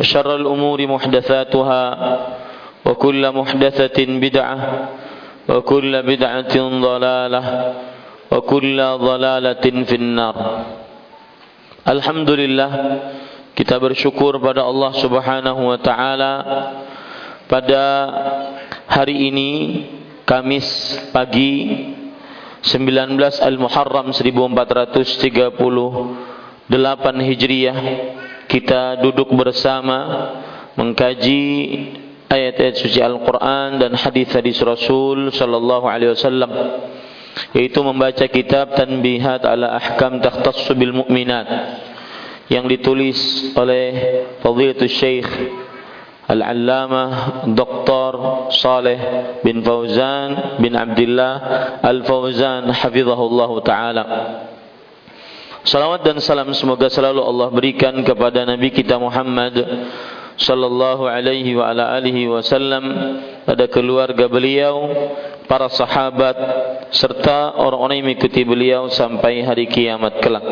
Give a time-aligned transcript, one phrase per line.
[0.00, 1.84] وشر الأمور محدثاتها
[2.86, 4.58] وكل محدثة بدعة
[5.48, 6.54] وكل بدعة
[6.88, 7.44] ضلالة
[8.32, 10.36] وكل ضلالة في النار
[11.82, 12.70] Alhamdulillah
[13.58, 16.32] kita bersyukur pada Allah Subhanahu wa taala
[17.50, 17.84] pada
[18.86, 19.50] hari ini
[20.22, 21.90] Kamis pagi
[22.62, 25.50] 19 Al-Muharram 1438
[27.26, 27.78] Hijriah
[28.47, 29.97] kita duduk bersama
[30.79, 31.43] mengkaji
[32.27, 36.51] ayat-ayat suci Al-Quran dan hadis-hadis Rasul Sallallahu Alaihi Wasallam
[37.53, 41.47] yaitu membaca kitab Tanbihat ala Ahkam Takhtassu bil Mu'minat
[42.47, 43.85] yang ditulis oleh
[44.39, 45.27] Fadilatul Syekh
[46.27, 48.11] Al-Allamah Dr.
[48.51, 48.99] Saleh
[49.47, 51.33] bin Fauzan bin Abdullah
[51.79, 54.03] Al-Fauzan hafizahullah taala.
[55.67, 59.51] Salawat dan salam semoga selalu Allah berikan kepada Nabi kita Muhammad
[60.39, 62.87] sallallahu alaihi wa ala alihi wasallam
[63.43, 64.87] pada keluarga beliau,
[65.43, 66.39] para sahabat
[66.95, 70.47] serta orang-orang yang mengikuti beliau sampai hari kiamat kelak.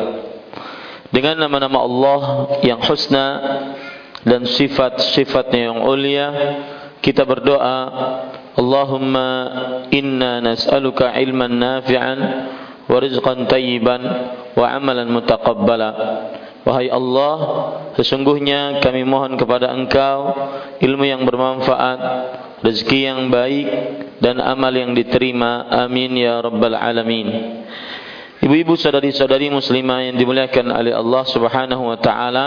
[1.15, 2.21] Dengan nama-nama Allah
[2.67, 3.27] yang husna
[4.27, 6.27] dan sifat-sifatnya yang ulia,
[6.99, 7.79] kita berdoa,
[8.59, 9.31] Allahumma
[9.95, 12.19] inna nas'aluka ilman nafi'an
[12.85, 14.01] wa rizqan tayyiban
[14.53, 15.89] wa amalan mutaqabbala.
[16.65, 17.37] Wahai Allah,
[17.93, 20.33] sesungguhnya kami mohon kepada Engkau
[20.81, 21.99] ilmu yang bermanfaat,
[22.65, 23.67] rezeki yang baik
[24.17, 25.69] dan amal yang diterima.
[25.85, 27.61] Amin ya rabbal alamin.
[28.41, 32.45] Ibu-ibu saudari-saudari muslimah yang dimuliakan oleh Allah Subhanahu wa taala,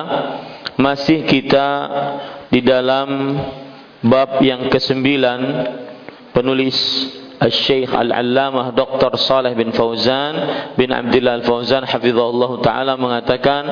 [0.74, 1.68] masih kita
[2.50, 3.38] di dalam
[4.02, 5.40] bab yang kesembilan
[6.34, 6.74] penulis
[7.38, 9.14] Al-Syeikh Al-Allamah Dr.
[9.14, 10.34] Saleh bin Fauzan
[10.74, 13.64] bin Abdullah Al-Fauzan hafizahullah taala mengatakan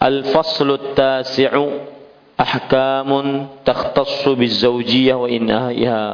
[0.00, 1.84] Al-faslu tasi'u
[2.34, 6.04] ahkamun takhtassu bizawjiyah wa innahiha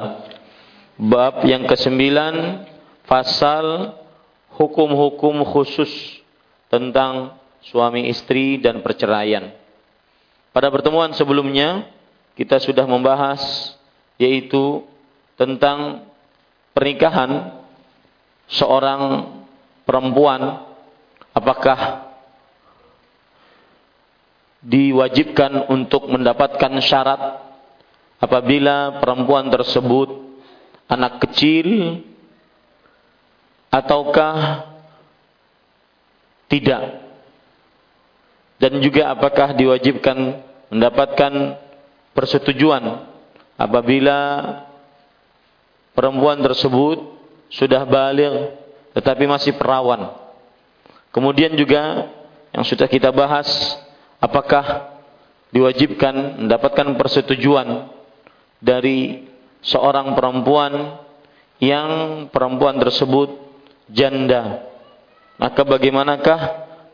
[0.98, 2.66] Bab yang kesembilan
[3.06, 3.94] pasal
[4.58, 5.88] hukum-hukum khusus
[6.66, 9.54] tentang suami istri dan perceraian.
[10.50, 11.86] Pada pertemuan sebelumnya
[12.34, 13.38] kita sudah membahas
[14.18, 14.82] yaitu
[15.38, 16.02] tentang
[16.78, 17.58] pernikahan
[18.46, 19.34] seorang
[19.82, 20.62] perempuan
[21.34, 22.06] apakah
[24.62, 27.42] diwajibkan untuk mendapatkan syarat
[28.22, 30.38] apabila perempuan tersebut
[30.86, 31.98] anak kecil
[33.74, 34.70] ataukah
[36.46, 37.10] tidak?
[38.62, 41.58] Dan juga apakah diwajibkan mendapatkan
[42.14, 43.02] persetujuan
[43.58, 44.18] apabila
[45.98, 47.02] perempuan tersebut
[47.50, 48.54] sudah balik
[48.94, 50.14] tetapi masih perawan.
[51.10, 52.06] Kemudian juga
[52.54, 53.50] yang sudah kita bahas
[54.22, 54.94] apakah
[55.50, 57.90] diwajibkan mendapatkan persetujuan
[58.62, 59.26] dari
[59.66, 61.02] seorang perempuan
[61.58, 61.90] yang
[62.30, 63.34] perempuan tersebut
[63.90, 64.62] janda?
[65.38, 66.40] Maka bagaimanakah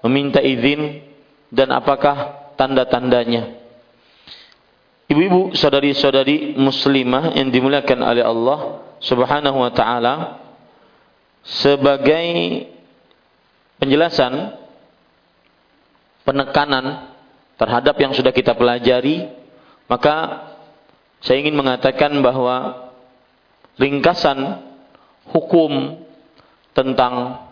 [0.04, 1.04] meminta izin
[1.52, 3.60] dan apakah tanda-tandanya?
[5.04, 10.14] Ibu-ibu, saudari-saudari muslimah yang dimuliakan oleh Allah Subhanahu wa taala
[11.44, 12.24] sebagai
[13.76, 14.56] penjelasan
[16.24, 17.12] penekanan
[17.60, 19.28] terhadap yang sudah kita pelajari,
[19.86, 20.48] maka
[21.20, 22.88] saya ingin mengatakan bahwa
[23.76, 24.64] ringkasan
[25.28, 26.00] hukum
[26.72, 27.44] tentang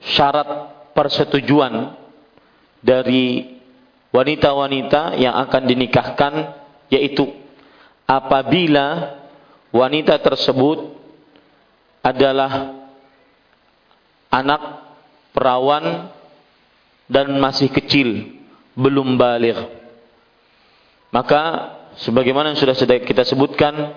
[0.00, 1.96] syarat persetujuan
[2.80, 3.56] dari
[4.12, 6.34] wanita-wanita yang akan dinikahkan
[6.88, 7.28] yaitu
[8.06, 9.15] apabila
[9.76, 10.96] wanita tersebut
[12.00, 12.72] adalah
[14.32, 14.62] anak
[15.36, 16.08] perawan
[17.06, 18.40] dan masih kecil,
[18.72, 19.60] belum balik.
[21.12, 21.42] Maka
[22.02, 22.74] sebagaimana sudah
[23.04, 23.94] kita sebutkan,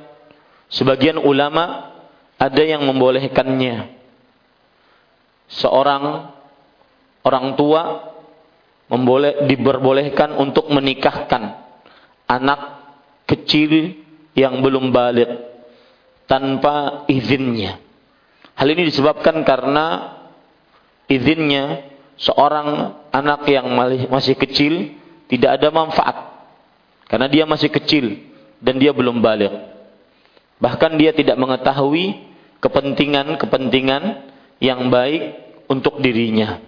[0.70, 1.96] sebagian ulama
[2.38, 3.98] ada yang membolehkannya.
[5.50, 6.30] Seorang
[7.26, 8.14] orang tua
[8.94, 11.58] memboleh, diperbolehkan untuk menikahkan
[12.30, 12.62] anak
[13.26, 13.98] kecil
[14.38, 15.49] yang belum balik
[16.30, 17.82] tanpa izinnya.
[18.54, 20.14] Hal ini disebabkan karena
[21.10, 21.90] izinnya
[22.22, 23.66] seorang anak yang
[24.14, 24.94] masih kecil
[25.26, 26.18] tidak ada manfaat.
[27.10, 28.22] Karena dia masih kecil
[28.62, 29.50] dan dia belum balik.
[30.62, 32.30] Bahkan dia tidak mengetahui
[32.62, 34.30] kepentingan-kepentingan
[34.62, 35.34] yang baik
[35.66, 36.62] untuk dirinya.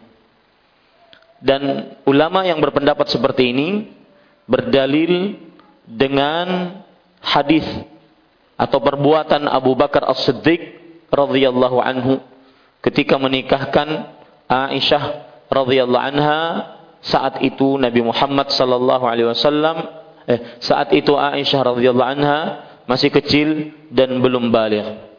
[1.38, 3.70] Dan ulama yang berpendapat seperti ini
[4.50, 5.38] berdalil
[5.86, 6.80] dengan
[7.22, 7.66] hadis
[8.62, 10.78] atau perbuatan Abu Bakar As-Siddiq
[11.10, 12.22] radhiyallahu anhu
[12.86, 14.14] ketika menikahkan
[14.46, 16.40] Aisyah radhiyallahu anha
[17.02, 19.82] saat itu Nabi Muhammad sallallahu alaihi wasallam
[20.30, 22.40] eh saat itu Aisyah radhiyallahu anha
[22.86, 25.10] masih kecil dan belum balik.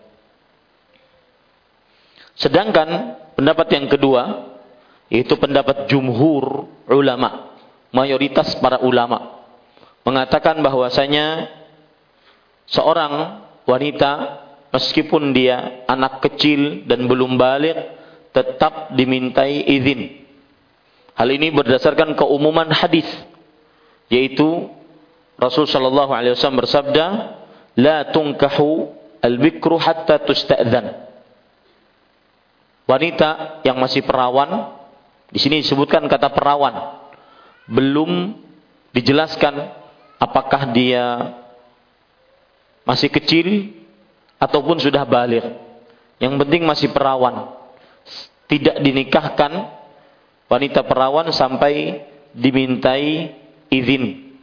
[2.38, 4.54] Sedangkan pendapat yang kedua
[5.10, 7.58] yaitu pendapat jumhur ulama,
[7.90, 9.42] mayoritas para ulama
[10.06, 11.50] mengatakan bahwasanya
[12.72, 14.42] seorang wanita
[14.72, 17.76] meskipun dia anak kecil dan belum balik
[18.32, 20.24] tetap dimintai izin.
[21.12, 23.06] Hal ini berdasarkan keumuman hadis
[24.08, 24.72] yaitu
[25.36, 27.04] Rasul sallallahu alaihi wasallam bersabda,
[27.80, 28.88] "La tunkahu
[29.20, 31.08] al-bikru hatta tusta'dzan."
[32.86, 34.76] Wanita yang masih perawan,
[35.32, 37.00] di sini disebutkan kata perawan,
[37.66, 38.36] belum
[38.92, 39.72] dijelaskan
[40.20, 41.34] apakah dia
[42.82, 43.70] masih kecil
[44.38, 45.44] ataupun sudah balik.
[46.18, 47.54] Yang penting masih perawan.
[48.46, 49.52] Tidak dinikahkan
[50.50, 52.04] wanita perawan sampai
[52.36, 53.32] dimintai
[53.72, 54.34] izin.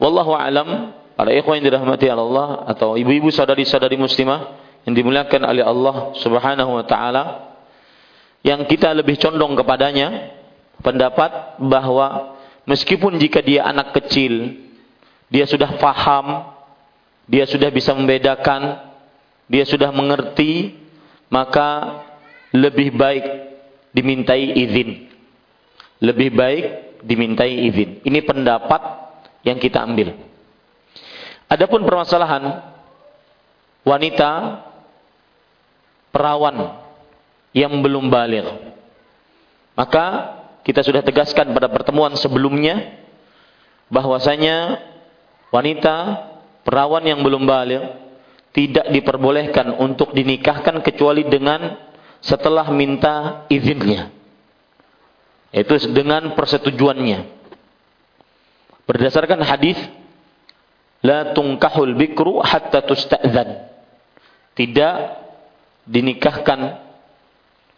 [0.00, 4.56] Wallahu alam, para ikhwan yang dirahmati Allah atau ibu-ibu saudari-saudari muslimah
[4.88, 7.52] yang dimuliakan oleh Allah Subhanahu wa taala
[8.40, 10.32] yang kita lebih condong kepadanya
[10.80, 14.56] pendapat bahwa meskipun jika dia anak kecil
[15.28, 16.56] dia sudah faham
[17.30, 18.90] dia sudah bisa membedakan,
[19.46, 20.74] dia sudah mengerti,
[21.30, 22.02] maka
[22.50, 23.24] lebih baik
[23.94, 25.06] dimintai izin.
[26.02, 26.64] Lebih baik
[27.06, 28.02] dimintai izin.
[28.02, 28.82] Ini pendapat
[29.46, 30.10] yang kita ambil.
[31.46, 32.66] Adapun permasalahan
[33.86, 34.30] wanita
[36.10, 36.82] perawan
[37.54, 38.46] yang belum balik.
[39.78, 40.34] Maka
[40.66, 43.00] kita sudah tegaskan pada pertemuan sebelumnya
[43.86, 44.82] bahwasanya
[45.54, 46.26] wanita
[46.66, 47.82] perawan yang belum balik
[48.50, 51.78] tidak diperbolehkan untuk dinikahkan kecuali dengan
[52.20, 54.10] setelah minta izinnya.
[55.50, 57.18] Itu dengan persetujuannya.
[58.86, 59.78] Berdasarkan hadis
[61.02, 63.70] la tungkahul bikru hatta tusta'zan.
[64.54, 64.94] Tidak
[65.86, 66.90] dinikahkan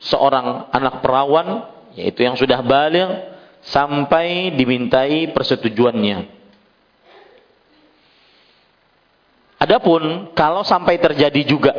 [0.03, 3.09] seorang anak perawan yaitu yang sudah balik
[3.63, 6.42] sampai dimintai persetujuannya.
[9.63, 11.71] Adapun kalau sampai terjadi juga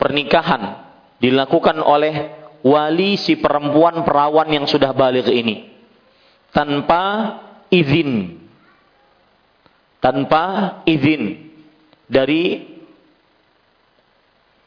[0.00, 0.80] pernikahan
[1.20, 2.32] dilakukan oleh
[2.64, 5.68] wali si perempuan perawan yang sudah balik ini
[6.56, 7.36] tanpa
[7.68, 8.40] izin
[10.00, 11.52] tanpa izin
[12.08, 12.64] dari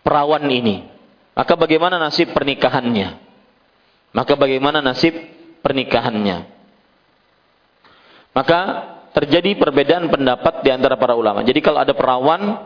[0.05, 0.86] perawan ini.
[1.34, 3.17] Maka bagaimana nasib pernikahannya?
[4.13, 5.17] Maka bagaimana nasib
[5.65, 6.46] pernikahannya?
[8.38, 8.60] Maka
[9.13, 11.46] terjadi perbedaan pendapat di antara para ulama.
[11.46, 12.65] Jadi kalau ada perawan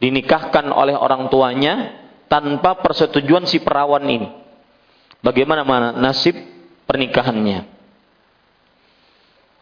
[0.00, 4.28] dinikahkan oleh orang tuanya tanpa persetujuan si perawan ini.
[5.20, 6.32] Bagaimana mana nasib
[6.88, 7.68] pernikahannya?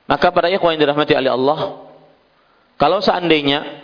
[0.07, 1.61] Maka para ikhwan yang dirahmati oleh Allah,
[2.79, 3.83] kalau seandainya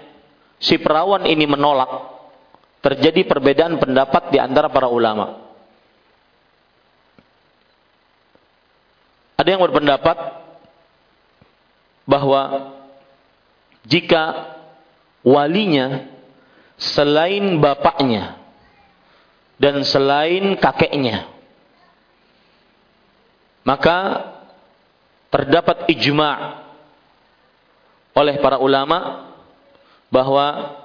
[0.62, 2.14] si perawan ini menolak,
[2.80, 5.42] terjadi perbedaan pendapat di antara para ulama.
[9.34, 10.16] Ada yang berpendapat
[12.04, 12.72] bahwa
[13.84, 14.54] jika
[15.24, 16.08] walinya
[16.76, 18.36] selain bapaknya
[19.56, 21.28] dan selain kakeknya
[23.64, 24.28] maka
[25.32, 26.60] terdapat ijma'
[28.14, 29.32] oleh para ulama
[30.12, 30.78] bahwa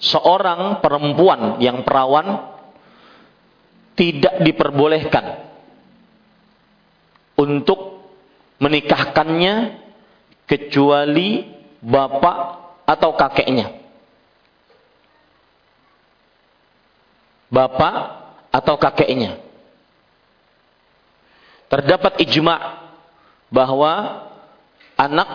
[0.00, 2.56] seorang perempuan yang perawan
[3.98, 5.53] tidak diperbolehkan
[7.34, 7.94] untuk
[8.62, 9.82] menikahkannya
[10.46, 11.44] kecuali
[11.82, 12.38] bapak
[12.86, 13.66] atau kakeknya.
[17.50, 17.94] Bapak
[18.50, 19.38] atau kakeknya.
[21.70, 22.86] Terdapat ijma
[23.50, 24.26] bahwa
[24.94, 25.28] anak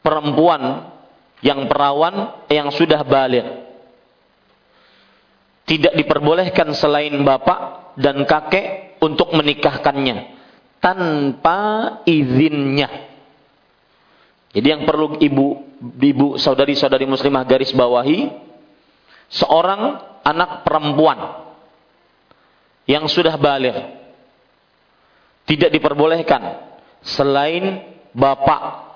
[0.00, 0.88] perempuan
[1.44, 3.44] yang perawan yang sudah balik
[5.68, 10.35] tidak diperbolehkan selain bapak dan kakek untuk menikahkannya
[10.86, 11.60] tanpa
[12.06, 12.86] izinnya.
[14.54, 15.66] Jadi yang perlu ibu
[15.98, 18.30] ibu saudari-saudari muslimah garis bawahi
[19.26, 21.42] seorang anak perempuan
[22.86, 23.74] yang sudah balik
[25.50, 26.70] tidak diperbolehkan
[27.02, 27.82] selain
[28.14, 28.94] bapak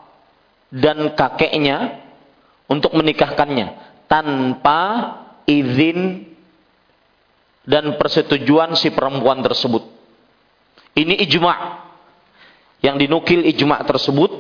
[0.70, 2.06] dan kakeknya
[2.70, 4.80] untuk menikahkannya tanpa
[5.42, 6.30] izin
[7.66, 9.82] dan persetujuan si perempuan tersebut.
[10.94, 11.79] Ini ijma'
[12.80, 14.30] yang dinukil ijma' tersebut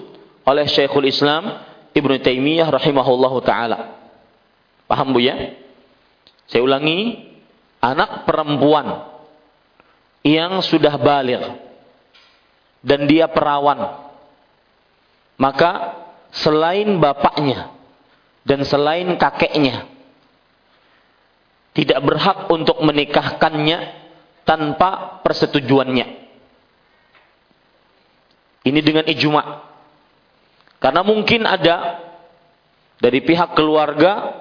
[0.44, 1.60] oleh Syekhul Islam
[1.92, 3.98] Ibnu Taimiyah rahimahullahu taala.
[4.88, 5.54] Paham Bu ya?
[6.50, 7.30] Saya ulangi,
[7.78, 9.06] anak perempuan
[10.26, 11.40] yang sudah balik
[12.84, 14.08] dan dia perawan
[15.40, 15.96] maka
[16.28, 17.72] selain bapaknya
[18.44, 19.88] dan selain kakeknya
[21.72, 23.78] tidak berhak untuk menikahkannya
[24.44, 26.19] tanpa persetujuannya.
[28.60, 29.42] Ini dengan ijma.
[30.80, 32.00] Karena mungkin ada
[33.00, 34.36] dari pihak keluarga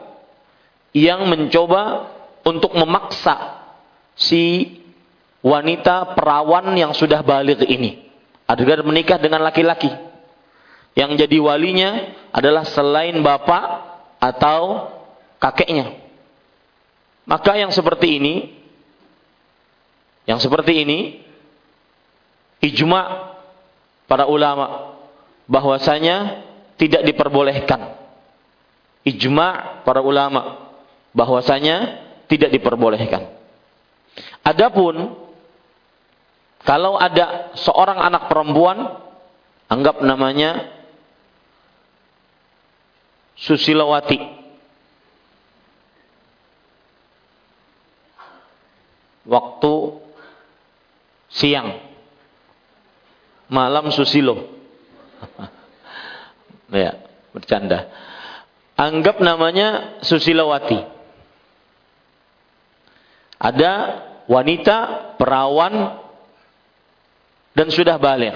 [0.92, 2.12] yang mencoba
[2.44, 3.64] untuk memaksa
[4.20, 4.76] si
[5.40, 8.08] wanita perawan yang sudah balik ini
[8.50, 9.92] agar menikah dengan laki-laki.
[10.98, 11.92] Yang jadi walinya
[12.36, 13.64] adalah selain bapak
[14.20, 14.92] atau
[15.40, 15.96] kakeknya.
[17.24, 18.36] Maka yang seperti ini
[20.28, 21.00] yang seperti ini
[22.60, 23.29] ijma
[24.10, 24.98] para ulama
[25.46, 26.42] bahwasanya
[26.82, 27.94] tidak diperbolehkan.
[29.06, 30.74] Ijma para ulama
[31.14, 33.30] bahwasanya tidak diperbolehkan.
[34.42, 35.14] Adapun
[36.66, 38.98] kalau ada seorang anak perempuan
[39.70, 40.76] anggap namanya
[43.40, 44.20] Susilawati
[49.24, 49.74] waktu
[51.32, 51.89] siang
[53.50, 54.48] malam Susilo.
[56.72, 56.96] ya,
[57.34, 57.90] bercanda.
[58.80, 60.80] Anggap namanya Susilawati.
[63.40, 63.72] Ada
[64.30, 64.78] wanita
[65.20, 66.00] perawan
[67.58, 68.36] dan sudah balik.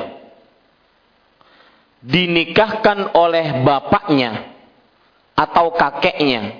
[2.03, 4.51] Dinikahkan oleh bapaknya
[5.39, 6.59] atau kakeknya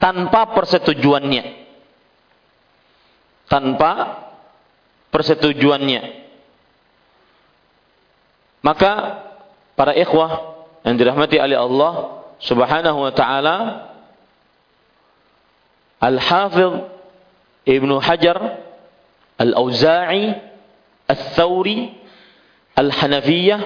[0.00, 1.44] tanpa persetujuannya.
[3.52, 3.92] Tanpa
[5.12, 6.23] persetujuannya.
[8.64, 9.20] Maka
[9.76, 10.56] para ikhwah
[10.88, 13.56] yang dirahmati oleh Allah Subhanahu wa taala
[16.00, 16.88] Al-Hafidh
[17.68, 18.64] Ibnu Hajar
[19.36, 20.32] Al-Auza'i
[21.04, 21.92] Al-Thawri
[22.72, 23.60] Al-Hanafiyah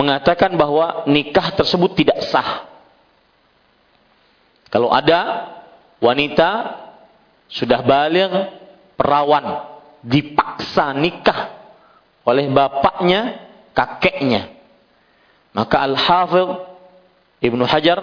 [0.00, 2.64] mengatakan bahwa nikah tersebut tidak sah.
[4.72, 5.52] Kalau ada
[6.00, 6.80] wanita
[7.52, 8.32] sudah balik
[8.96, 11.59] perawan dipaksa nikah
[12.30, 14.54] oleh bapaknya, kakeknya.
[15.50, 16.50] Maka Al-Hafidh
[17.40, 17.98] Ibnu Hajar,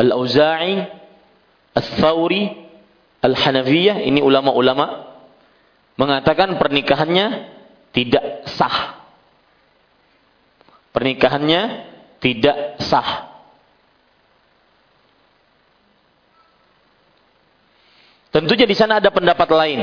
[0.00, 0.80] Al-Auza'i,
[1.74, 2.64] Al-Thawri,
[3.20, 5.10] Al-Hanafiyah, ini ulama-ulama
[5.98, 7.50] mengatakan pernikahannya
[7.94, 9.02] tidak sah.
[10.94, 11.62] Pernikahannya
[12.22, 13.34] tidak sah.
[18.34, 19.80] Tentunya di sana ada pendapat lain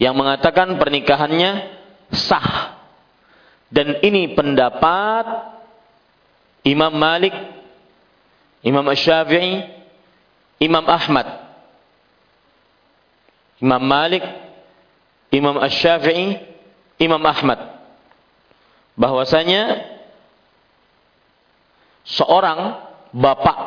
[0.00, 1.79] yang mengatakan pernikahannya
[2.14, 2.78] sah.
[3.70, 5.26] Dan ini pendapat
[6.66, 7.32] Imam Malik,
[8.66, 9.62] Imam Syafi'i,
[10.58, 11.26] Imam Ahmad.
[13.62, 14.24] Imam Malik,
[15.30, 16.36] Imam Syafi'i,
[16.98, 17.78] Imam Ahmad.
[18.98, 19.86] Bahwasanya
[22.04, 23.58] seorang bapak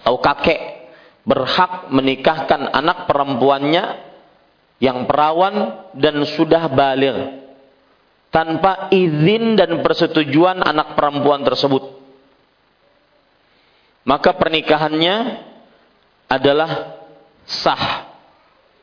[0.00, 0.88] atau kakek
[1.24, 4.02] berhak menikahkan anak perempuannya
[4.82, 7.43] yang perawan dan sudah balik
[8.34, 12.02] tanpa izin dan persetujuan anak perempuan tersebut.
[14.02, 15.38] Maka pernikahannya
[16.26, 16.98] adalah
[17.46, 18.10] sah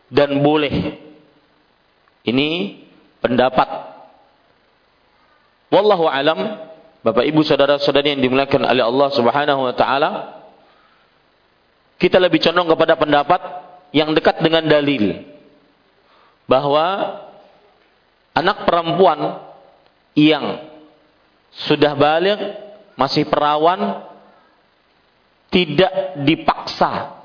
[0.08, 0.96] dan boleh.
[2.24, 2.80] Ini
[3.20, 3.92] pendapat
[5.72, 6.68] Wallahu alam,
[7.00, 10.12] Bapak Ibu saudara-saudari yang dimuliakan oleh Allah Subhanahu wa taala,
[11.96, 13.42] kita lebih condong kepada pendapat
[13.96, 15.24] yang dekat dengan dalil
[16.44, 17.16] bahwa
[18.32, 19.42] anak perempuan
[20.16, 20.72] yang
[21.52, 22.40] sudah balik
[22.96, 24.08] masih perawan
[25.52, 27.22] tidak dipaksa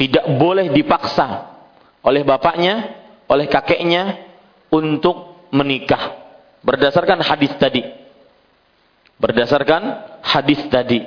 [0.00, 1.52] tidak boleh dipaksa
[2.00, 2.96] oleh bapaknya
[3.28, 4.26] oleh kakeknya
[4.72, 6.16] untuk menikah.
[6.64, 7.84] Berdasarkan hadis tadi.
[9.20, 9.82] Berdasarkan
[10.24, 11.04] hadis tadi.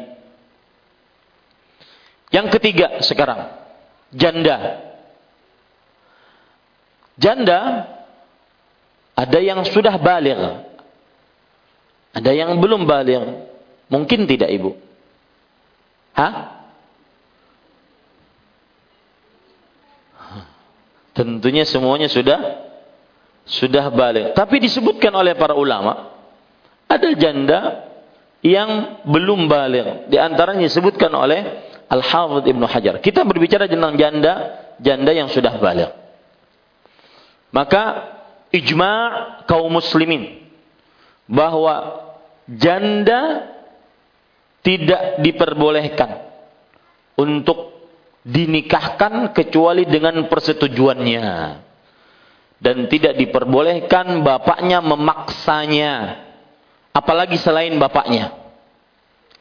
[2.29, 3.49] Yang ketiga sekarang
[4.13, 4.57] janda.
[7.17, 7.59] Janda
[9.13, 10.37] ada yang sudah balik
[12.13, 13.49] ada yang belum balik
[13.89, 14.77] mungkin tidak ibu
[16.13, 16.33] Hah?
[21.13, 22.69] Tentunya semuanya sudah
[23.45, 24.33] sudah balik.
[24.33, 26.09] Tapi disebutkan oleh para ulama
[26.89, 27.89] ada janda
[28.41, 30.09] yang belum balik.
[30.09, 31.41] Di antaranya disebutkan oleh
[31.89, 32.97] Al-Hafidh Ibnu Hajar.
[32.97, 34.33] Kita berbicara tentang janda,
[34.81, 35.93] janda yang sudah balik.
[37.53, 38.09] Maka
[38.53, 40.45] ijma' kaum muslimin.
[41.25, 42.05] Bahwa
[42.45, 43.49] janda
[44.61, 46.23] tidak diperbolehkan
[47.17, 47.73] untuk
[48.23, 51.27] dinikahkan kecuali dengan persetujuannya.
[52.63, 56.23] Dan tidak diperbolehkan bapaknya memaksanya.
[56.95, 58.31] Apalagi selain bapaknya.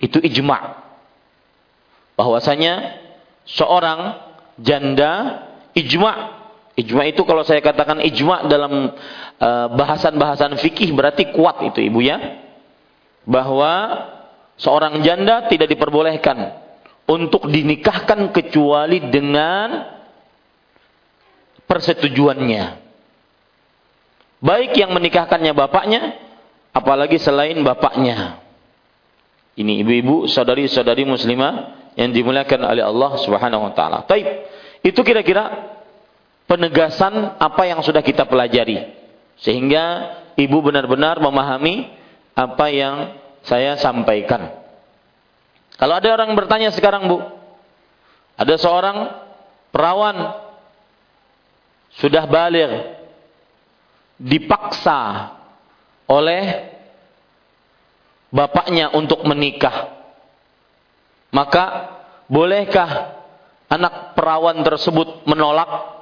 [0.03, 0.83] Itu ijma.
[2.19, 2.99] Bahwasanya
[3.47, 4.19] seorang
[4.59, 5.47] janda
[5.79, 6.42] ijma
[6.79, 8.93] ijma itu kalau saya katakan ijma dalam
[9.39, 12.19] uh, bahasan-bahasan fikih berarti kuat itu ibu ya
[13.29, 14.09] bahwa
[14.59, 16.59] seorang janda tidak diperbolehkan
[17.07, 20.01] untuk dinikahkan kecuali dengan
[21.67, 22.65] persetujuannya.
[24.43, 26.19] Baik yang menikahkannya bapaknya,
[26.75, 28.43] apalagi selain bapaknya.
[29.55, 33.99] Ini ibu-ibu, saudari-saudari muslimah yang dimuliakan oleh Allah Subhanahu wa taala.
[34.09, 34.27] Taib.
[34.83, 35.72] Itu kira-kira
[36.53, 38.93] penegasan apa yang sudah kita pelajari.
[39.41, 41.89] Sehingga ibu benar-benar memahami
[42.37, 43.17] apa yang
[43.49, 44.53] saya sampaikan.
[45.81, 47.25] Kalau ada orang bertanya sekarang bu,
[48.37, 49.17] ada seorang
[49.73, 50.45] perawan
[51.97, 53.01] sudah balik,
[54.21, 55.33] dipaksa
[56.05, 56.69] oleh
[58.29, 60.05] bapaknya untuk menikah.
[61.33, 61.97] Maka
[62.29, 63.17] bolehkah
[63.73, 66.02] anak perawan tersebut menolak?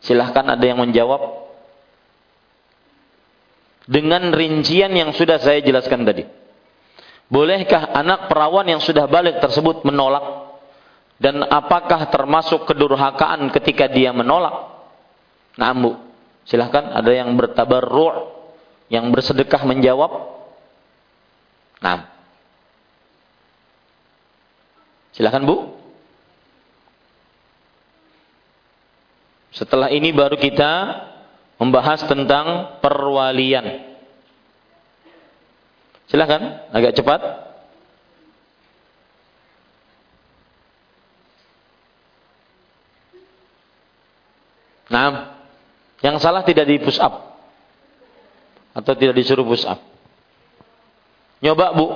[0.00, 1.48] Silahkan ada yang menjawab.
[3.84, 6.24] Dengan rincian yang sudah saya jelaskan tadi.
[7.30, 10.50] Bolehkah anak perawan yang sudah balik tersebut menolak?
[11.20, 14.72] Dan apakah termasuk kedurhakaan ketika dia menolak?
[15.60, 15.94] Nah, Bu.
[16.48, 18.40] Silahkan ada yang bertabarru'
[18.88, 20.10] yang bersedekah menjawab.
[21.84, 22.08] Nah.
[25.14, 25.79] Silahkan Bu.
[29.50, 31.06] Setelah ini baru kita
[31.58, 33.90] membahas tentang perwalian.
[36.06, 37.20] Silahkan, agak cepat.
[44.90, 45.38] Nah,
[46.02, 47.38] yang salah tidak di push up
[48.74, 49.78] atau tidak disuruh push up.
[51.38, 51.86] Nyoba bu,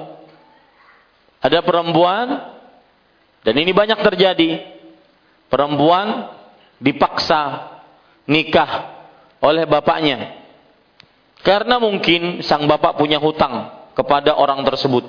[1.43, 2.55] ada perempuan
[3.43, 4.63] dan ini banyak terjadi.
[5.51, 6.33] Perempuan
[6.83, 7.71] dipaksa
[8.25, 9.03] nikah
[9.45, 10.45] oleh bapaknya
[11.45, 15.05] karena mungkin sang bapak punya hutang kepada orang tersebut.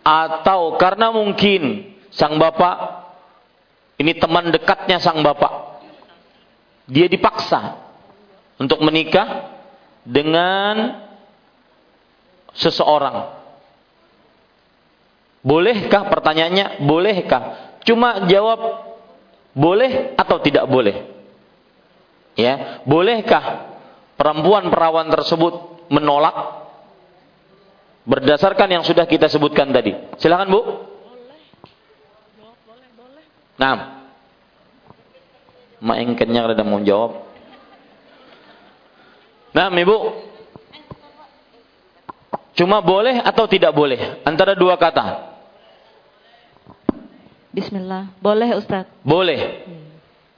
[0.00, 3.06] Atau karena mungkin sang bapak
[4.00, 5.84] ini teman dekatnya sang bapak.
[6.88, 7.76] Dia dipaksa
[8.56, 9.52] untuk menikah
[10.00, 11.02] dengan
[12.56, 13.36] seseorang.
[15.44, 16.80] Bolehkah pertanyaannya?
[16.88, 17.42] Bolehkah?
[17.84, 18.85] Cuma jawab
[19.56, 21.16] boleh atau tidak boleh.
[22.36, 23.72] Ya, bolehkah
[24.20, 26.68] perempuan perawan tersebut menolak
[28.04, 29.96] berdasarkan yang sudah kita sebutkan tadi.
[30.20, 30.60] Silakan Bu.
[33.56, 33.96] Nah,
[35.80, 37.24] Mak engkennya ada mau jawab.
[39.56, 39.96] Nah, Ibu.
[42.56, 44.24] Cuma boleh atau tidak boleh?
[44.24, 45.35] Antara dua kata.
[47.56, 48.12] Bismillah.
[48.20, 48.84] Boleh Ustaz?
[49.00, 49.64] Boleh.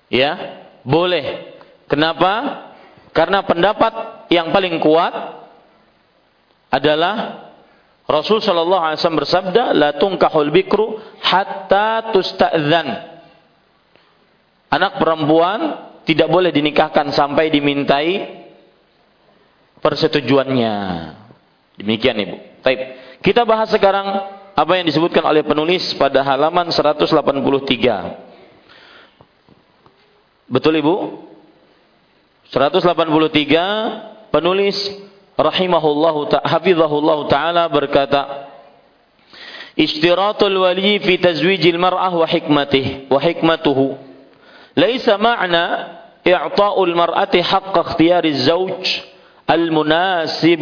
[0.06, 1.50] Ya, boleh.
[1.90, 2.62] Kenapa?
[3.10, 5.10] Karena pendapat yang paling kuat
[6.70, 7.48] adalah
[8.06, 13.18] Rasul Shallallahu Alaihi Wasallam bersabda, "La tunkahul bikru hatta tusta'zan."
[14.70, 18.46] Anak perempuan tidak boleh dinikahkan sampai dimintai
[19.82, 20.74] persetujuannya.
[21.82, 22.36] Demikian Ibu.
[22.62, 22.80] Baik.
[23.26, 27.06] Kita bahas sekarang apa yang disebutkan oleh penulis pada halaman 183.
[30.50, 30.96] Betul Ibu?
[32.50, 34.74] 183 penulis
[35.38, 38.50] rahimahullahu hafizahullahu ta'ala berkata
[39.78, 43.94] Ishtiratul wali fi tazwijil mar'ah wa hikmatih wa hikmatuhu
[44.74, 45.64] laisa ma'na
[46.26, 49.06] i'ta'ul mar'ati haqqa ikhtiyari zawj
[49.46, 50.58] al-munasib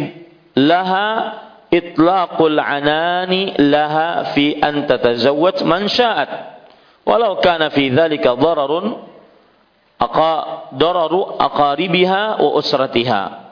[0.53, 6.29] laha إطلاق العنان لها في أن تتزوج من شاءت.
[7.05, 8.97] ولو كان في ذلك ضرر
[10.01, 13.47] أقا ضرر أقاربها وأسرتها.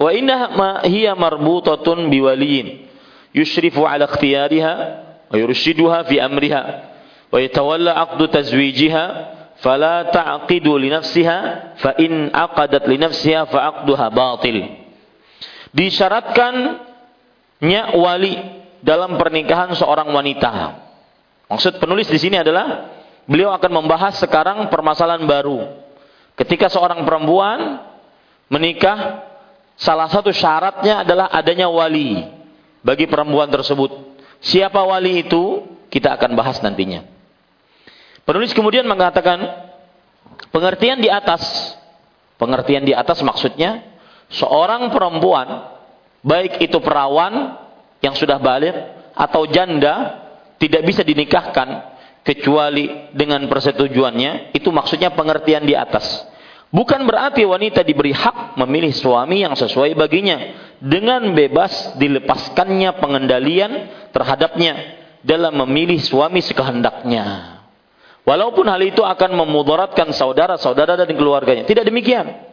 [0.00, 2.76] وإنها هي مربوطة بولي
[3.34, 6.84] يشرف على اختيارها ويرشدها في أمرها
[7.32, 14.81] ويتولى عقد تزويجها فلا تعقد لنفسها فإن عقدت لنفسها فعقدها باطل.
[15.72, 18.34] Disyaratkannya wali
[18.84, 20.52] dalam pernikahan seorang wanita.
[21.48, 22.92] Maksud penulis di sini adalah
[23.28, 25.64] beliau akan membahas sekarang permasalahan baru.
[26.32, 27.84] Ketika seorang perempuan
[28.48, 29.20] menikah,
[29.76, 32.24] salah satu syaratnya adalah adanya wali
[32.80, 34.16] bagi perempuan tersebut.
[34.42, 35.70] Siapa wali itu?
[35.92, 37.04] Kita akan bahas nantinya.
[38.24, 39.44] Penulis kemudian mengatakan
[40.48, 41.76] pengertian di atas.
[42.40, 43.91] Pengertian di atas maksudnya
[44.32, 45.72] seorang perempuan
[46.24, 47.60] baik itu perawan
[48.02, 48.74] yang sudah balik
[49.12, 50.24] atau janda
[50.56, 51.92] tidak bisa dinikahkan
[52.22, 54.54] kecuali dengan persetujuannya.
[54.54, 56.26] Itu maksudnya pengertian di atas.
[56.72, 60.70] Bukan berarti wanita diberi hak memilih suami yang sesuai baginya.
[60.82, 63.72] Dengan bebas dilepaskannya pengendalian
[64.10, 67.60] terhadapnya dalam memilih suami sekehendaknya.
[68.22, 71.66] Walaupun hal itu akan memudaratkan saudara-saudara dan keluarganya.
[71.66, 72.51] Tidak demikian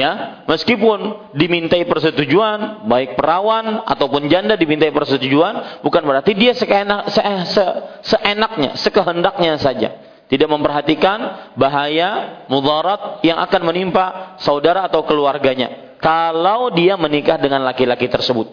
[0.00, 7.20] Ya, meskipun dimintai persetujuan, baik perawan ataupun janda dimintai persetujuan, bukan berarti dia seenak, se,
[7.52, 7.64] se,
[8.08, 10.00] seenaknya, sekehendaknya saja.
[10.24, 16.00] Tidak memperhatikan bahaya, mudarat yang akan menimpa saudara atau keluarganya.
[16.00, 18.48] Kalau dia menikah dengan laki-laki tersebut.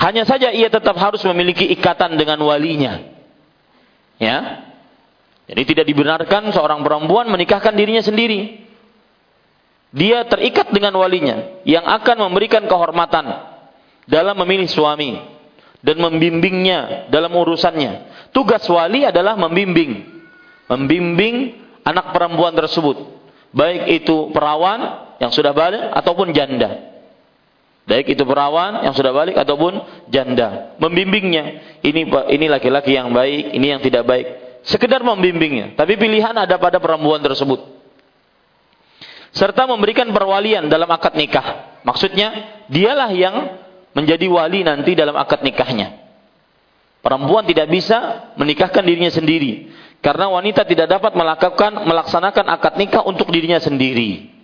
[0.00, 3.04] Hanya saja ia tetap harus memiliki ikatan dengan walinya.
[4.16, 4.64] Ya.
[5.44, 8.67] Jadi tidak dibenarkan seorang perempuan menikahkan dirinya sendiri
[9.88, 13.24] dia terikat dengan walinya yang akan memberikan kehormatan
[14.04, 15.16] dalam memilih suami
[15.80, 18.28] dan membimbingnya dalam urusannya.
[18.36, 20.04] Tugas wali adalah membimbing,
[20.68, 21.56] membimbing
[21.88, 23.00] anak perempuan tersebut,
[23.56, 27.00] baik itu perawan yang sudah balik ataupun janda.
[27.88, 29.80] Baik itu perawan yang sudah balik ataupun
[30.12, 31.80] janda, membimbingnya.
[31.80, 32.04] Ini
[32.36, 34.26] ini laki-laki yang baik, ini yang tidak baik.
[34.68, 37.77] Sekedar membimbingnya, tapi pilihan ada pada perempuan tersebut
[39.32, 41.80] serta memberikan perwalian dalam akad nikah.
[41.84, 43.36] Maksudnya, dialah yang
[43.96, 46.06] menjadi wali nanti dalam akad nikahnya.
[46.98, 53.30] Perempuan tidak bisa menikahkan dirinya sendiri karena wanita tidak dapat melakukan melaksanakan akad nikah untuk
[53.30, 54.36] dirinya sendiri.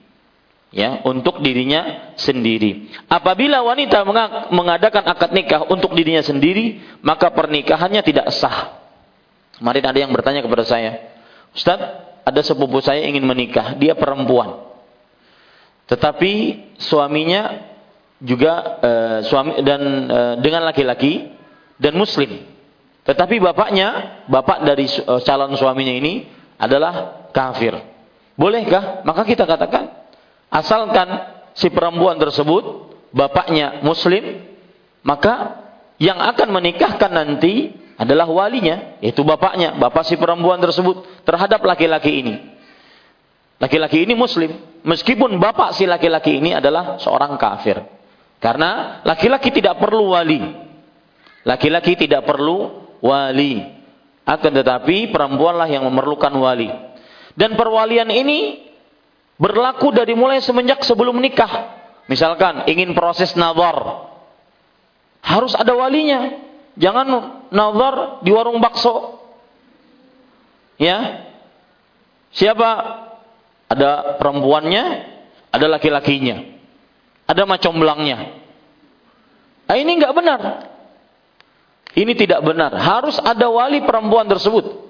[0.75, 2.91] Ya, untuk dirinya sendiri.
[3.07, 4.03] Apabila wanita
[4.51, 8.83] mengadakan akad nikah untuk dirinya sendiri, maka pernikahannya tidak sah.
[9.55, 11.15] Kemarin ada yang bertanya kepada saya,
[11.55, 11.79] Ustaz,
[12.27, 14.74] ada sepupu saya ingin menikah, dia perempuan.
[15.85, 16.33] Tetapi
[16.81, 17.61] suaminya
[18.23, 18.91] juga e,
[19.29, 21.29] suami dan e, dengan laki-laki
[21.77, 22.41] dan muslim.
[23.05, 26.25] Tetapi bapaknya, bapak dari e, calon suaminya ini
[26.57, 27.77] adalah kafir.
[28.35, 29.05] Bolehkah?
[29.05, 29.93] Maka kita katakan
[30.49, 31.09] asalkan
[31.53, 34.41] si perempuan tersebut bapaknya muslim,
[35.05, 35.63] maka
[36.01, 42.54] yang akan menikahkan nanti adalah walinya, yaitu bapaknya, bapak si perempuan tersebut terhadap laki-laki ini.
[43.65, 44.53] Laki-laki ini muslim,
[44.85, 47.81] meskipun bapak si laki-laki ini adalah seorang kafir.
[48.37, 50.37] Karena laki-laki tidak perlu wali.
[51.49, 53.65] Laki-laki tidak perlu wali.
[54.29, 56.69] Akan tetapi perempuanlah yang memerlukan wali.
[57.33, 58.69] Dan perwalian ini
[59.41, 61.81] berlaku dari mulai semenjak sebelum nikah.
[62.05, 64.13] Misalkan ingin proses nazar.
[65.25, 66.37] Harus ada walinya.
[66.77, 67.09] Jangan
[67.49, 69.25] nazar di warung bakso.
[70.77, 71.33] Ya.
[72.37, 72.71] Siapa
[73.69, 74.85] ada perempuannya,
[75.51, 76.55] ada laki-lakinya.
[77.25, 78.37] Ada macam belangnya.
[79.65, 80.41] Nah, ini enggak benar.
[81.95, 82.75] Ini tidak benar.
[82.77, 84.85] Harus ada wali perempuan tersebut.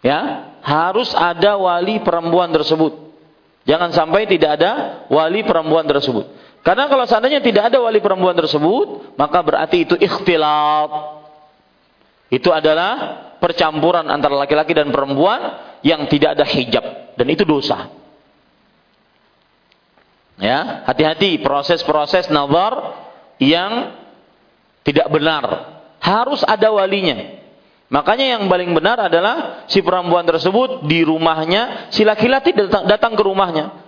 [0.00, 3.10] Ya, harus ada wali perempuan tersebut.
[3.68, 6.30] Jangan sampai tidak ada wali perempuan tersebut.
[6.60, 11.20] Karena kalau seandainya tidak ada wali perempuan tersebut, maka berarti itu ikhtilat.
[12.30, 17.92] Itu adalah percampuran antara laki-laki dan perempuan yang tidak ada hijab dan itu dosa.
[20.40, 22.96] Ya, hati-hati proses-proses nazar
[23.36, 23.92] yang
[24.88, 25.44] tidak benar.
[26.00, 27.44] Harus ada walinya.
[27.92, 33.20] Makanya yang paling benar adalah si perempuan tersebut di rumahnya, si laki-laki datang, datang ke
[33.20, 33.84] rumahnya.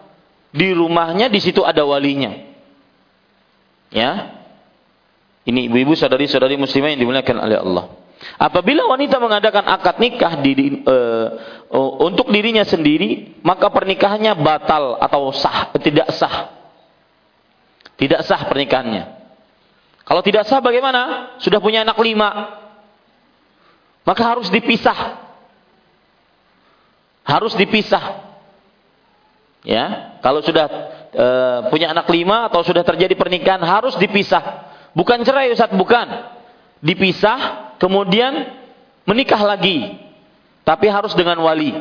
[0.53, 2.37] Di rumahnya di situ ada walinya.
[3.89, 4.45] Ya.
[5.49, 7.85] Ini ibu-ibu saudari-saudari muslimah yang dimuliakan oleh Allah.
[8.39, 11.27] Apabila wanita mengadakan akad nikah di, di uh,
[12.03, 16.55] untuk dirinya sendiri, maka pernikahannya batal atau sah, tidak sah.
[17.99, 19.05] Tidak sah pernikahannya.
[20.03, 21.35] Kalau tidak sah bagaimana?
[21.39, 22.59] Sudah punya anak lima.
[24.03, 25.23] Maka harus dipisah.
[27.23, 28.35] Harus dipisah.
[29.63, 30.67] Ya, kalau sudah
[31.15, 34.75] uh, punya anak lima atau sudah terjadi pernikahan harus dipisah.
[34.91, 36.35] Bukan cerai Ustaz, bukan.
[36.83, 38.55] Dipisah kemudian
[39.03, 39.99] menikah lagi,
[40.63, 41.75] tapi harus dengan wali.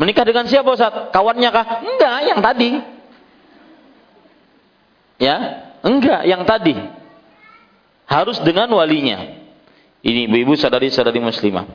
[0.00, 1.12] Menikah dengan siapa Ustaz?
[1.12, 1.66] Kawannya kah?
[1.84, 2.70] Enggak, yang tadi.
[5.18, 5.36] Ya,
[5.84, 6.72] enggak, yang tadi.
[8.08, 9.36] Harus dengan walinya.
[10.00, 11.66] Ini ibu-ibu sadari-sadari muslimah.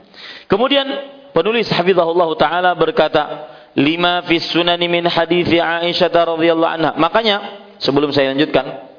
[0.47, 0.87] Kemudian
[1.35, 6.91] penulis hafizahullah taala berkata, lima fi sunani min hadithi Aisyah radhiyallahu anha.
[6.95, 7.35] Makanya
[7.83, 8.92] sebelum saya lanjutkan,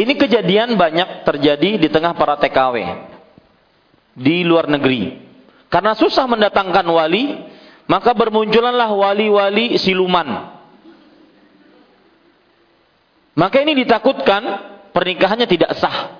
[0.00, 2.76] ini kejadian banyak terjadi di tengah para TKW
[4.16, 5.28] di luar negeri.
[5.70, 7.38] Karena susah mendatangkan wali,
[7.86, 10.58] maka bermunculanlah wali-wali siluman.
[13.38, 14.42] Maka ini ditakutkan
[14.90, 16.18] pernikahannya tidak sah.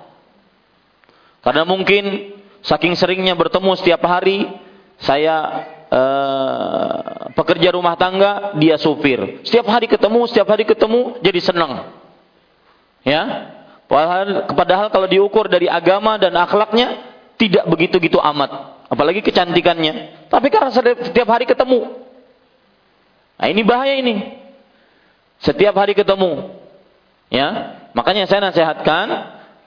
[1.43, 4.47] Karena mungkin saking seringnya bertemu setiap hari,
[5.01, 6.97] saya eh,
[7.35, 9.43] pekerja rumah tangga, dia supir.
[9.43, 11.91] Setiap hari ketemu, setiap hari ketemu, jadi senang.
[13.01, 13.49] Ya,
[13.91, 20.27] Padahal, padahal kalau diukur dari agama dan akhlaknya tidak begitu-gitu amat, apalagi kecantikannya.
[20.31, 21.99] Tapi karena setiap hari ketemu,
[23.35, 24.39] nah ini bahaya ini.
[25.43, 26.55] Setiap hari ketemu,
[27.27, 27.75] ya.
[27.91, 29.11] Makanya saya nasihatkan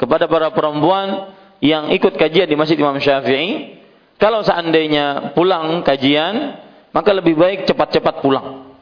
[0.00, 3.76] kepada para perempuan yang ikut kajian di Masjid Imam Syafi'i,
[4.16, 6.64] kalau seandainya pulang kajian,
[6.96, 8.72] maka lebih baik cepat-cepat pulang.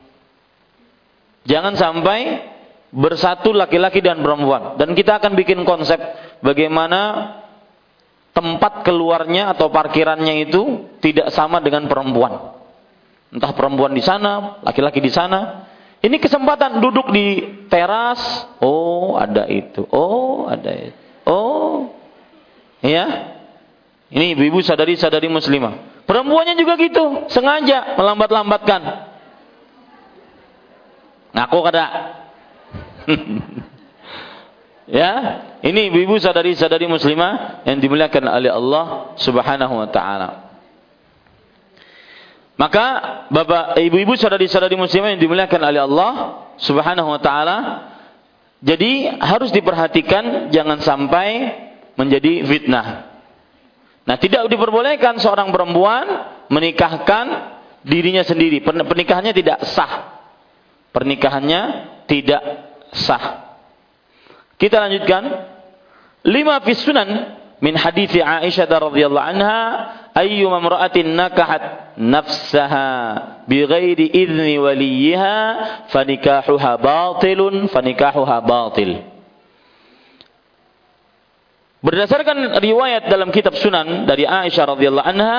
[1.50, 2.46] Jangan sampai
[2.92, 4.76] bersatu laki-laki dan perempuan.
[4.76, 5.98] Dan kita akan bikin konsep
[6.44, 7.33] bagaimana
[8.37, 12.52] tempat keluarnya atau parkirannya itu tidak sama dengan perempuan.
[13.33, 15.72] Entah perempuan di sana laki-laki di sana.
[16.02, 17.40] Ini kesempatan duduk di
[17.72, 18.20] teras.
[18.61, 19.88] Oh ada itu.
[19.88, 20.98] Oh ada itu.
[21.24, 21.96] Oh
[22.85, 23.38] ya
[24.12, 26.05] ini ibu-ibu sadari-sadari muslimah.
[26.05, 27.24] Perempuannya juga gitu.
[27.33, 29.09] Sengaja melambat-lambatkan.
[31.33, 31.85] Ngaku kada
[35.01, 35.12] ya,
[35.62, 40.31] ini ibu-ibu sadari-sadari muslimah yang dimuliakan oleh Allah Subhanahu wa taala.
[42.61, 42.87] Maka
[43.33, 46.12] Bapak ibu-ibu sadari-sadari muslimah yang dimuliakan oleh Allah
[46.61, 47.59] Subhanahu wa taala
[48.62, 51.51] jadi harus diperhatikan jangan sampai
[51.99, 53.11] menjadi fitnah.
[54.03, 56.07] Nah, tidak diperbolehkan seorang perempuan
[56.47, 58.62] menikahkan dirinya sendiri.
[58.62, 60.23] Pernikahannya tidak sah.
[60.95, 61.61] Pernikahannya
[62.07, 62.43] tidak
[62.92, 63.57] sah.
[64.61, 65.50] Kita lanjutkan.
[66.22, 67.09] Lima fi sunan
[67.59, 69.59] min hadithi Aisyah radhiyallahu anha
[70.14, 72.90] ayyuma imra'atin nakahat nafsaha
[73.50, 75.35] bighairi idzni waliha
[75.90, 79.02] fanikahuha batilun fanikahuha batil.
[81.83, 85.38] Berdasarkan riwayat dalam kitab Sunan dari Aisyah radhiyallahu anha,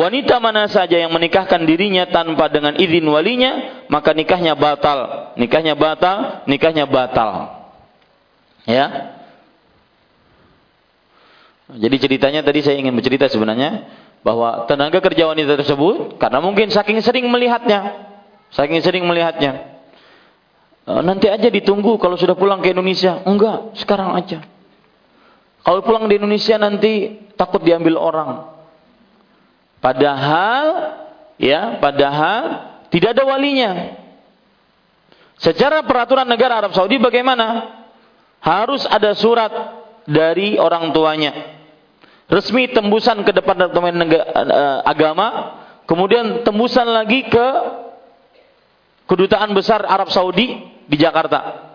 [0.00, 5.32] Wanita mana saja yang menikahkan dirinya tanpa dengan izin walinya, maka nikahnya batal.
[5.36, 7.60] Nikahnya batal, nikahnya batal.
[8.64, 9.12] Ya.
[11.68, 13.92] Jadi ceritanya tadi saya ingin bercerita sebenarnya
[14.24, 18.08] bahwa tenaga kerja wanita tersebut karena mungkin saking sering melihatnya,
[18.56, 19.84] saking sering melihatnya.
[20.88, 23.20] E, nanti aja ditunggu kalau sudah pulang ke Indonesia.
[23.28, 24.48] Enggak, sekarang aja.
[25.60, 28.59] Kalau pulang di Indonesia nanti takut diambil orang.
[29.80, 30.64] Padahal
[31.40, 32.42] ya, padahal
[32.92, 33.96] tidak ada walinya.
[35.40, 37.80] Secara peraturan negara Arab Saudi bagaimana?
[38.44, 39.52] Harus ada surat
[40.04, 41.32] dari orang tuanya.
[42.28, 47.46] Resmi tembusan ke depan departemen eh, agama, kemudian tembusan lagi ke
[49.08, 51.72] kedutaan besar Arab Saudi di Jakarta.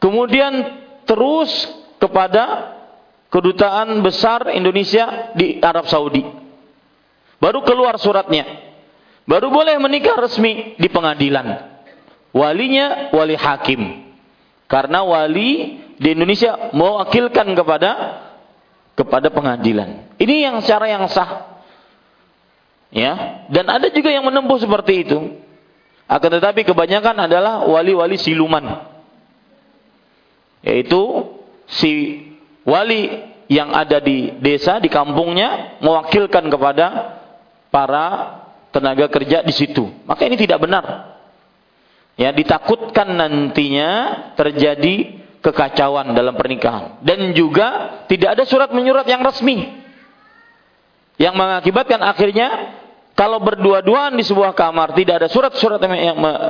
[0.00, 1.52] Kemudian terus
[2.00, 2.74] kepada
[3.30, 6.45] kedutaan besar Indonesia di Arab Saudi.
[7.46, 8.42] Baru keluar suratnya.
[9.22, 11.78] Baru boleh menikah resmi di pengadilan.
[12.34, 14.02] Walinya wali hakim.
[14.66, 17.90] Karena wali di Indonesia mewakilkan kepada
[18.98, 20.10] kepada pengadilan.
[20.18, 21.62] Ini yang cara yang sah.
[22.90, 25.38] Ya, dan ada juga yang menempuh seperti itu.
[26.10, 28.90] Akan tetapi kebanyakan adalah wali-wali siluman.
[30.66, 31.30] Yaitu
[31.70, 32.26] si
[32.66, 36.86] wali yang ada di desa, di kampungnya mewakilkan kepada
[37.76, 38.06] para
[38.72, 39.84] tenaga kerja di situ.
[40.08, 41.12] Maka ini tidak benar.
[42.16, 49.78] Ya, ditakutkan nantinya terjadi kekacauan dalam pernikahan dan juga tidak ada surat menyurat yang resmi
[51.22, 52.48] yang mengakibatkan akhirnya
[53.14, 55.78] kalau berdua-duaan di sebuah kamar tidak ada surat-surat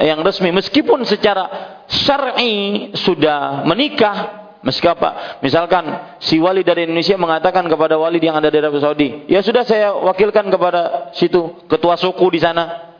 [0.00, 1.44] yang, resmi meskipun secara
[1.92, 5.38] syar'i sudah menikah Meskipun apa?
[5.46, 5.84] Misalkan
[6.18, 9.94] si wali dari Indonesia mengatakan kepada wali yang ada di Arab Saudi, ya sudah saya
[9.94, 12.90] wakilkan kepada situ ketua suku di sana.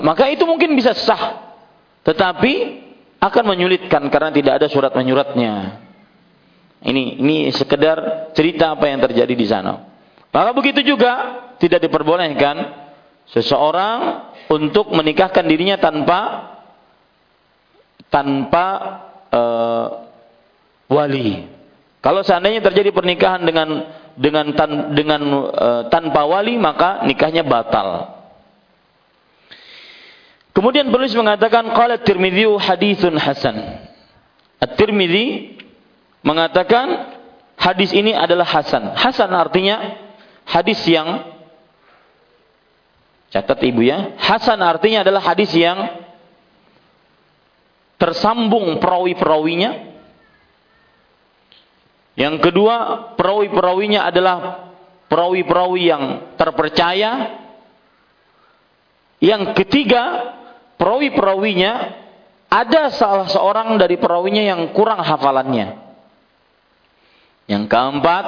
[0.00, 1.52] Maka itu mungkin bisa sah,
[2.08, 2.86] tetapi
[3.20, 5.84] akan menyulitkan karena tidak ada surat menyuratnya.
[6.80, 9.92] Ini ini sekedar cerita apa yang terjadi di sana.
[10.32, 12.56] Maka begitu juga tidak diperbolehkan
[13.28, 16.20] seseorang untuk menikahkan dirinya tanpa
[18.08, 18.66] tanpa
[19.36, 19.84] uh,
[20.88, 21.44] wali.
[22.00, 23.68] Kalau seandainya terjadi pernikahan dengan
[24.16, 25.20] dengan tan, dengan
[25.52, 28.16] uh, tanpa wali maka nikahnya batal.
[30.56, 33.56] Kemudian penulis mengatakan qala Tirmidzi haditsun hasan.
[34.56, 35.60] At-Tirmidzi
[36.24, 37.12] mengatakan
[37.60, 38.96] hadis ini adalah hasan.
[38.96, 40.00] Hasan artinya
[40.48, 41.28] hadis yang
[43.28, 44.16] catat Ibu ya.
[44.16, 46.05] Hasan artinya adalah hadis yang
[47.96, 49.96] tersambung perawi-perawinya.
[52.16, 52.76] Yang kedua,
[53.16, 54.72] perawi-perawinya adalah
[55.12, 56.04] perawi-perawi yang
[56.40, 57.44] terpercaya.
[59.20, 60.32] Yang ketiga,
[60.80, 62.04] perawi-perawinya
[62.52, 65.76] ada salah seorang dari perawinya yang kurang hafalannya.
[67.46, 68.26] Yang keempat,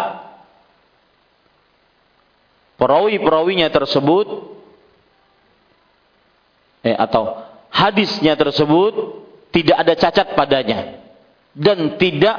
[2.78, 4.26] perawi-perawinya tersebut
[6.86, 11.00] eh, atau hadisnya tersebut tidak ada cacat padanya
[11.56, 12.36] dan tidak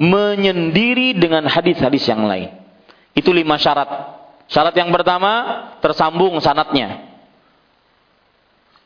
[0.00, 2.52] menyendiri dengan hadis-hadis yang lain.
[3.12, 3.88] Itu lima syarat.
[4.50, 5.32] Syarat yang pertama
[5.84, 7.10] tersambung sanatnya.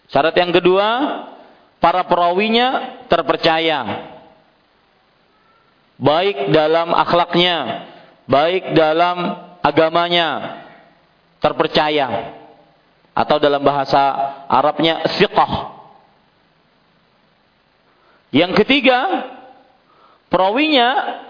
[0.08, 0.86] Syarat yang kedua
[1.80, 4.10] para perawinya terpercaya.
[5.94, 7.86] Baik dalam akhlaknya,
[8.26, 9.16] baik dalam
[9.62, 10.28] agamanya
[11.38, 12.40] terpercaya.
[13.14, 14.02] Atau dalam bahasa
[14.50, 15.73] Arabnya siqah
[18.34, 19.30] yang ketiga,
[20.26, 21.22] perawinya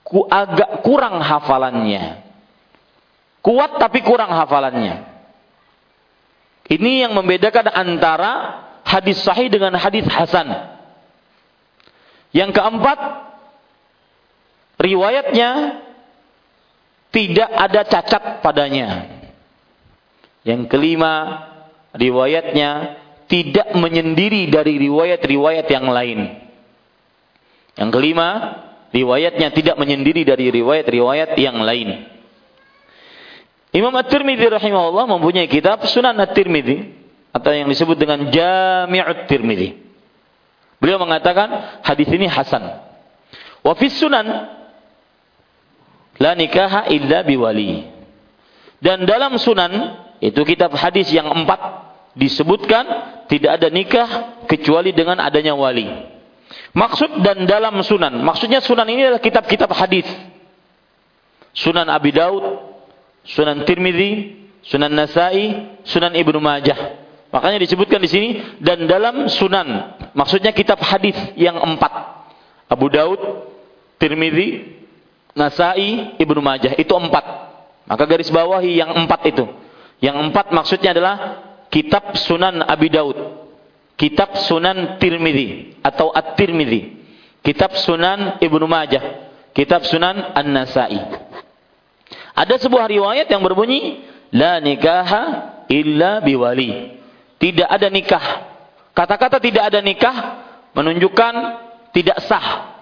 [0.00, 2.24] ku agak kurang hafalannya.
[3.44, 5.04] Kuat tapi kurang hafalannya.
[6.66, 8.32] Ini yang membedakan antara
[8.88, 10.48] hadis sahih dengan hadis hasan.
[12.32, 12.98] Yang keempat,
[14.80, 15.84] riwayatnya
[17.12, 18.88] tidak ada cacat padanya.
[20.42, 21.14] Yang kelima,
[21.94, 26.20] riwayatnya tidak menyendiri dari riwayat-riwayat yang lain.
[27.76, 28.28] Yang kelima,
[28.94, 32.06] riwayatnya tidak menyendiri dari riwayat-riwayat yang lain.
[33.76, 36.96] Imam At-Tirmidzi rahimahullah mempunyai kitab Sunan At-Tirmidzi
[37.36, 39.84] atau yang disebut dengan Jami'ut Tirmidzi.
[40.80, 42.62] Beliau mengatakan hadis ini hasan.
[43.60, 44.26] Wa sunan
[46.16, 47.84] la nikaha illa biwali.
[48.80, 49.72] Dan dalam sunan
[50.20, 51.85] itu kitab hadis yang empat
[52.16, 52.84] disebutkan
[53.28, 54.08] tidak ada nikah
[54.48, 55.84] kecuali dengan adanya wali.
[56.72, 58.20] Maksud dan dalam sunan.
[58.24, 60.08] Maksudnya sunan ini adalah kitab-kitab hadis.
[61.56, 62.44] Sunan Abi Daud,
[63.24, 67.04] Sunan Tirmidzi, Sunan Nasai, Sunan Ibnu Majah.
[67.32, 68.28] Makanya disebutkan di sini
[68.60, 69.98] dan dalam sunan.
[70.16, 71.92] Maksudnya kitab hadis yang empat.
[72.68, 73.20] Abu Daud,
[73.96, 74.76] Tirmidzi,
[75.32, 76.76] Nasai, Ibnu Majah.
[76.76, 77.24] Itu empat.
[77.88, 79.44] Maka garis bawahi yang empat itu.
[80.04, 81.45] Yang empat maksudnya adalah
[81.76, 83.20] kitab Sunan Abi Daud,
[84.00, 87.04] kitab Sunan Tirmidzi atau At-Tirmidzi,
[87.44, 90.96] kitab Sunan Ibnu Majah, kitab Sunan An-Nasa'i.
[92.32, 96.96] Ada sebuah riwayat yang berbunyi la nikaha illa biwali.
[97.36, 98.24] Tidak ada nikah.
[98.96, 100.16] Kata-kata tidak ada nikah
[100.72, 101.34] menunjukkan
[101.92, 102.72] tidak sah.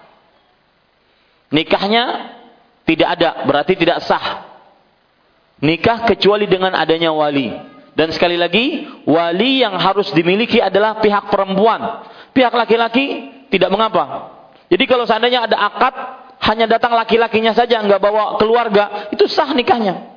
[1.51, 2.31] Nikahnya
[2.87, 4.55] tidak ada, berarti tidak sah.
[5.59, 7.74] Nikah kecuali dengan adanya wali.
[7.95, 12.03] Dan sekali lagi, wali yang harus dimiliki adalah pihak perempuan.
[12.35, 14.35] Pihak laki-laki tidak mengapa.
[14.67, 15.95] Jadi kalau seandainya ada akad,
[16.43, 20.11] hanya datang laki-lakinya saja, nggak bawa keluarga, itu sah nikahnya.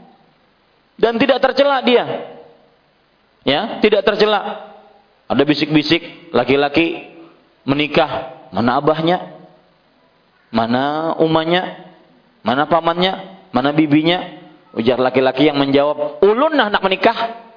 [0.98, 2.34] Dan tidak tercela dia.
[3.46, 4.74] Ya, tidak tercela.
[5.30, 7.14] Ada bisik-bisik laki-laki
[7.62, 9.38] menikah, mana abahnya?
[10.50, 11.86] Mana umanya?
[12.42, 13.38] Mana pamannya?
[13.54, 14.40] Mana bibinya?
[14.74, 17.47] Ujar laki-laki yang menjawab, ulun nak menikah.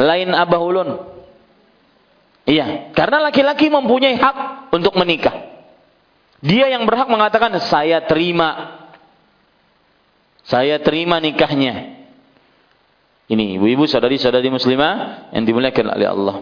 [0.00, 0.90] Lain abah ulun.
[2.48, 4.36] Iya, karena laki-laki mempunyai hak
[4.72, 5.50] untuk menikah.
[6.40, 8.80] Dia yang berhak mengatakan saya terima.
[10.48, 12.00] Saya terima nikahnya.
[13.30, 16.36] Ini ibu-ibu saudari-saudari muslimah yang dimuliakan oleh Allah.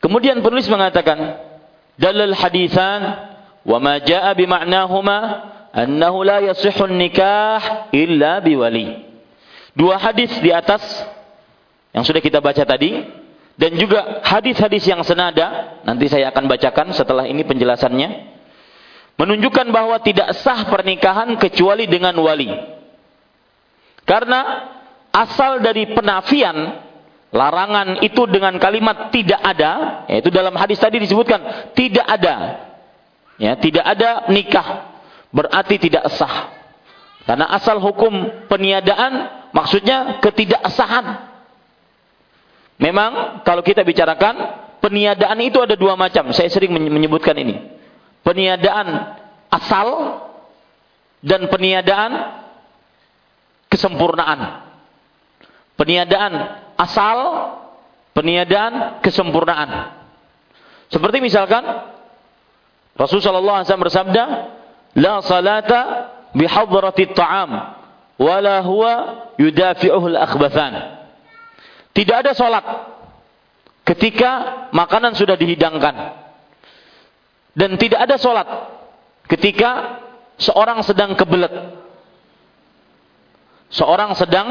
[0.00, 1.36] Kemudian penulis mengatakan
[2.00, 3.00] dalal hadisan
[3.68, 5.18] wa ma jaa bi ma'nahuma
[5.76, 9.04] annahu la yasihhu nikah illa biwali.
[9.76, 10.80] Dua hadis di atas
[11.92, 13.22] yang sudah kita baca tadi.
[13.52, 15.78] Dan juga hadis-hadis yang senada.
[15.84, 18.32] Nanti saya akan bacakan setelah ini penjelasannya.
[19.20, 22.48] Menunjukkan bahwa tidak sah pernikahan kecuali dengan wali.
[24.08, 24.72] Karena
[25.12, 26.80] asal dari penafian
[27.32, 32.34] larangan itu dengan kalimat tidak ada yaitu dalam hadis tadi disebutkan tidak ada.
[33.36, 34.96] Ya tidak ada nikah.
[35.28, 36.56] Berarti tidak sah.
[37.28, 41.31] Karena asal hukum peniadaan maksudnya ketidaksahan
[42.80, 44.34] Memang kalau kita bicarakan
[44.82, 46.32] peniadaan itu ada dua macam.
[46.34, 47.58] Saya sering menyebutkan ini.
[48.22, 49.18] Peniadaan
[49.52, 49.88] asal
[51.22, 52.12] dan peniadaan
[53.70, 54.40] kesempurnaan.
[55.78, 56.32] Peniadaan
[56.76, 57.18] asal,
[58.12, 59.98] peniadaan kesempurnaan.
[60.92, 61.64] Seperti misalkan
[62.92, 64.24] Rasulullah SAW bersabda,
[65.00, 65.80] "La salata
[66.36, 67.50] bihadratit ta'am,
[68.20, 68.92] wala huwa
[69.40, 71.01] yudafi'uhul akhbathan."
[71.92, 72.64] Tidak ada sholat
[73.84, 74.30] ketika
[74.72, 75.94] makanan sudah dihidangkan.
[77.52, 78.48] Dan tidak ada sholat
[79.28, 80.00] ketika
[80.40, 81.52] seorang sedang kebelet.
[83.72, 84.48] Seorang sedang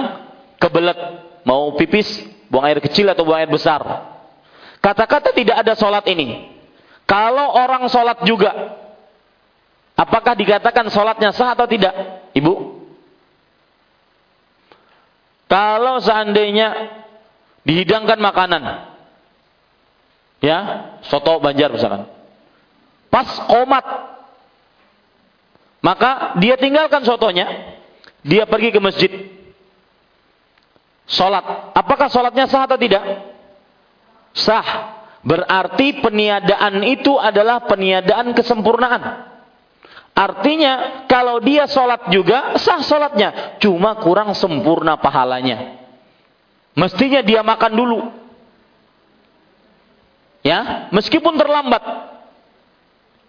[0.62, 0.98] kebelet.
[1.42, 2.22] Mau pipis,
[2.54, 3.82] buang air kecil atau buang air besar.
[4.82, 6.54] Kata-kata tidak ada sholat ini.
[7.10, 8.78] Kalau orang sholat juga,
[9.98, 11.94] apakah dikatakan sholatnya sah atau tidak?
[12.38, 12.54] Ibu?
[15.50, 17.01] Kalau seandainya
[17.66, 18.64] dihidangkan makanan.
[20.42, 20.60] Ya,
[21.06, 22.10] soto Banjar misalkan.
[23.14, 23.86] Pas komat.
[25.82, 27.78] Maka dia tinggalkan sotonya,
[28.22, 29.12] dia pergi ke masjid.
[31.10, 31.74] Salat.
[31.74, 33.04] Apakah salatnya sah atau tidak?
[34.38, 34.98] Sah.
[35.22, 39.30] Berarti peniadaan itu adalah peniadaan kesempurnaan.
[40.18, 45.81] Artinya kalau dia sholat juga sah sholatnya, cuma kurang sempurna pahalanya.
[46.76, 48.00] Mestinya dia makan dulu.
[50.42, 51.84] Ya, meskipun terlambat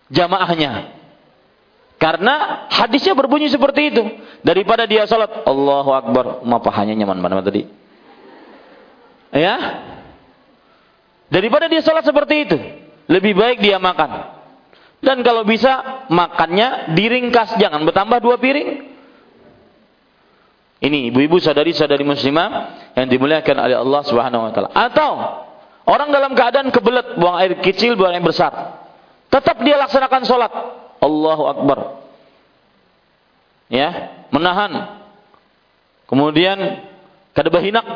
[0.09, 1.03] jamaahnya.
[2.01, 4.03] Karena hadisnya berbunyi seperti itu.
[4.43, 6.25] Daripada dia salat, Allahu Akbar.
[6.43, 7.63] Ma pahanya nyaman mana tadi?
[9.31, 9.55] Ya.
[11.31, 12.59] Daripada dia salat seperti itu,
[13.07, 14.43] lebih baik dia makan.
[15.03, 18.93] Dan kalau bisa makannya diringkas, jangan bertambah dua piring.
[20.83, 24.71] Ini ibu-ibu sadari-sadari muslimah yang dimuliakan oleh Allah Subhanahu wa taala.
[24.73, 25.11] Atau
[25.89, 28.83] orang dalam keadaan kebelet buang air kecil, buang air besar.
[29.33, 30.53] Tetap dia laksanakan sholat.
[31.03, 31.79] Allahu Akbar.
[33.73, 35.01] Ya, menahan.
[36.05, 36.85] Kemudian
[37.33, 37.87] kada bahinak.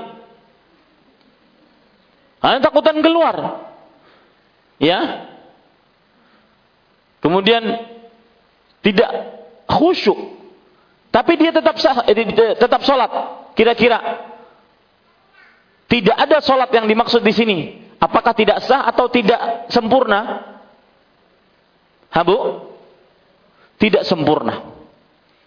[2.41, 3.69] Hanya takutan keluar.
[4.81, 5.29] Ya.
[7.21, 7.65] Kemudian
[8.81, 9.11] tidak
[9.69, 10.37] khusyuk
[11.17, 12.29] tapi dia tetap sah, eh,
[12.61, 13.09] tetap sholat.
[13.57, 13.97] Kira-kira
[15.87, 17.59] tidak ada sholat yang dimaksud di sini.
[18.03, 20.43] Apakah tidak sah atau tidak sempurna?
[22.11, 22.69] Habu?
[23.79, 24.77] Tidak sempurna.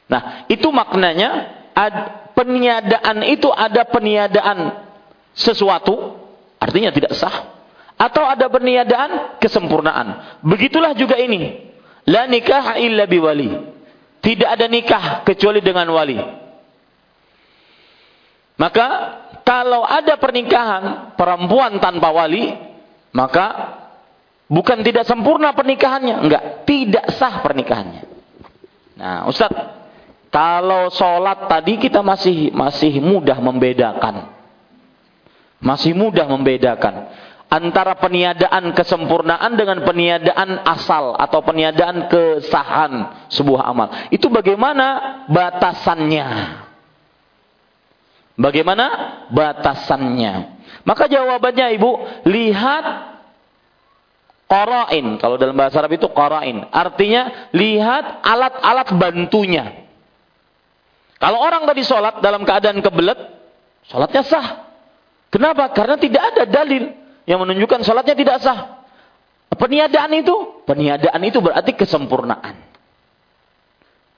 [0.10, 1.30] Nah, itu maknanya
[1.76, 1.96] ad,
[2.34, 4.90] peniadaan itu ada peniadaan
[5.36, 6.18] sesuatu,
[6.58, 7.60] artinya tidak sah.
[8.00, 10.40] Atau ada peniadaan kesempurnaan.
[10.40, 11.68] Begitulah juga ini.
[12.08, 13.76] La nikah illa biwali.
[14.24, 16.16] Tidak ada nikah kecuali dengan wali.
[18.56, 18.88] Maka
[19.50, 22.54] kalau ada pernikahan perempuan tanpa wali,
[23.18, 23.48] maka
[24.46, 28.06] bukan tidak sempurna pernikahannya, enggak, tidak sah pernikahannya.
[29.02, 29.50] Nah, Ustaz,
[30.30, 34.38] kalau sholat tadi kita masih masih mudah membedakan.
[35.66, 37.10] Masih mudah membedakan
[37.50, 44.14] antara peniadaan kesempurnaan dengan peniadaan asal atau peniadaan kesahan sebuah amal.
[44.14, 46.69] Itu bagaimana batasannya?
[48.40, 48.86] Bagaimana
[49.36, 50.34] batasannya?
[50.88, 51.92] Maka jawabannya Ibu,
[52.24, 52.86] lihat
[54.48, 55.20] qara'in.
[55.20, 56.72] Kalau dalam bahasa Arab itu qara'in.
[56.72, 59.86] Artinya lihat alat-alat bantunya.
[61.20, 63.20] Kalau orang tadi sholat dalam keadaan kebelet,
[63.92, 64.48] sholatnya sah.
[65.30, 65.76] Kenapa?
[65.76, 66.96] Karena tidak ada dalil
[67.28, 68.60] yang menunjukkan sholatnya tidak sah.
[69.52, 72.56] Peniadaan itu, peniadaan itu berarti kesempurnaan.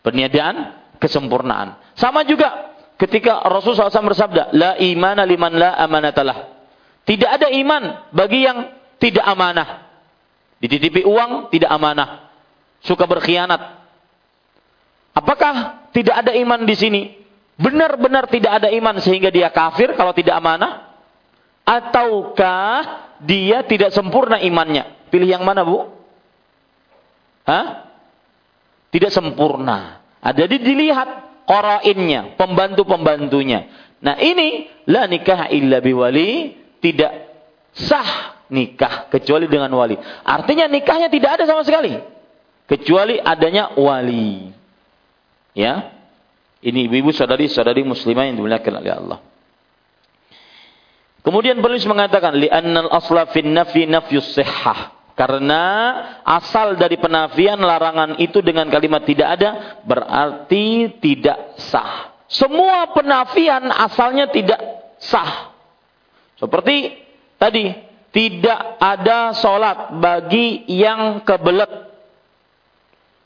[0.05, 1.82] Peniadaan, kesempurnaan.
[1.97, 2.70] Sama juga
[3.02, 6.54] ketika Rasulullah SAW bersabda, La imana liman la amanatalah.
[7.02, 8.70] Tidak ada iman bagi yang
[9.02, 9.89] tidak amanah.
[10.62, 12.30] Dititipi uang, tidak amanah.
[12.86, 13.82] Suka berkhianat.
[15.18, 17.02] Apakah tidak ada iman di sini?
[17.58, 20.93] Benar-benar tidak ada iman sehingga dia kafir kalau tidak amanah?
[21.66, 25.10] Ataukah dia tidak sempurna imannya?
[25.10, 25.89] Pilih yang mana, Bu?
[27.49, 27.89] Hah?
[28.93, 30.02] Tidak sempurna.
[30.22, 33.68] Ada di dilihat korainnya, pembantu-pembantunya.
[34.02, 37.12] Nah ini la nikah illa biwali tidak
[37.78, 39.96] sah nikah kecuali dengan wali.
[40.26, 42.22] Artinya nikahnya tidak ada sama sekali
[42.72, 44.48] kecuali adanya wali.
[45.52, 45.92] Ya.
[46.64, 49.20] Ini ibu-ibu saudari-saudari muslimah yang dimuliakan oleh Allah.
[51.26, 54.94] Kemudian penulis mengatakan li'annal asla fin nafi nafyus sihhah.
[55.22, 55.65] Karena
[56.26, 62.26] asal dari penafian larangan itu dengan kalimat tidak ada berarti tidak sah.
[62.26, 64.57] Semua penafian asalnya tidak
[64.97, 65.53] sah.
[66.41, 67.05] Seperti
[67.38, 67.69] tadi,
[68.09, 71.69] tidak ada sholat bagi yang kebelet.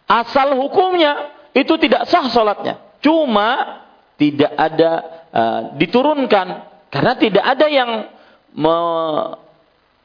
[0.04, 3.00] Asal hukumnya itu tidak sah sholatnya.
[3.00, 3.80] Cuma
[4.20, 4.92] tidak ada
[5.32, 6.48] uh, diturunkan
[6.92, 8.12] karena tidak ada yang
[8.52, 8.76] me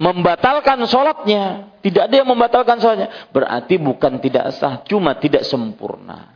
[0.01, 1.77] membatalkan sholatnya.
[1.85, 3.29] Tidak ada yang membatalkan sholatnya.
[3.29, 6.33] Berarti bukan tidak sah, cuma tidak sempurna.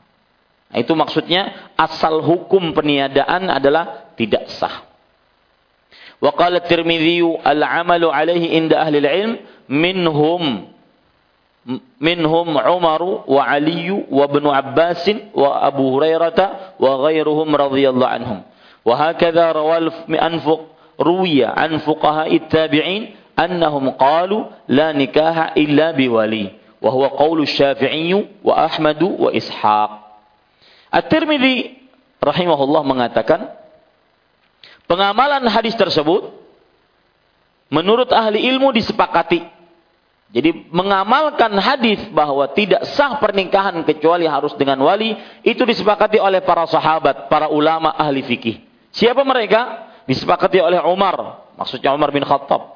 [0.68, 4.84] Nah, itu maksudnya asal hukum peniadaan adalah tidak sah.
[6.20, 9.32] Wa qala Tirmidzi al-amalu alaihi inda ahli ilm
[9.72, 10.68] minhum
[11.96, 18.38] minhum Umar wa Ali wa Ibnu Abbas wa Abu Hurairah wa ghairuhum radhiyallahu anhum.
[18.84, 20.68] Wa hakadha rawal anfuq
[21.00, 28.54] ruwiya an fuqaha at-tabi'in annahum qalu la nikaha illa biwali wa huwa qawlu Syafi'i wa
[28.54, 29.90] Ahmad wa Ishaq.
[30.94, 31.82] At-Tirmidzi
[32.22, 33.50] rahimahullah mengatakan
[34.86, 36.30] pengamalan hadis tersebut
[37.68, 39.54] menurut ahli ilmu disepakati
[40.34, 45.14] jadi mengamalkan hadis bahwa tidak sah pernikahan kecuali harus dengan wali
[45.46, 48.58] itu disepakati oleh para sahabat, para ulama ahli fikih.
[48.90, 49.94] Siapa mereka?
[50.10, 52.73] Disepakati oleh Umar, maksudnya Umar bin Khattab.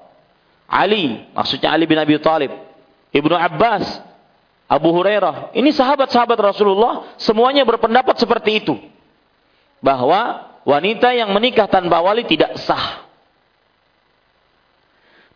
[0.68, 2.52] Ali, maksudnya Ali bin Abi Thalib.
[3.08, 4.04] Ibnu Abbas,
[4.68, 5.56] Abu Hurairah.
[5.56, 8.76] Ini sahabat-sahabat Rasulullah semuanya berpendapat seperti itu.
[9.80, 13.08] Bahwa wanita yang menikah tanpa wali tidak sah.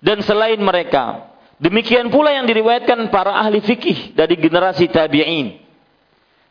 [0.04, 5.62] Dan selain mereka, demikian pula yang diriwayatkan para ahli fikih dari generasi tabi'in.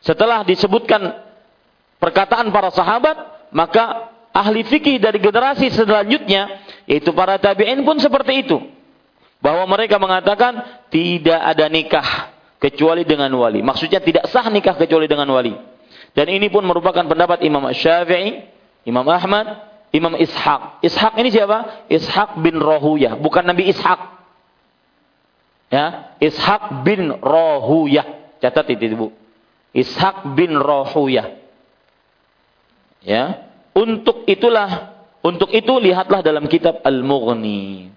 [0.02, 1.22] Setelah disebutkan
[2.02, 8.71] perkataan para sahabat, maka ahli fikih dari generasi selanjutnya, yaitu para tabi'in pun seperti itu.
[9.42, 12.30] Bahwa mereka mengatakan tidak ada nikah
[12.62, 13.58] kecuali dengan wali.
[13.58, 15.50] Maksudnya tidak sah nikah kecuali dengan wali.
[16.14, 18.46] Dan ini pun merupakan pendapat Imam Syafi'i,
[18.86, 20.84] Imam Ahmad, Imam Ishaq.
[20.86, 21.88] Ishaq ini siapa?
[21.90, 24.00] Ishaq bin Rohuyah, bukan Nabi Ishaq.
[25.72, 28.38] Ya, Ishaq bin Rohuyah.
[28.38, 29.08] Catat itu, Ibu.
[29.72, 31.40] Ishaq bin Rohuyah.
[33.02, 37.88] Ya, untuk itulah untuk itu lihatlah dalam kitab Al-Mughni.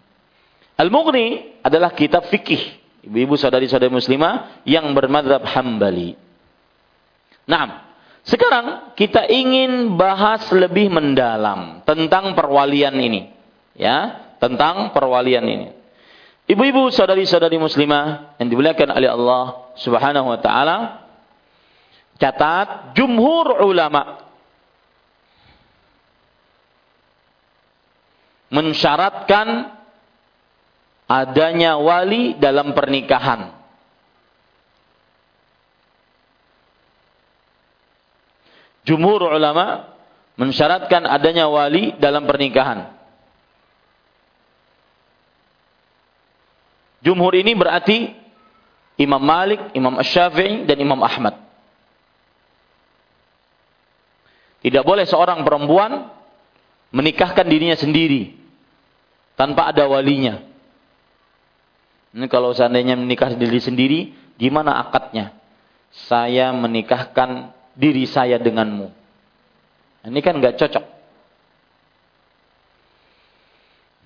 [0.76, 2.84] Al-Mughni adalah kitab fikih.
[3.06, 6.18] Ibu-ibu saudari-saudari muslimah yang bermadhab Hambali.
[7.46, 7.86] Nah,
[8.26, 13.30] sekarang kita ingin bahas lebih mendalam tentang perwalian ini.
[13.78, 15.68] Ya, tentang perwalian ini.
[16.46, 19.44] Ibu-ibu, saudari-saudari muslimah yang dimuliakan oleh Allah
[19.82, 20.78] Subhanahu wa taala,
[22.22, 24.26] catat jumhur ulama
[28.54, 29.75] mensyaratkan
[31.06, 33.54] adanya wali dalam pernikahan.
[38.86, 39.90] Jumhur ulama
[40.38, 42.94] mensyaratkan adanya wali dalam pernikahan.
[47.02, 48.14] Jumhur ini berarti
[48.98, 51.38] Imam Malik, Imam Ash-Syafi'i, dan Imam Ahmad.
[54.66, 56.10] Tidak boleh seorang perempuan
[56.90, 58.34] menikahkan dirinya sendiri
[59.38, 60.55] tanpa ada walinya.
[62.16, 64.00] Ini kalau seandainya menikah diri sendiri,
[64.40, 65.36] gimana akadnya?
[66.08, 68.88] Saya menikahkan diri saya denganmu.
[70.08, 70.86] Ini kan nggak cocok.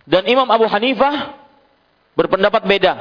[0.10, 1.38] Dan Imam Abu Hanifah
[2.18, 2.94] berpendapat beda.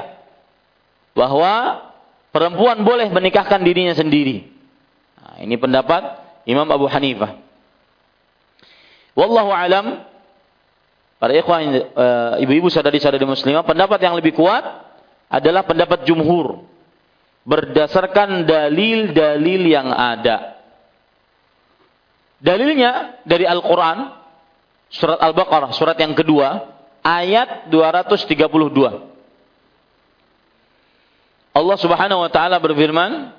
[1.17, 1.89] Bahwa
[2.29, 4.45] perempuan boleh menikahkan dirinya sendiri.
[5.17, 6.05] Nah, ini pendapat
[6.45, 7.41] Imam Abu Hanifah.
[9.17, 10.05] Wallahu alam
[11.17, 14.88] para ikhwan eh, ibu-ibu saudari-saudari muslimah pendapat yang lebih kuat
[15.29, 16.65] adalah pendapat jumhur
[17.45, 20.59] berdasarkan dalil-dalil yang ada
[22.39, 24.15] Dalilnya dari Al-Quran,
[24.95, 26.71] surat Al-Baqarah, surat yang kedua,
[27.03, 28.39] ayat 232.
[31.51, 33.35] Allah Subhanahu wa taala berfirman,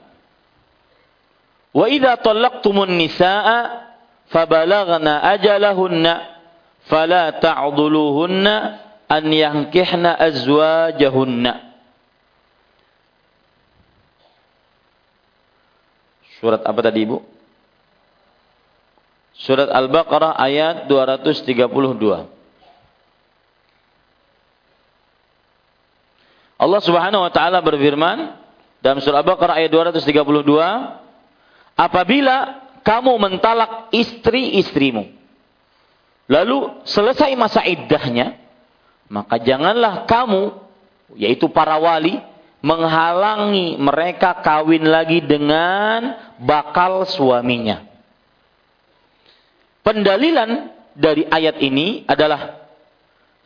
[1.72, 3.88] "Wa idza talaqtumun nisaa
[4.36, 6.14] fabalaghna ajalahunna
[6.92, 8.56] fala ta'dhuluhunna
[9.08, 11.69] an yankihna azwajahunna."
[16.40, 17.18] Surat apa tadi Ibu?
[19.40, 22.40] Surat Al-Baqarah ayat 232.
[26.60, 28.36] Allah Subhanahu wa taala berfirman
[28.84, 30.20] dalam surah Al-Baqarah ayat 232,
[31.80, 35.16] apabila kamu mentalak istri-istrimu
[36.28, 38.36] lalu selesai masa iddahnya,
[39.08, 40.52] maka janganlah kamu
[41.16, 42.20] yaitu para wali
[42.60, 47.88] menghalangi mereka kawin lagi dengan bakal suaminya.
[49.80, 52.60] Pendalilan dari ayat ini adalah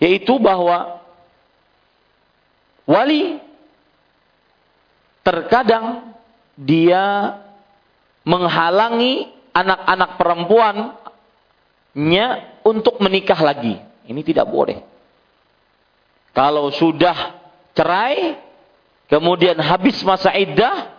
[0.01, 0.97] yaitu bahwa
[2.89, 3.37] wali
[5.23, 6.11] terkadang
[6.57, 7.37] dia
[8.27, 12.27] menghalangi anak-anak perempuannya
[12.65, 13.77] untuk menikah lagi.
[14.03, 14.81] Ini tidak boleh.
[16.33, 17.37] Kalau sudah
[17.77, 18.41] cerai,
[19.13, 20.89] kemudian habis masa iddah,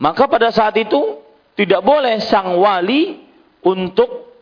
[0.00, 1.20] maka pada saat itu
[1.60, 3.20] tidak boleh sang wali
[3.60, 4.32] untuk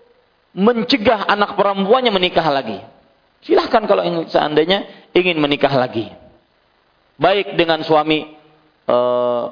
[0.54, 2.78] mencegah anak perempuannya menikah lagi.
[3.42, 6.14] Silahkan kalau seandainya ingin menikah lagi.
[7.18, 8.22] Baik dengan suami
[8.86, 9.44] eh,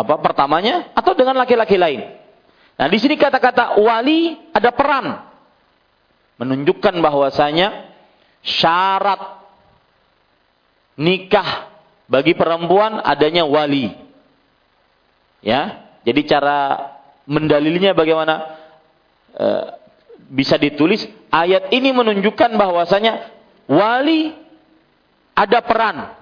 [0.00, 2.08] apa pertamanya atau dengan laki-laki lain.
[2.80, 5.28] Nah, di sini kata-kata wali ada peran
[6.40, 7.92] menunjukkan bahwasanya
[8.40, 9.39] syarat
[11.00, 11.72] nikah
[12.04, 13.96] bagi perempuan adanya wali.
[15.40, 16.58] Ya, jadi cara
[17.24, 18.60] mendalilnya bagaimana?
[19.32, 19.46] E,
[20.28, 23.32] bisa ditulis ayat ini menunjukkan bahwasanya
[23.64, 24.36] wali
[25.32, 26.12] ada peran.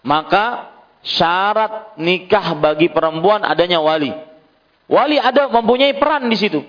[0.00, 0.72] Maka
[1.04, 4.08] syarat nikah bagi perempuan adanya wali.
[4.88, 6.64] Wali ada mempunyai peran di situ.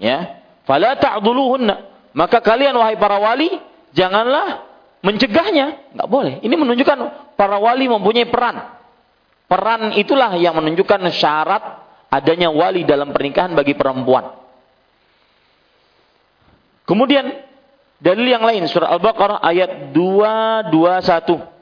[0.00, 0.40] Ya.
[0.64, 1.92] Fala ta'dhuluhunna.
[2.16, 3.52] Maka kalian wahai para wali
[3.92, 4.71] janganlah
[5.02, 5.92] mencegahnya.
[5.92, 6.34] Enggak boleh.
[6.40, 6.98] Ini menunjukkan
[7.36, 8.80] para wali mempunyai peran.
[9.50, 11.62] Peran itulah yang menunjukkan syarat
[12.08, 14.32] adanya wali dalam pernikahan bagi perempuan.
[16.88, 17.24] Kemudian
[18.00, 21.52] dalil yang lain surah Al-Baqarah ayat 221.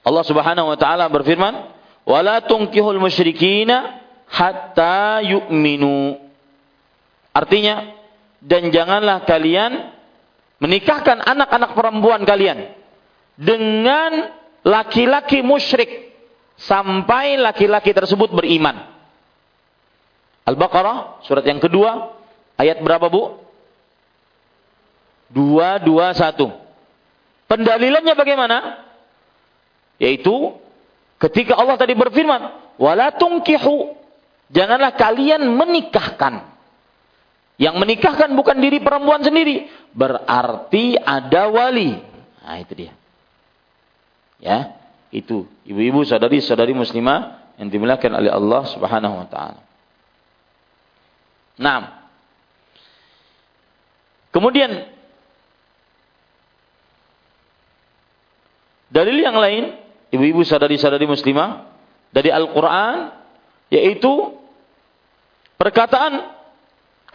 [0.00, 1.70] Allah Subhanahu wa taala berfirman,
[2.08, 6.16] "Wala tunkihul musyrikina hatta yu'minu."
[7.30, 7.94] Artinya,
[8.40, 9.92] dan janganlah kalian
[10.60, 12.76] menikahkan anak-anak perempuan kalian
[13.34, 14.28] dengan
[14.60, 16.12] laki-laki musyrik
[16.60, 18.76] sampai laki-laki tersebut beriman.
[20.44, 22.12] Al-Baqarah surat yang kedua
[22.60, 23.40] ayat berapa Bu?
[25.32, 26.52] 221.
[27.46, 28.58] Pendalilannya bagaimana?
[30.02, 30.58] Yaitu
[31.22, 33.94] ketika Allah tadi berfirman, "Wala tunkihu."
[34.50, 36.49] Janganlah kalian menikahkan.
[37.60, 41.92] Yang menikahkan bukan diri perempuan sendiri, berarti ada wali.
[42.40, 42.92] Nah, itu dia.
[44.40, 44.80] Ya,
[45.12, 49.60] itu ibu-ibu saudari-saudari muslimah yang dimuliakan oleh Allah Subhanahu wa taala.
[51.60, 52.08] Nah,
[54.32, 54.88] kemudian
[58.88, 59.76] dalil yang lain
[60.08, 61.68] ibu-ibu sadari-sadari muslimah
[62.08, 63.12] dari Al-Quran
[63.68, 64.40] yaitu
[65.60, 66.39] perkataan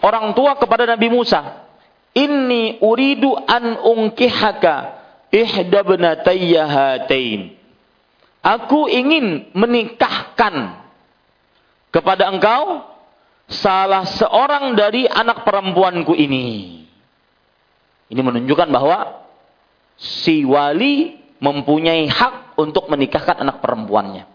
[0.05, 1.65] orang tua kepada Nabi Musa
[2.13, 5.01] inni uridu an unkihaka
[5.33, 7.57] ihdabnatayya hatain
[8.45, 10.85] aku ingin menikahkan
[11.89, 12.85] kepada engkau
[13.49, 16.45] salah seorang dari anak perempuanku ini
[18.05, 19.25] ini menunjukkan bahwa
[19.97, 24.25] si wali mempunyai hak untuk menikahkan anak perempuannya.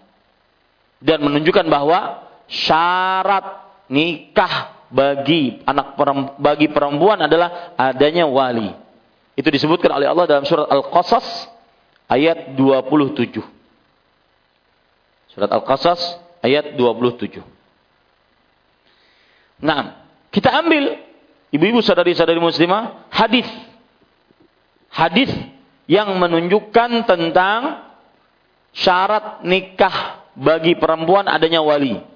[1.00, 8.74] Dan menunjukkan bahwa syarat nikah bagi anak perempuan, bagi perempuan adalah adanya wali.
[9.38, 11.46] Itu disebutkan oleh Allah dalam surat Al-Qasas
[12.10, 13.38] ayat 27.
[15.30, 17.38] Surat Al-Qasas ayat 27.
[19.62, 20.02] Nah,
[20.34, 20.98] kita ambil
[21.54, 23.46] ibu-ibu sadari-sadari muslimah hadis.
[24.90, 25.30] Hadis
[25.86, 27.86] yang menunjukkan tentang
[28.74, 32.09] syarat nikah bagi perempuan adanya wali.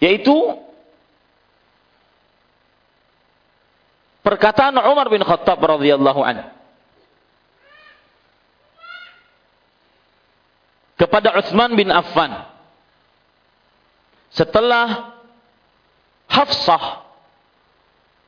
[0.00, 0.34] Yaitu
[4.24, 6.60] perkataan Umar bin Khattab radhiyallahu anhu.
[11.00, 12.44] kepada Utsman bin Affan.
[14.36, 15.16] Setelah
[16.28, 17.08] Hafsah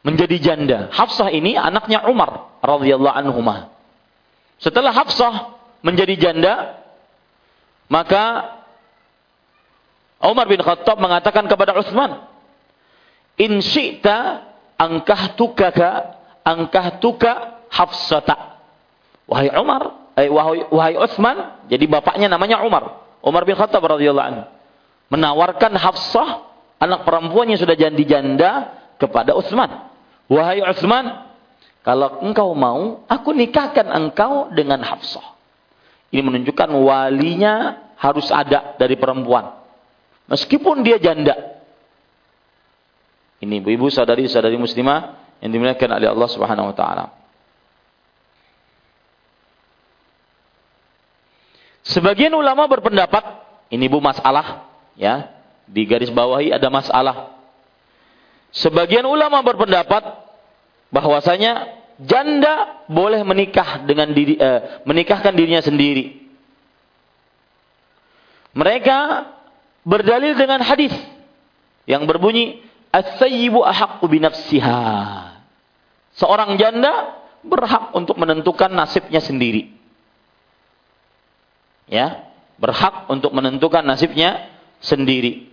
[0.00, 0.88] menjadi janda.
[0.88, 3.44] Hafsah ini anaknya Umar radhiyallahu anhu.
[4.56, 5.52] Setelah Hafsah
[5.84, 6.80] menjadi janda,
[7.92, 8.56] maka
[10.22, 12.22] Umar bin Khattab mengatakan kepada Utsman,
[13.42, 14.46] "In syi'ta
[14.78, 15.68] angkahtuka
[16.46, 18.58] angkahtuka Hafsata."
[19.26, 23.02] Wahai Umar, eh, wahai, wahai Utsman, jadi bapaknya namanya Umar.
[23.22, 24.44] Umar bin Khattab radhiyallahu anhu
[25.12, 26.48] menawarkan Hafsah
[26.80, 29.92] anak perempuannya sudah jadi janda kepada Utsman.
[30.32, 31.28] Wahai Utsman,
[31.84, 35.36] kalau engkau mau, aku nikahkan engkau dengan Hafsah.
[36.08, 37.54] Ini menunjukkan walinya
[38.00, 39.61] harus ada dari perempuan.
[40.32, 41.60] Meskipun dia janda.
[43.44, 47.04] Ini ibu-ibu saudari-saudari muslimah yang dimuliakan oleh Allah Subhanahu wa taala.
[51.84, 53.20] Sebagian ulama berpendapat,
[53.68, 55.28] ini bu masalah, ya,
[55.68, 57.36] di garis bawahi ada masalah.
[58.56, 60.00] Sebagian ulama berpendapat
[60.88, 66.24] bahwasanya janda boleh menikah dengan diri, eh, menikahkan dirinya sendiri.
[68.56, 68.98] Mereka
[69.82, 70.94] berdalil dengan hadis
[71.86, 72.62] yang berbunyi
[72.94, 74.80] as-sayyibu ahaqqu bi nafsiha.
[76.18, 79.72] Seorang janda berhak untuk menentukan nasibnya sendiri.
[81.90, 85.50] Ya, berhak untuk menentukan nasibnya sendiri.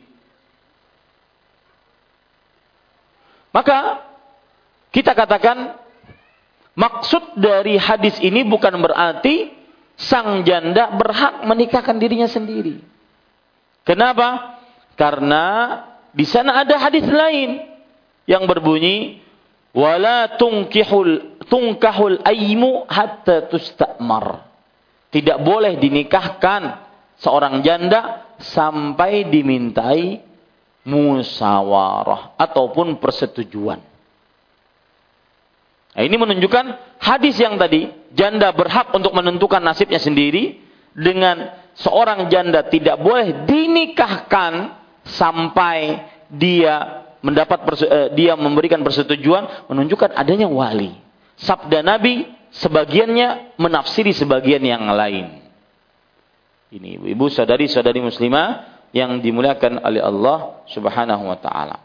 [3.49, 4.05] Maka
[4.93, 5.73] kita katakan
[6.77, 9.49] maksud dari hadis ini bukan berarti
[9.97, 12.79] sang janda berhak menikahkan dirinya sendiri.
[13.89, 14.61] Kenapa?
[14.93, 15.45] Karena
[16.13, 17.57] di sana ada hadis lain
[18.29, 19.17] yang berbunyi
[19.73, 24.45] wala tungkihul tungkahul aimu hatta tustamar.
[25.09, 26.85] Tidak boleh dinikahkan
[27.17, 30.21] seorang janda sampai dimintai
[30.85, 33.81] musawarah ataupun persetujuan.
[35.97, 36.65] Nah, ini menunjukkan
[37.01, 44.75] hadis yang tadi janda berhak untuk menentukan nasibnya sendiri dengan seorang janda tidak boleh dinikahkan
[45.05, 50.95] sampai dia mendapat eh, dia memberikan persetujuan menunjukkan adanya wali.
[51.39, 55.39] Sabda Nabi sebagiannya menafsiri sebagian yang lain.
[56.69, 61.77] Ini ibu saudari-saudari muslimah yang dimuliakan oleh Allah Subhanahu wa taala.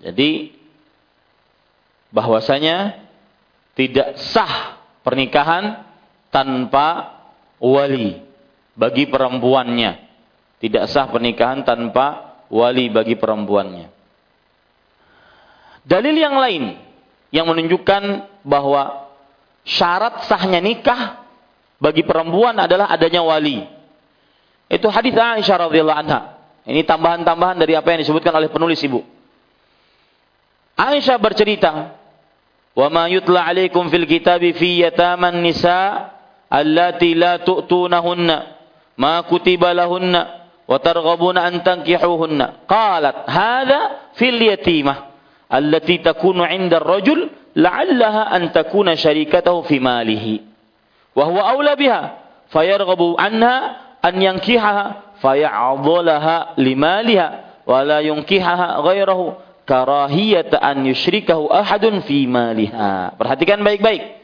[0.00, 0.56] Jadi
[2.10, 3.06] bahwasanya
[3.78, 5.89] tidak sah pernikahan
[6.32, 7.18] tanpa
[7.60, 8.22] wali
[8.78, 10.08] bagi perempuannya.
[10.60, 13.92] Tidak sah pernikahan tanpa wali bagi perempuannya.
[15.84, 16.64] Dalil yang lain
[17.32, 18.02] yang menunjukkan
[18.44, 19.08] bahwa
[19.64, 21.24] syarat sahnya nikah
[21.80, 23.64] bagi perempuan adalah adanya wali.
[24.70, 26.20] Itu hadis Aisyah radhiyallahu anha.
[26.68, 29.00] Ini tambahan-tambahan dari apa yang disebutkan oleh penulis ibu.
[30.76, 31.96] Aisyah bercerita,
[32.76, 36.12] "Wa ma yutla 'alaikum fil kitabi fi yataman nisa
[36.52, 38.28] اللاتي لا تؤتونهن
[38.98, 40.14] ما كتب لهن
[40.68, 42.40] وترغبون أن تنكحوهن.
[42.68, 43.80] قالت هذا
[44.14, 44.94] في اليتيمة
[45.54, 50.38] التي تكون عند الرجل لعلها أن تكون شريكته في ماله
[51.16, 52.02] وهو أولى بها
[52.48, 54.84] فيرغب عنها أن ينكحها
[55.22, 57.28] فيعضلها لمالها
[57.66, 59.36] ولا ينكحها غيره
[59.68, 63.14] كراهية أن يشركه أحد في مالها.
[63.18, 64.19] perhatikan baik-baik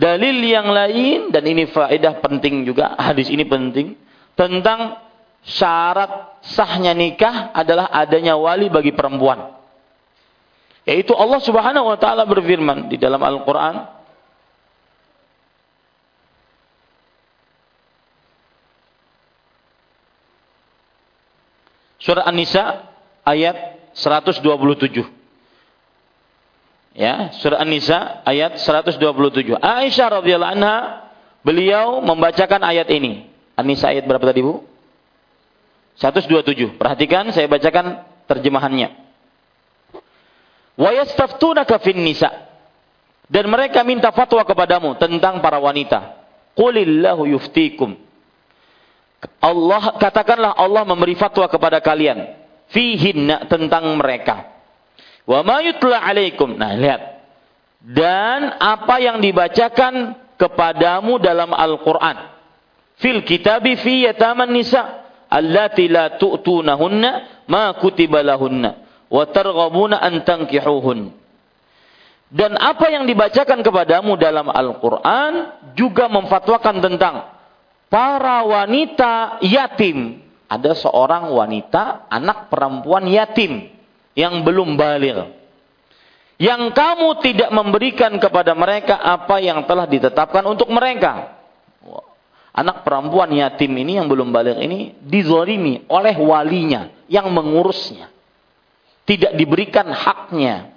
[0.00, 4.00] Dalil yang lain dan ini faedah penting juga, hadis ini penting
[4.32, 4.96] tentang
[5.44, 9.60] syarat sahnya nikah adalah adanya wali bagi perempuan.
[10.88, 14.00] Yaitu Allah Subhanahu wa taala berfirman di dalam Al-Qur'an
[22.00, 22.88] Surah An-Nisa
[23.28, 25.19] ayat 127.
[26.90, 29.56] Ya, surah An-Nisa ayat 127.
[29.56, 31.06] Aisyah radhiyallahu anha
[31.46, 33.30] beliau membacakan ayat ini.
[33.54, 34.66] An-Nisa ayat berapa tadi, Bu?
[36.00, 36.80] 127.
[36.80, 38.88] Perhatikan saya bacakan terjemahannya.
[40.80, 42.30] Wa yastaftunaka fin nisa.
[43.30, 46.18] Dan mereka minta fatwa kepadamu tentang para wanita.
[46.58, 47.94] Qulillahu yuftikum
[49.40, 52.36] Allah katakanlah Allah memberi fatwa kepada kalian
[52.72, 54.59] fihinna tentang mereka.
[55.28, 56.56] Wa ma yutla alaikum.
[56.56, 57.02] Nah, lihat.
[57.80, 62.36] Dan apa yang dibacakan kepadamu dalam Al-Qur'an.
[63.00, 71.16] Fil kitabi fi yataman nisa allati la tu'tunahunna ma kutiba lahunna wa targhabuna an tankihuhun.
[72.30, 77.16] Dan apa yang dibacakan kepadamu dalam Al-Qur'an juga memfatwakan tentang
[77.88, 80.20] para wanita yatim.
[80.50, 83.79] Ada seorang wanita, anak perempuan yatim
[84.14, 85.38] yang belum balik.
[86.40, 91.36] Yang kamu tidak memberikan kepada mereka apa yang telah ditetapkan untuk mereka.
[92.50, 98.08] Anak perempuan yatim ini yang belum balik ini dizolimi oleh walinya yang mengurusnya.
[99.04, 100.72] Tidak diberikan haknya.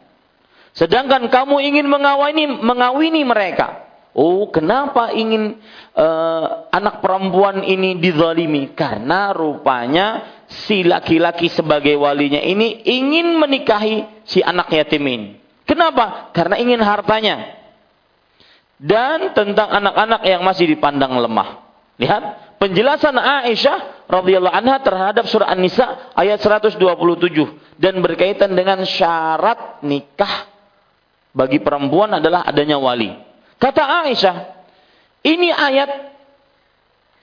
[0.74, 3.93] Sedangkan kamu ingin mengawini, mengawini mereka.
[4.14, 5.58] Oh, kenapa ingin
[5.98, 8.70] uh, anak perempuan ini dizalimi?
[8.78, 15.30] Karena rupanya si laki-laki sebagai walinya ini ingin menikahi si anak yatim ini.
[15.66, 16.30] Kenapa?
[16.30, 17.58] Karena ingin hartanya.
[18.78, 21.66] Dan tentang anak-anak yang masih dipandang lemah.
[21.98, 26.78] Lihat penjelasan Aisyah radhiyallahu anha terhadap surah An-Nisa ayat 127
[27.82, 30.46] dan berkaitan dengan syarat nikah
[31.34, 33.33] bagi perempuan adalah adanya wali.
[33.62, 34.36] Kata Aisyah,
[35.24, 36.14] ini ayat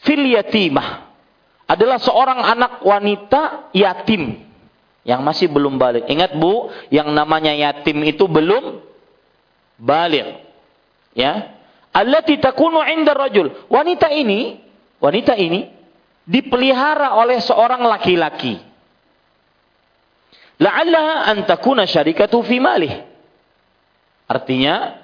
[0.04, 1.10] fil yatimah
[1.70, 4.42] adalah seorang anak wanita yatim
[5.06, 6.08] yang masih belum balik.
[6.08, 8.82] Ingat Bu, yang namanya yatim itu belum
[9.80, 10.44] balik.
[11.16, 11.56] Ya.
[11.90, 13.66] Allati takunu 'inda rajul.
[13.66, 14.62] Wanita ini,
[15.02, 15.66] wanita ini
[16.28, 18.62] dipelihara oleh seorang laki-laki.
[20.60, 22.92] La'allaha an takuna syarikatu fi malih.
[24.30, 25.00] Artinya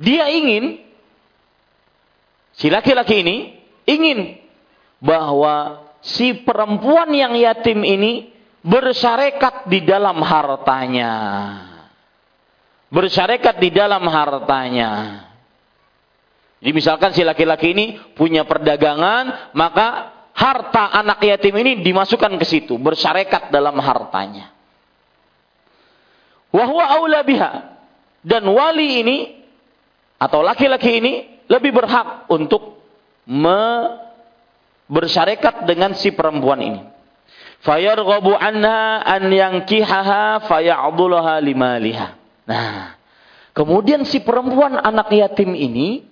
[0.00, 0.80] dia ingin,
[2.56, 3.36] si laki-laki ini
[3.84, 4.40] ingin
[5.02, 8.32] bahwa si perempuan yang yatim ini
[8.62, 11.12] bersyarekat di dalam hartanya.
[12.92, 14.90] Bersyarekat di dalam hartanya.
[16.62, 22.78] Jadi misalkan si laki-laki ini punya perdagangan, maka harta anak yatim ini dimasukkan ke situ,
[22.78, 24.54] bersyarekat dalam hartanya.
[26.52, 27.74] Wahwa aula biha.
[28.22, 29.41] Dan wali ini
[30.22, 31.12] atau laki-laki ini
[31.50, 32.78] lebih berhak untuk
[33.26, 33.98] me
[35.66, 36.80] dengan si perempuan ini.
[37.66, 42.14] Fayarghabu anha an yankihaha faya'dhulaha limaliha.
[42.46, 42.94] Nah,
[43.54, 46.06] kemudian si perempuan anak yatim ini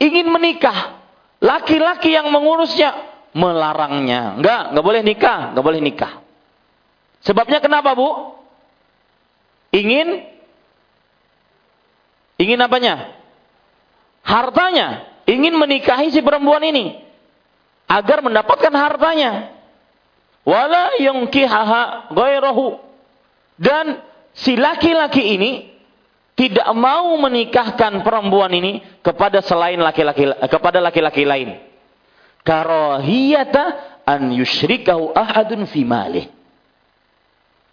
[0.00, 1.00] ingin menikah.
[1.40, 2.96] Laki-laki yang mengurusnya
[3.36, 4.40] melarangnya.
[4.40, 6.12] Enggak, enggak boleh nikah, enggak boleh nikah.
[7.24, 8.36] Sebabnya kenapa, Bu?
[9.76, 10.33] Ingin
[12.38, 13.14] Ingin apanya?
[14.26, 15.06] Hartanya.
[15.24, 16.98] Ingin menikahi si perempuan ini.
[17.86, 19.54] Agar mendapatkan hartanya.
[20.44, 22.76] Wala yungkihaha gairahu.
[23.56, 24.02] Dan
[24.34, 25.52] si laki-laki ini
[26.34, 31.62] tidak mau menikahkan perempuan ini kepada selain laki-laki kepada laki-laki lain.
[32.42, 33.62] Karahiyata
[34.04, 35.86] an yusyrikahu ahadun fi.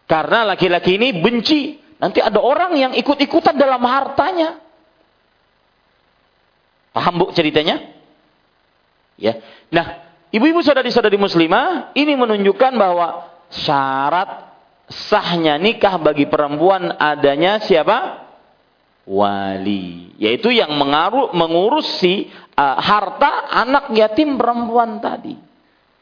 [0.06, 4.58] Karena laki-laki ini benci Nanti ada orang yang ikut-ikutan dalam hartanya.
[6.92, 7.78] Paham bu ceritanya?
[9.22, 9.38] Ya.
[9.70, 10.02] Nah,
[10.34, 14.50] ibu-ibu saudari-saudari muslimah, ini menunjukkan bahwa syarat
[14.90, 18.26] sahnya nikah bagi perempuan adanya siapa?
[19.06, 25.38] Wali, yaitu yang mengaruh, mengurusi uh, harta anak yatim perempuan tadi.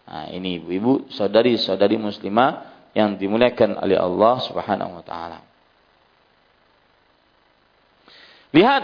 [0.07, 5.48] Nah, ini ibu-ibu, saudari-saudari muslimah yang dimuliakan oleh Allah Subhanahu wa taala.
[8.49, 8.83] Lihat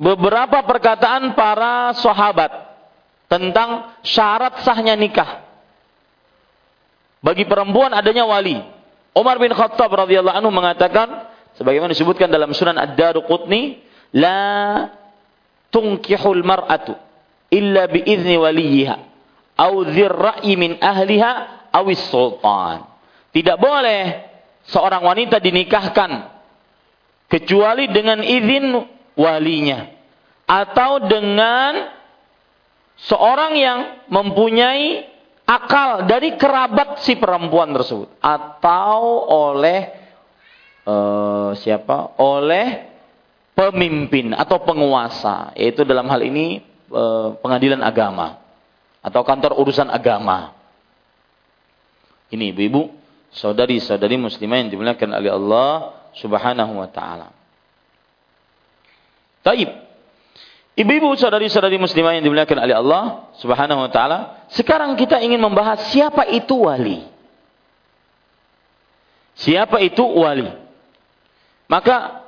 [0.00, 2.52] beberapa perkataan para sahabat
[3.28, 5.44] tentang syarat sahnya nikah.
[7.20, 8.56] Bagi perempuan adanya wali.
[9.12, 11.28] Umar bin Khattab radhiyallahu anhu mengatakan
[11.60, 13.82] sebagaimana disebutkan dalam Sunan Ad-Daruqutni,
[14.16, 14.88] la
[15.68, 16.96] tunkihul mar'atu
[17.52, 18.96] illa bi izni waliha
[19.60, 21.30] au dzirra'i min ahliha
[21.74, 22.88] awis sultan.
[23.30, 24.02] Tidak boleh
[24.66, 26.39] seorang wanita dinikahkan
[27.30, 28.74] kecuali dengan izin
[29.14, 29.86] walinya.
[30.50, 31.94] Atau dengan
[32.98, 33.78] seorang yang
[34.10, 35.06] mempunyai
[35.46, 38.10] akal dari kerabat si perempuan tersebut.
[38.18, 39.94] Atau oleh
[40.90, 42.18] uh, siapa?
[42.18, 42.90] Oleh
[43.54, 45.54] pemimpin atau penguasa.
[45.54, 48.42] Yaitu dalam hal ini uh, pengadilan agama.
[49.06, 50.50] Atau kantor urusan agama.
[52.34, 52.90] Ini ibu-ibu.
[53.30, 57.30] Saudari-saudari muslimah yang dimuliakan oleh Allah Subhanahu wa taala.
[59.46, 59.68] Taib.
[60.76, 63.02] Ibu-ibu saudari-saudari muslimah yang dimuliakan oleh Allah
[63.42, 67.04] Subhanahu wa taala, sekarang kita ingin membahas siapa itu wali.
[69.36, 70.48] Siapa itu wali?
[71.68, 72.24] Maka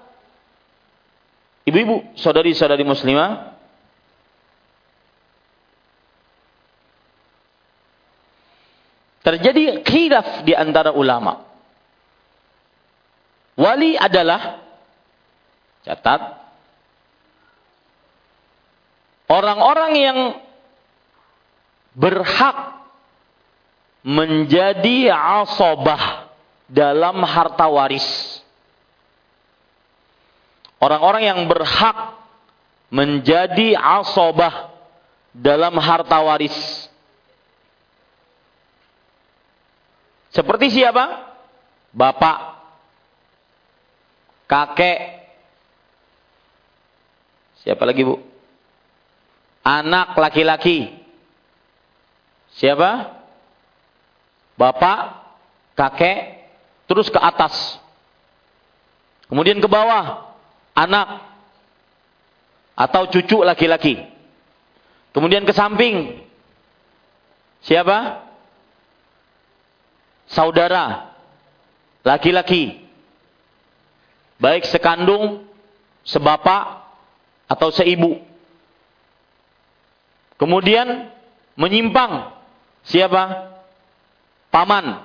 [1.64, 3.52] ibu-ibu saudari-saudari muslimah
[9.22, 11.51] terjadi khilaf di antara ulama.
[13.52, 14.64] Wali adalah
[15.84, 16.40] catat
[19.28, 20.18] orang-orang yang
[21.92, 22.80] berhak
[24.02, 26.32] menjadi asobah
[26.66, 28.40] dalam harta waris.
[30.82, 32.18] Orang-orang yang berhak
[32.90, 34.74] menjadi asobah
[35.30, 36.56] dalam harta waris.
[40.32, 41.28] Seperti siapa?
[41.92, 42.51] Bapak,
[44.52, 45.00] kakek,
[47.64, 48.20] siapa lagi bu?
[49.64, 50.92] Anak laki-laki.
[52.60, 53.16] Siapa?
[54.60, 55.24] Bapak,
[55.72, 56.44] kakek,
[56.84, 57.80] terus ke atas.
[59.32, 60.36] Kemudian ke bawah,
[60.76, 61.24] anak
[62.76, 64.04] atau cucu laki-laki.
[65.16, 66.20] Kemudian ke samping.
[67.64, 68.20] Siapa?
[70.28, 71.16] Saudara
[72.04, 72.91] laki-laki.
[74.42, 75.46] Baik sekandung,
[76.02, 76.82] sebapak
[77.46, 78.18] atau seibu.
[80.34, 81.14] Kemudian
[81.54, 82.34] menyimpang.
[82.82, 83.54] Siapa?
[84.50, 84.98] Paman.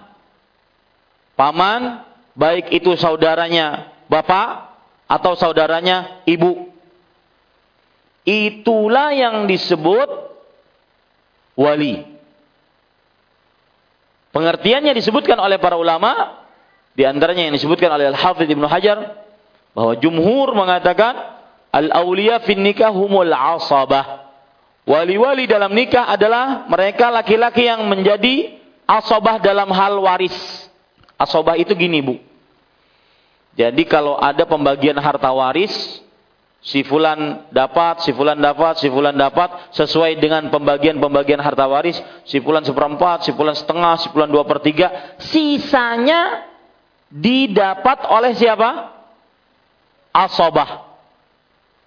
[1.37, 2.01] Paman
[2.33, 4.73] baik itu saudaranya bapak
[5.05, 6.73] atau saudaranya ibu.
[8.25, 10.09] Itulah yang disebut
[11.53, 12.17] wali.
[14.33, 16.41] Pengertiannya disebutkan oleh para ulama,
[16.97, 19.26] di antaranya yang disebutkan oleh Al-Hafidh Ibnu Hajar,
[19.77, 21.37] bahwa jumhur mengatakan,
[21.69, 24.25] Al-awliya fin nikah humul asabah.
[24.87, 28.57] Wali-wali dalam nikah adalah mereka laki-laki yang menjadi
[28.89, 30.33] asobah dalam hal waris.
[31.21, 32.17] Asobah itu gini bu.
[33.53, 35.73] Jadi kalau ada pembagian harta waris,
[36.63, 42.41] si fulan dapat, si fulan dapat, si fulan dapat, sesuai dengan pembagian-pembagian harta waris, si
[42.41, 46.47] fulan seperempat, si fulan setengah, si fulan dua per tiga, sisanya
[47.11, 48.96] didapat oleh siapa?
[50.17, 50.89] Asobah.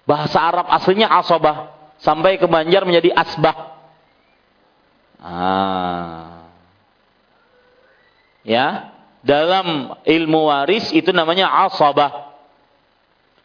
[0.06, 3.56] Bahasa Arab aslinya asobah sampai ke Banjar menjadi asbah.
[5.20, 6.48] Ah.
[8.40, 12.32] Ya, dalam ilmu waris itu namanya asabah.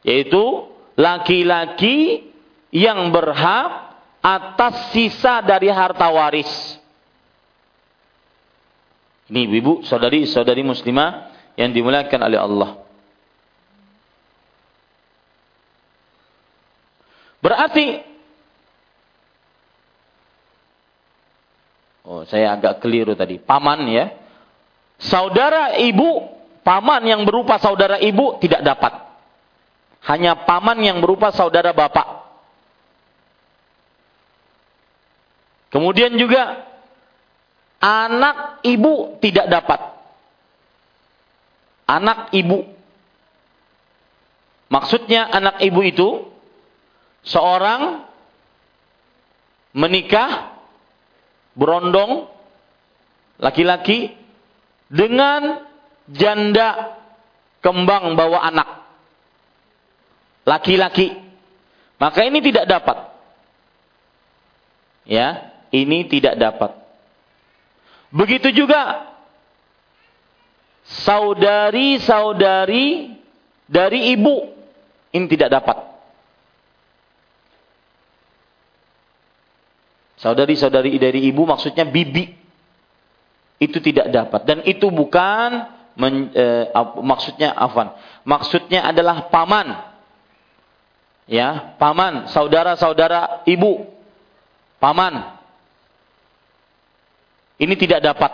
[0.08, 2.32] Yaitu laki-laki
[2.72, 3.92] yang berhak
[4.24, 6.50] atas sisa dari harta waris.
[9.26, 12.85] Ini ibu, saudari-saudari muslimah yang dimuliakan oleh Allah.
[17.46, 18.16] Berarti
[22.06, 23.42] Oh, saya agak keliru tadi.
[23.42, 24.14] Paman ya.
[25.02, 26.22] Saudara ibu,
[26.62, 28.94] paman yang berupa saudara ibu tidak dapat.
[30.06, 32.30] Hanya paman yang berupa saudara bapak.
[35.74, 36.62] Kemudian juga
[37.82, 39.82] anak ibu tidak dapat.
[41.90, 42.70] Anak ibu.
[44.70, 46.35] Maksudnya anak ibu itu
[47.26, 48.06] seorang
[49.76, 50.56] menikah
[51.58, 52.30] berondong
[53.42, 54.14] laki-laki
[54.88, 55.66] dengan
[56.08, 56.96] janda
[57.60, 58.88] kembang bawa anak.
[60.46, 61.18] Laki-laki.
[61.98, 63.10] Maka ini tidak dapat.
[65.10, 66.78] Ya ini tidak dapat.
[68.14, 69.10] Begitu juga
[70.86, 73.18] saudari-saudari
[73.66, 74.54] dari ibu
[75.10, 75.95] ini tidak dapat
[80.16, 82.32] Saudari-saudari dari ibu maksudnya bibi.
[83.60, 84.42] Itu tidak dapat.
[84.48, 86.72] Dan itu bukan men, eh,
[87.04, 87.96] maksudnya afan.
[88.24, 89.96] Maksudnya adalah paman.
[91.26, 93.88] Ya, paman, saudara-saudara ibu.
[94.78, 95.36] Paman.
[97.56, 98.32] Ini tidak dapat.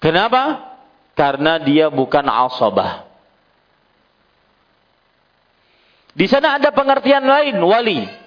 [0.00, 0.72] Kenapa?
[1.18, 3.04] Karena dia bukan asabah.
[6.16, 8.19] Di sana ada pengertian lain wali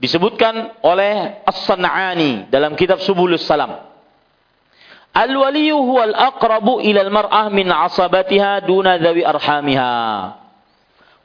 [0.00, 3.86] disebutkan oleh As-San'ani dalam kitab Subulus Salam.
[5.12, 9.92] Al-waliyu huwal aqrabu ilal mar'ah min asabatiha duna arhamiha.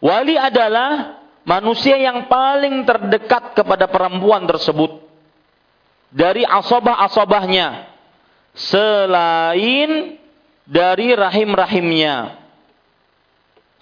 [0.04, 5.06] Wali adalah manusia yang paling terdekat kepada perempuan tersebut
[6.12, 7.88] dari asabah-asabahnya
[8.58, 10.20] selain
[10.68, 12.44] dari rahim-rahimnya.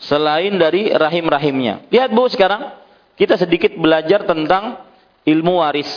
[0.04, 1.88] Selain dari rahim-rahimnya.
[1.88, 2.83] Lihat Bu sekarang
[3.14, 4.82] kita sedikit belajar tentang
[5.24, 5.90] ilmu waris.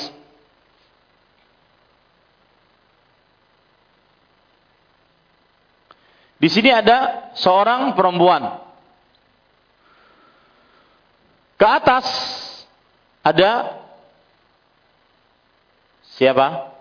[6.37, 8.61] Di sini ada seorang perempuan.
[11.57, 12.07] Ke atas
[13.25, 13.81] ada
[16.21, 16.77] siapa?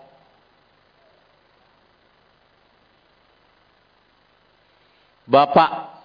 [5.24, 5.96] Bapak.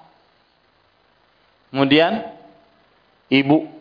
[1.70, 2.32] Kemudian
[3.28, 3.81] ibu.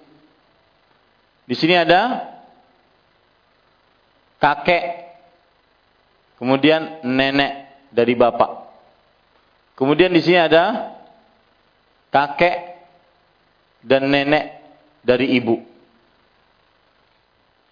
[1.50, 2.30] Di sini ada
[4.38, 5.10] kakek,
[6.38, 8.70] kemudian nenek dari bapak.
[9.74, 10.94] Kemudian di sini ada
[12.14, 12.86] kakek
[13.82, 14.62] dan nenek
[15.02, 15.58] dari ibu.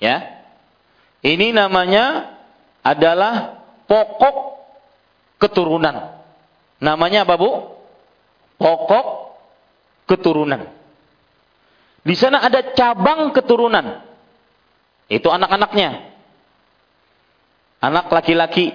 [0.03, 0.43] Ya.
[1.23, 2.35] Ini namanya
[2.83, 4.59] adalah pokok
[5.39, 6.19] keturunan.
[6.83, 7.79] Namanya apa, Bu?
[8.59, 9.07] Pokok
[10.11, 10.78] keturunan.
[12.09, 14.01] Di sana ada cabang keturunan.
[15.13, 16.09] Itu anak-anaknya.
[17.85, 18.73] Anak laki-laki.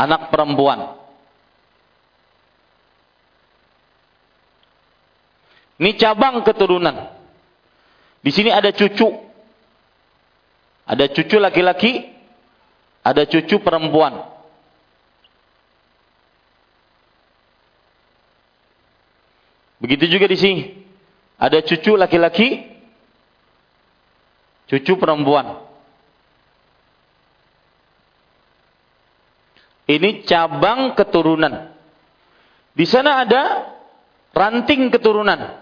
[0.00, 0.96] Anak perempuan.
[5.76, 7.12] Ini cabang keturunan.
[8.24, 9.08] Di sini ada cucu.
[10.88, 12.08] Ada cucu laki-laki,
[13.04, 14.39] ada cucu perempuan.
[19.90, 20.62] Begitu juga di sini.
[21.34, 22.62] Ada cucu laki-laki,
[24.70, 25.66] cucu perempuan.
[29.90, 31.74] Ini cabang keturunan.
[32.70, 33.74] Di sana ada
[34.30, 35.58] ranting keturunan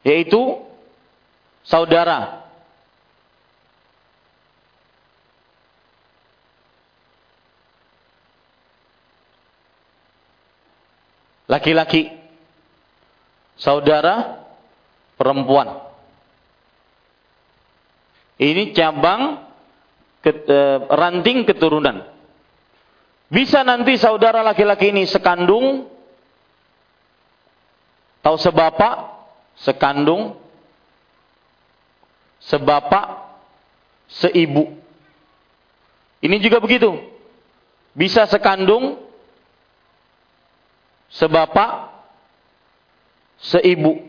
[0.00, 0.64] yaitu
[1.60, 2.48] saudara.
[11.52, 12.10] Laki-laki,
[13.56, 14.44] saudara
[15.16, 15.80] perempuan.
[18.36, 19.48] Ini cabang
[20.20, 20.58] e,
[20.92, 22.04] ranting keturunan.
[23.26, 25.88] Bisa nanti saudara laki-laki ini sekandung,
[28.22, 28.94] tahu sebapak,
[29.58, 30.36] sekandung,
[32.38, 33.24] sebapak,
[34.06, 34.78] seibu.
[36.22, 36.92] Ini juga begitu.
[37.96, 39.00] Bisa sekandung,
[41.08, 41.95] sebapak,
[43.46, 44.02] seibu.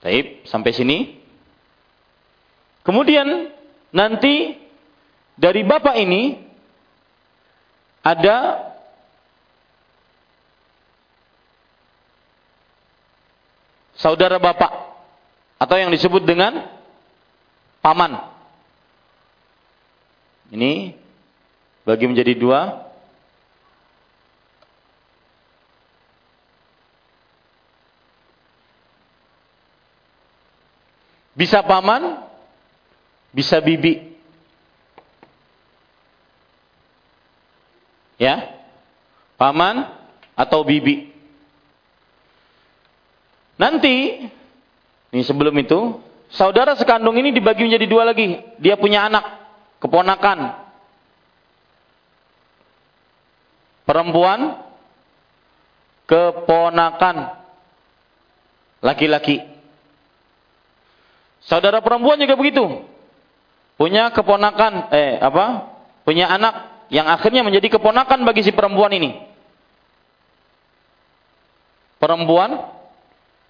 [0.00, 0.98] Taib, sampai sini.
[2.80, 3.52] Kemudian
[3.92, 4.56] nanti
[5.36, 6.40] dari bapak ini
[8.00, 8.70] ada
[14.00, 14.72] saudara bapak
[15.60, 16.64] atau yang disebut dengan
[17.84, 18.16] paman.
[20.50, 20.96] Ini
[21.84, 22.89] bagi menjadi dua.
[31.40, 32.20] Bisa paman,
[33.32, 34.12] bisa bibi.
[38.20, 38.60] Ya.
[39.40, 39.88] Paman
[40.36, 41.08] atau bibi.
[43.56, 44.28] Nanti,
[45.16, 45.96] ini sebelum itu,
[46.28, 48.36] saudara sekandung ini dibagi menjadi dua lagi.
[48.60, 49.24] Dia punya anak,
[49.80, 50.60] keponakan.
[53.88, 54.60] Perempuan,
[56.04, 57.16] keponakan.
[58.84, 59.49] Laki-laki.
[61.44, 62.84] Saudara perempuan juga begitu.
[63.80, 65.72] Punya keponakan, eh apa?
[66.04, 69.16] Punya anak yang akhirnya menjadi keponakan bagi si perempuan ini.
[71.96, 72.60] Perempuan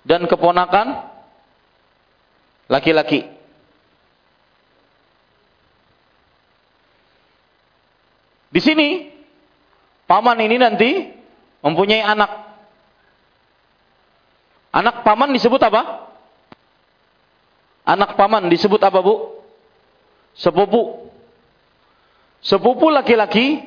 [0.06, 1.06] dan keponakan
[2.70, 3.26] laki-laki.
[8.50, 9.10] Di sini
[10.10, 10.90] paman ini nanti
[11.62, 12.30] mempunyai anak.
[14.74, 16.09] Anak paman disebut apa?
[17.90, 19.42] Anak paman disebut apa, Bu?
[20.38, 21.10] Sepupu.
[22.38, 23.66] Sepupu laki-laki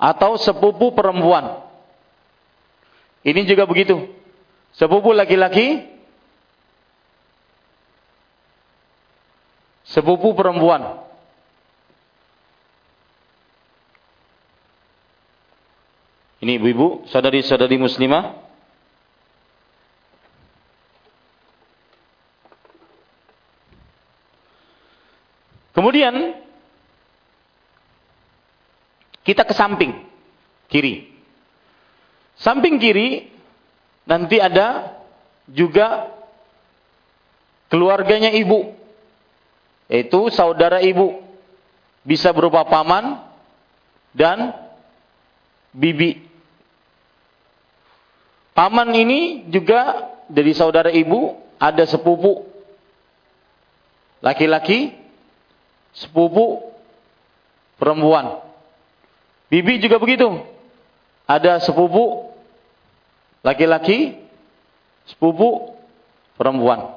[0.00, 1.60] atau sepupu perempuan.
[3.20, 4.08] Ini juga begitu.
[4.72, 5.84] Sepupu laki-laki,
[9.84, 11.04] sepupu perempuan.
[16.42, 18.51] Ini ibu-ibu, saudari-saudari muslimah.
[25.92, 26.40] Kemudian
[29.28, 29.92] kita ke samping
[30.72, 31.04] kiri.
[32.40, 33.28] Samping kiri
[34.08, 34.96] nanti ada
[35.52, 36.08] juga
[37.68, 38.72] keluarganya ibu,
[39.92, 41.20] yaitu saudara ibu,
[42.08, 43.20] bisa berupa paman
[44.16, 44.48] dan
[45.76, 46.24] bibi.
[48.56, 52.48] Paman ini juga dari saudara ibu ada sepupu
[54.24, 55.01] laki-laki,
[55.96, 56.60] sepupu
[57.76, 58.40] perempuan.
[59.52, 60.40] Bibi juga begitu
[61.28, 62.32] ada sepupu
[63.44, 64.16] laki-laki,
[65.08, 65.76] sepupu
[66.36, 66.96] perempuan.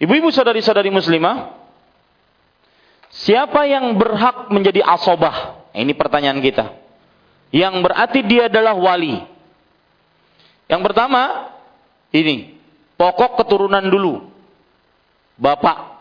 [0.00, 1.60] Ibu-ibu saudari-saudari muslimah,
[3.10, 5.66] Siapa yang berhak menjadi asobah?
[5.74, 6.70] Ini pertanyaan kita.
[7.50, 9.18] Yang berarti dia adalah wali.
[10.70, 11.50] Yang pertama,
[12.14, 12.54] ini.
[12.94, 14.29] Pokok keturunan dulu.
[15.40, 15.96] Bapak.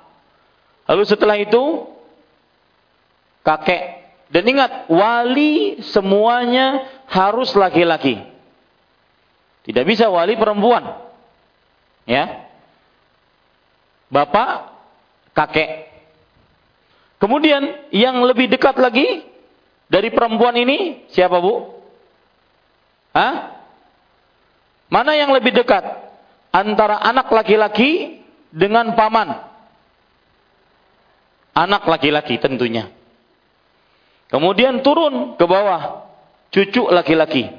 [0.92, 1.88] Lalu setelah itu,
[3.48, 4.04] kakek.
[4.30, 8.20] Dan ingat, wali semuanya harus laki-laki.
[9.64, 11.00] Tidak bisa wali perempuan.
[12.04, 12.52] Ya.
[14.12, 14.76] Bapak,
[15.34, 15.88] kakek.
[17.20, 19.24] Kemudian yang lebih dekat lagi
[19.88, 21.80] dari perempuan ini siapa bu?
[23.12, 23.60] Hah?
[24.90, 25.86] Mana yang lebih dekat
[26.50, 28.19] antara anak laki-laki
[28.50, 29.50] dengan paman?
[31.54, 32.88] Anak laki-laki tentunya.
[34.30, 36.06] Kemudian turun ke bawah
[36.54, 37.50] cucu laki-laki.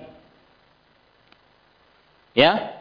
[2.33, 2.79] Ya.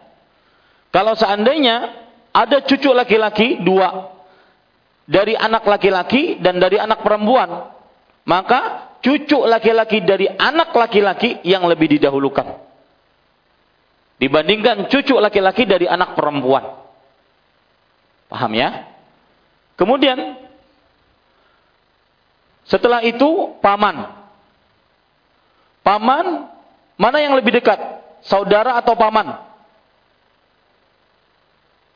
[0.94, 4.14] Kalau seandainya ada cucu laki-laki dua,
[5.10, 7.74] dari anak laki-laki dan dari anak perempuan,
[8.30, 12.46] maka cucu laki-laki dari anak laki-laki yang lebih didahulukan.
[14.22, 16.79] Dibandingkan cucu laki-laki dari anak perempuan.
[18.30, 18.86] Paham ya?
[19.74, 20.38] Kemudian,
[22.70, 24.14] setelah itu paman.
[25.82, 26.46] Paman,
[26.94, 27.82] mana yang lebih dekat?
[28.22, 29.42] Saudara atau paman?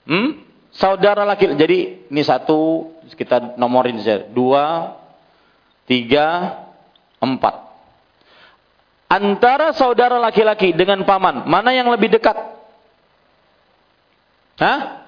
[0.10, 0.42] Hmm?
[0.74, 4.26] Saudara laki, jadi ini satu kita nomorin saja.
[4.26, 4.98] Dua,
[5.86, 6.58] tiga,
[7.22, 7.62] empat.
[9.06, 12.34] Antara saudara laki-laki dengan paman, mana yang lebih dekat?
[14.58, 15.03] Hah?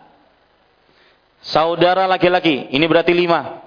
[1.45, 3.61] Saudara laki-laki, ini berarti lima.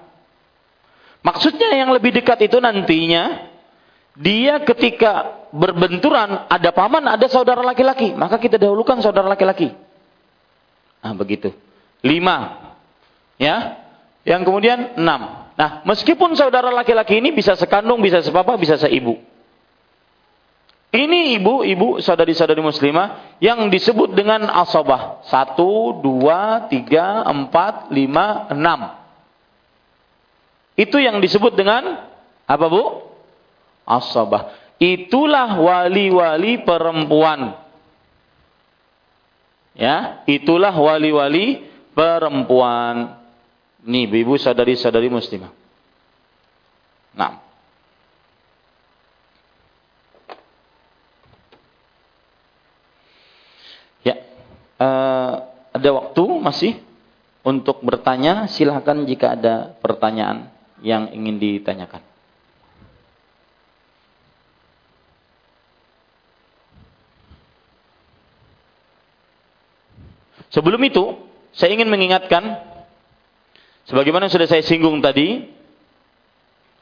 [1.23, 3.47] Maksudnya yang lebih dekat itu nantinya,
[4.19, 8.11] dia ketika berbenturan, ada paman, ada saudara laki-laki.
[8.15, 9.71] Maka kita dahulukan saudara laki-laki.
[10.99, 11.55] Nah begitu.
[12.03, 12.67] Lima.
[13.39, 13.79] Ya.
[14.27, 15.47] Yang kemudian enam.
[15.55, 19.19] Nah, meskipun saudara laki-laki ini bisa sekandung, bisa sepapa, bisa seibu.
[20.89, 25.21] Ini ibu-ibu saudari-saudari muslimah yang disebut dengan asobah.
[25.29, 28.97] Satu, dua, tiga, empat, lima, enam.
[30.73, 32.09] Itu yang disebut dengan
[32.49, 33.05] apa bu?
[33.85, 34.55] Asobah.
[34.79, 37.53] Itulah wali-wali perempuan.
[39.75, 43.19] Ya, itulah wali-wali perempuan.
[43.83, 45.51] Nih, ibu sadari-sadari muslimah.
[47.15, 47.43] Nah.
[54.03, 54.15] Ya,
[54.79, 55.33] uh,
[55.75, 56.73] ada waktu masih
[57.43, 58.47] untuk bertanya.
[58.49, 60.49] Silahkan jika ada pertanyaan
[60.79, 62.01] yang ingin ditanyakan.
[70.49, 71.13] Sebelum itu,
[71.53, 72.57] saya ingin mengingatkan
[73.85, 75.45] sebagaimana sudah saya singgung tadi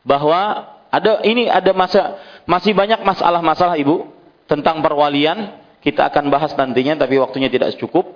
[0.07, 2.15] bahwa ada ini ada masa
[2.47, 4.07] masih banyak masalah-masalah Ibu
[4.47, 5.51] tentang perwalian
[5.87, 8.11] kita akan bahas nantinya tapi waktunya tidak cukup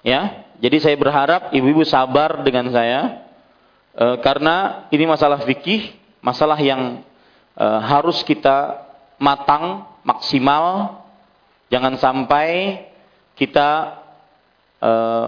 [0.00, 0.48] ya.
[0.56, 3.20] Jadi saya berharap ibu-ibu sabar dengan saya
[3.92, 5.92] e, karena ini masalah fikih,
[6.24, 7.04] masalah yang
[7.52, 8.88] e, harus kita
[9.20, 10.96] matang, maksimal.
[11.68, 12.80] Jangan sampai
[13.34, 13.98] kita
[14.78, 15.26] uh,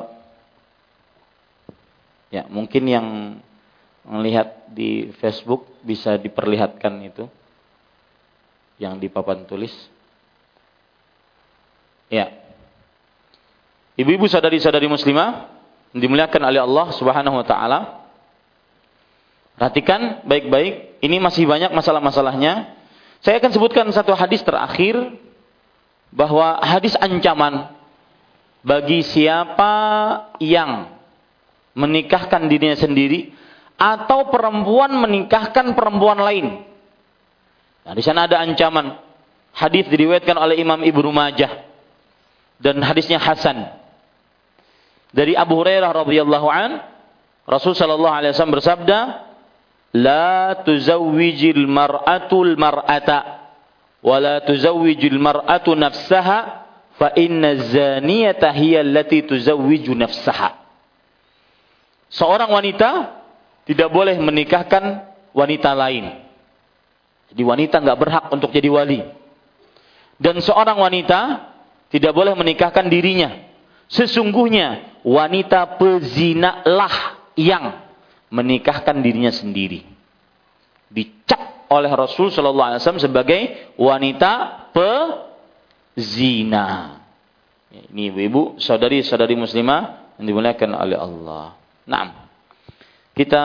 [2.30, 3.06] ya mungkin yang
[4.06, 7.26] melihat di Facebook bisa diperlihatkan itu
[8.78, 9.72] yang di papan tulis.
[12.12, 12.30] Ya.
[13.96, 15.48] Ibu-ibu sadari-sadari muslimah
[15.96, 17.80] dimuliakan oleh Allah Subhanahu wa taala.
[19.56, 22.76] Perhatikan baik-baik, ini masih banyak masalah-masalahnya.
[23.24, 25.16] Saya akan sebutkan satu hadis terakhir
[26.12, 27.72] bahwa hadis ancaman
[28.60, 29.72] bagi siapa
[30.44, 30.92] yang
[31.72, 33.32] menikahkan dirinya sendiri
[33.80, 36.68] atau perempuan menikahkan perempuan lain.
[37.88, 39.00] Nah, di sana ada ancaman.
[39.56, 41.64] Hadis diriwayatkan oleh Imam Ibnu Majah
[42.60, 43.68] dan hadisnya Hasan.
[45.12, 46.82] Dari Abu Hurairah radhiyallahu an,
[47.46, 48.98] Rasul sallallahu alaihi wasallam bersabda,
[49.96, 53.48] "La tuzawwijil mar'atul mar'ata
[54.02, 56.66] wa la tuzawwijil mar'atu nafsaha
[56.96, 60.56] fa inna zaniyata hiya allati tuzawwiju nafsaha.
[62.12, 62.90] Seorang wanita
[63.68, 65.04] tidak boleh menikahkan
[65.36, 66.22] wanita lain.
[67.34, 69.02] Jadi wanita nggak berhak untuk jadi wali.
[70.16, 71.52] Dan seorang wanita
[71.90, 73.46] tidak boleh menikahkan dirinya.
[73.86, 77.86] Sesungguhnya wanita pezina lah yang
[78.32, 79.86] menikahkan dirinya sendiri.
[80.90, 83.40] Dicap oleh Rasul Shallallahu Alaihi Wasallam sebagai
[83.78, 84.92] wanita pe
[85.98, 86.98] zina.
[87.70, 91.46] Ini ibu-ibu, saudari-saudari muslimah yang dimuliakan oleh Allah.
[91.86, 92.26] Nah,
[93.12, 93.44] kita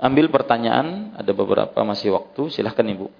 [0.00, 3.10] ambil pertanyaan, ada beberapa masih waktu, silahkan Ibu.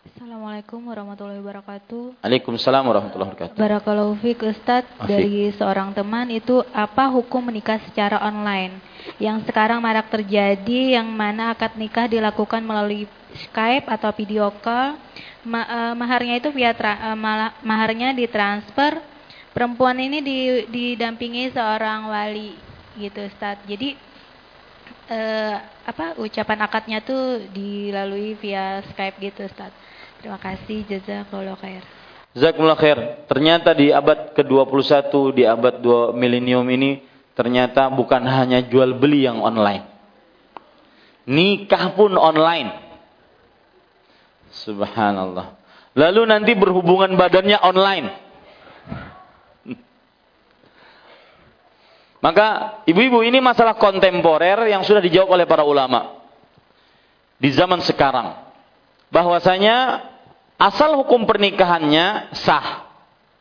[0.00, 2.24] Assalamualaikum warahmatullahi wabarakatuh.
[2.24, 3.60] Waalaikumsalam warahmatullahi wabarakatuh.
[3.60, 8.80] Barakallahu fiik Ustaz, dari seorang teman itu apa hukum menikah secara online
[9.20, 13.04] yang sekarang marak terjadi yang mana akad nikah dilakukan melalui
[13.44, 14.96] Skype atau video call,
[15.44, 17.12] ma uh, maharnya itu via uh,
[17.60, 19.04] maharnya ditransfer,
[19.52, 22.56] perempuan ini di didampingi seorang wali
[22.96, 23.60] gitu Ustaz.
[23.68, 24.00] Jadi
[25.10, 25.54] uh,
[25.84, 29.74] apa ucapan akadnya tuh dilalui via Skype gitu Ustaz.
[30.22, 31.82] Terima kasih jazakallahu khair.
[32.30, 33.26] Jazakumullah khair.
[33.26, 37.02] Ternyata di abad ke-21 di abad 2 milenium ini
[37.34, 39.82] ternyata bukan hanya jual beli yang online.
[41.26, 42.70] Nikah pun online.
[44.50, 45.58] Subhanallah.
[45.98, 48.29] Lalu nanti berhubungan badannya online.
[52.20, 56.20] Maka ibu-ibu ini masalah kontemporer yang sudah dijawab oleh para ulama.
[57.40, 58.36] Di zaman sekarang
[59.08, 60.04] bahwasanya
[60.60, 62.84] asal hukum pernikahannya sah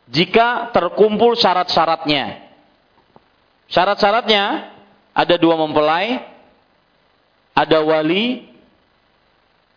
[0.07, 2.47] jika terkumpul syarat-syaratnya.
[3.69, 4.73] Syarat-syaratnya
[5.13, 6.23] ada dua mempelai,
[7.53, 8.49] ada wali,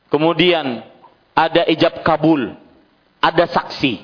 [0.09, 0.87] kemudian
[1.37, 2.55] ada ijab kabul,
[3.21, 4.01] ada saksi.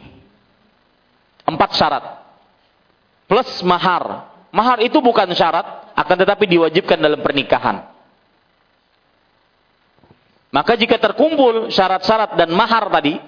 [1.48, 2.04] Empat syarat.
[3.24, 4.28] Plus mahar.
[4.48, 7.84] Mahar itu bukan syarat, akan tetapi diwajibkan dalam pernikahan.
[10.48, 13.20] Maka jika terkumpul syarat-syarat dan mahar tadi,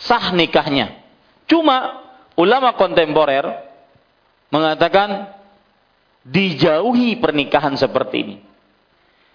[0.00, 0.96] sah nikahnya.
[1.44, 2.00] Cuma
[2.40, 3.44] ulama kontemporer
[4.48, 5.36] mengatakan
[6.24, 8.36] dijauhi pernikahan seperti ini.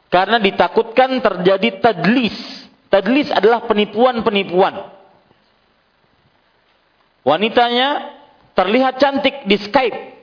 [0.10, 2.34] Karena ditakutkan terjadi tadlis.
[2.88, 4.96] Tadlis adalah penipuan-penipuan.
[7.28, 8.16] Wanitanya
[8.56, 10.17] terlihat cantik di Skype.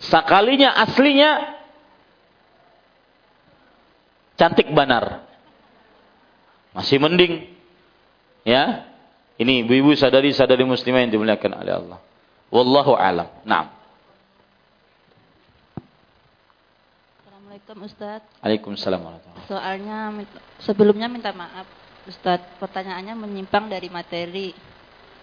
[0.00, 1.56] Sekalinya aslinya
[4.36, 5.24] cantik banar.
[6.76, 7.48] Masih mending.
[8.44, 8.84] Ya.
[9.36, 11.98] Ini ibu-ibu sadari-sadari muslimah yang dimuliakan oleh Allah.
[12.48, 13.28] Wallahu alam.
[13.44, 13.68] Naam.
[17.20, 18.20] Assalamualaikum Ustaz.
[18.40, 19.00] Waalaikumsalam
[19.48, 20.12] Soalnya
[20.64, 21.68] sebelumnya minta maaf
[22.06, 24.54] Ustaz, pertanyaannya menyimpang dari materi.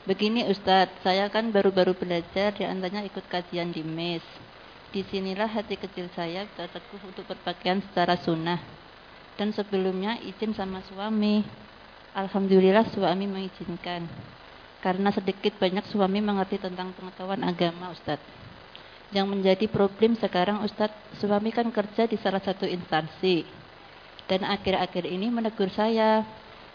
[0.04, 4.26] Begini Ustadz, saya kan baru-baru belajar di antaranya ikut kajian di MES.
[4.94, 8.62] Di sinilah hati kecil saya terteguh untuk berpakaian secara sunnah
[9.42, 11.42] dan sebelumnya izin sama suami.
[12.14, 14.06] Alhamdulillah suami mengizinkan.
[14.86, 18.22] Karena sedikit banyak suami mengerti tentang pengetahuan agama Ustadz.
[19.10, 23.50] Yang menjadi problem sekarang Ustadz, suami kan kerja di salah satu instansi.
[24.30, 26.22] Dan akhir-akhir ini menegur saya,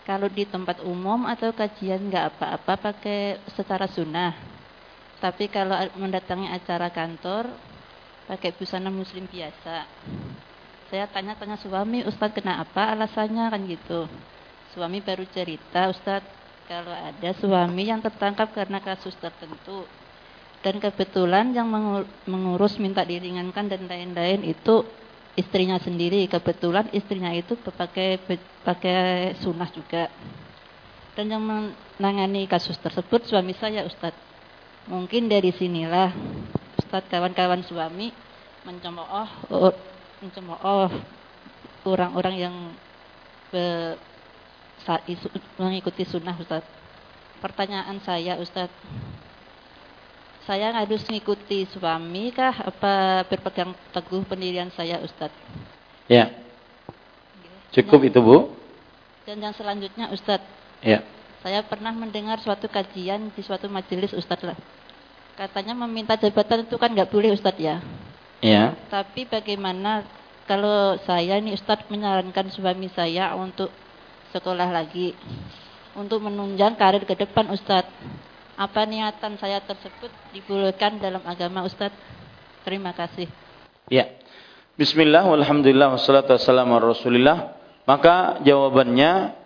[0.03, 4.35] kalau di tempat umum atau kajian nggak apa-apa pakai secara sunnah.
[5.23, 7.51] Tapi kalau mendatangi acara kantor,
[8.29, 9.89] pakai busana muslim biasa.
[10.93, 13.49] Saya tanya-tanya suami Ustadz kena apa alasannya?
[13.49, 14.05] Kan gitu.
[14.77, 16.29] Suami baru cerita Ustadz
[16.69, 19.89] kalau ada suami yang tertangkap karena kasus tertentu
[20.61, 21.71] dan kebetulan yang
[22.29, 24.85] mengurus minta diringankan dan lain-lain itu
[25.33, 26.29] istrinya sendiri.
[26.29, 28.21] Kebetulan istrinya itu pakai
[28.61, 30.13] pakai sunnah juga.
[31.17, 34.21] Dan yang menangani kasus tersebut suami saya Ustadz
[34.89, 36.15] mungkin dari sinilah
[36.89, 38.09] Ustadz kawan-kawan suami
[38.65, 39.29] mencemooh
[40.25, 40.89] mencemooh
[41.85, 42.55] orang-orang yang
[43.53, 43.93] be,
[45.61, 46.65] mengikuti sunnah Ustaz.
[47.45, 48.73] Pertanyaan saya Ustaz,
[50.49, 55.29] saya harus mengikuti suami kah apa berpegang teguh pendirian saya Ustaz?
[56.09, 56.33] Ya.
[57.69, 58.57] Cukup itu Bu.
[59.29, 60.41] Dan yang selanjutnya Ustaz.
[60.81, 61.05] Ya.
[61.45, 64.57] Saya pernah mendengar suatu kajian di suatu majelis Ustaz lah.
[65.39, 67.79] Katanya meminta jabatan itu kan nggak boleh Ustaz ya.
[68.43, 68.75] Ya.
[68.91, 70.03] Tapi bagaimana
[70.51, 73.71] kalau saya ini Ustadz menyarankan suami saya untuk
[74.35, 75.15] sekolah lagi.
[75.95, 77.87] Untuk menunjang karir ke depan Ustadz.
[78.59, 81.95] Apa niatan saya tersebut dibolehkan dalam agama Ustadz?
[82.67, 83.31] Terima kasih.
[83.87, 84.11] Ya.
[84.75, 87.55] Bismillah, walhamdulillah, wassalatu wassalamu rasulillah.
[87.87, 89.39] Maka jawabannya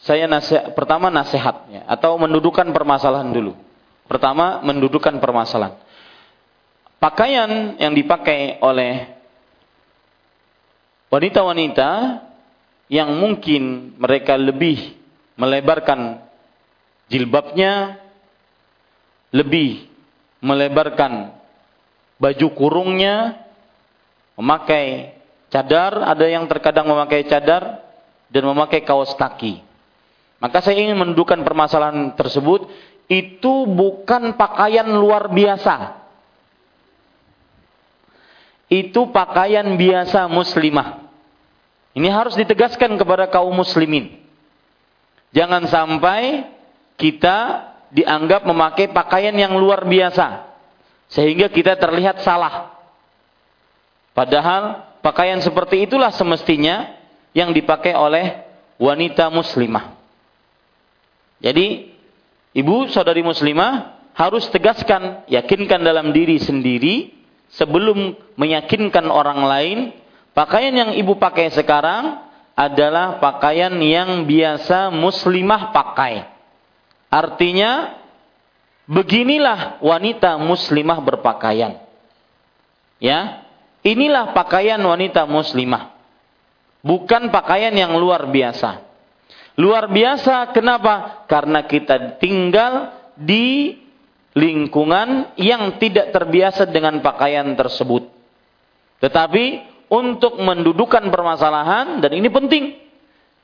[0.00, 3.67] saya nasihat, pertama nasihatnya atau mendudukan permasalahan dulu.
[4.08, 5.76] Pertama mendudukan permasalahan.
[6.98, 9.06] Pakaian yang dipakai oleh
[11.12, 12.24] wanita-wanita
[12.88, 14.96] yang mungkin mereka lebih
[15.38, 16.24] melebarkan
[17.06, 18.00] jilbabnya,
[19.30, 19.86] lebih
[20.40, 21.36] melebarkan
[22.18, 23.44] baju kurungnya,
[24.34, 25.14] memakai
[25.52, 27.84] cadar, ada yang terkadang memakai cadar
[28.32, 29.62] dan memakai kaos kaki.
[30.38, 32.70] Maka saya ingin mendudukan permasalahan tersebut,
[33.08, 35.98] itu bukan pakaian luar biasa
[38.68, 41.08] itu pakaian biasa muslimah.
[41.96, 44.20] Ini harus ditegaskan kepada kaum muslimin.
[45.32, 46.46] Jangan sampai
[47.00, 50.44] kita dianggap memakai pakaian yang luar biasa
[51.08, 52.76] sehingga kita terlihat salah.
[54.12, 56.92] Padahal pakaian seperti itulah semestinya
[57.32, 58.44] yang dipakai oleh
[58.76, 59.96] wanita muslimah.
[61.40, 61.96] Jadi,
[62.56, 67.14] ibu saudari muslimah harus tegaskan, yakinkan dalam diri sendiri
[67.54, 69.78] sebelum meyakinkan orang lain,
[70.34, 72.26] pakaian yang ibu pakai sekarang
[72.58, 76.26] adalah pakaian yang biasa muslimah pakai.
[77.08, 77.94] Artinya,
[78.90, 81.78] beginilah wanita muslimah berpakaian.
[82.98, 83.46] Ya,
[83.86, 85.94] inilah pakaian wanita muslimah.
[86.82, 88.87] Bukan pakaian yang luar biasa.
[89.58, 91.26] Luar biasa kenapa?
[91.26, 93.74] Karena kita tinggal di
[94.38, 98.06] lingkungan yang tidak terbiasa dengan pakaian tersebut.
[99.02, 99.44] Tetapi
[99.90, 102.64] untuk mendudukan permasalahan dan ini penting.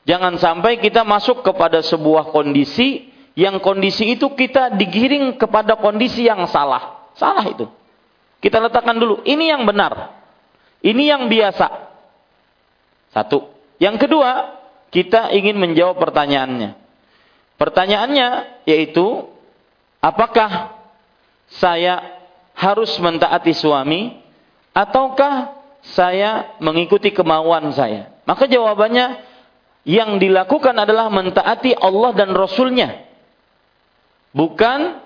[0.07, 6.47] Jangan sampai kita masuk kepada sebuah kondisi yang kondisi itu kita digiring kepada kondisi yang
[6.47, 7.11] salah.
[7.19, 7.67] Salah itu.
[8.39, 10.15] Kita letakkan dulu, ini yang benar.
[10.85, 11.67] Ini yang biasa.
[13.11, 13.51] Satu.
[13.81, 14.63] Yang kedua,
[14.95, 16.79] kita ingin menjawab pertanyaannya.
[17.59, 18.29] Pertanyaannya
[18.63, 19.27] yaitu,
[19.99, 20.79] apakah
[21.51, 22.23] saya
[22.55, 24.23] harus mentaati suami
[24.71, 25.51] ataukah
[25.83, 28.15] saya mengikuti kemauan saya?
[28.23, 29.19] Maka jawabannya
[29.83, 33.03] yang dilakukan adalah mentaati Allah dan Rasulnya.
[34.31, 35.03] Bukan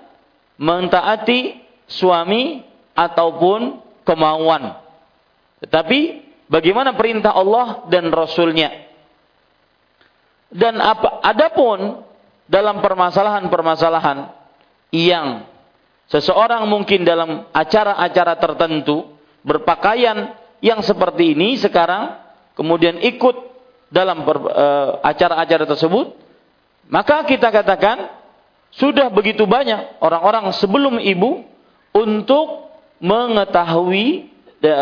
[0.61, 2.61] mentaati suami
[2.93, 4.77] ataupun kemauan.
[5.65, 5.99] Tetapi
[6.45, 8.88] bagaimana perintah Allah dan Rasulnya.
[10.49, 12.01] Dan apa, adapun
[12.49, 14.33] dalam permasalahan-permasalahan
[14.89, 15.45] yang
[16.09, 19.05] seseorang mungkin dalam acara-acara tertentu
[19.45, 22.17] berpakaian yang seperti ini sekarang
[22.57, 23.37] kemudian ikut
[23.93, 26.17] dalam eh, acara-acara tersebut,
[26.89, 28.09] maka kita katakan
[28.73, 31.45] sudah begitu banyak orang-orang sebelum ibu
[31.93, 32.69] untuk
[33.01, 34.29] mengetahui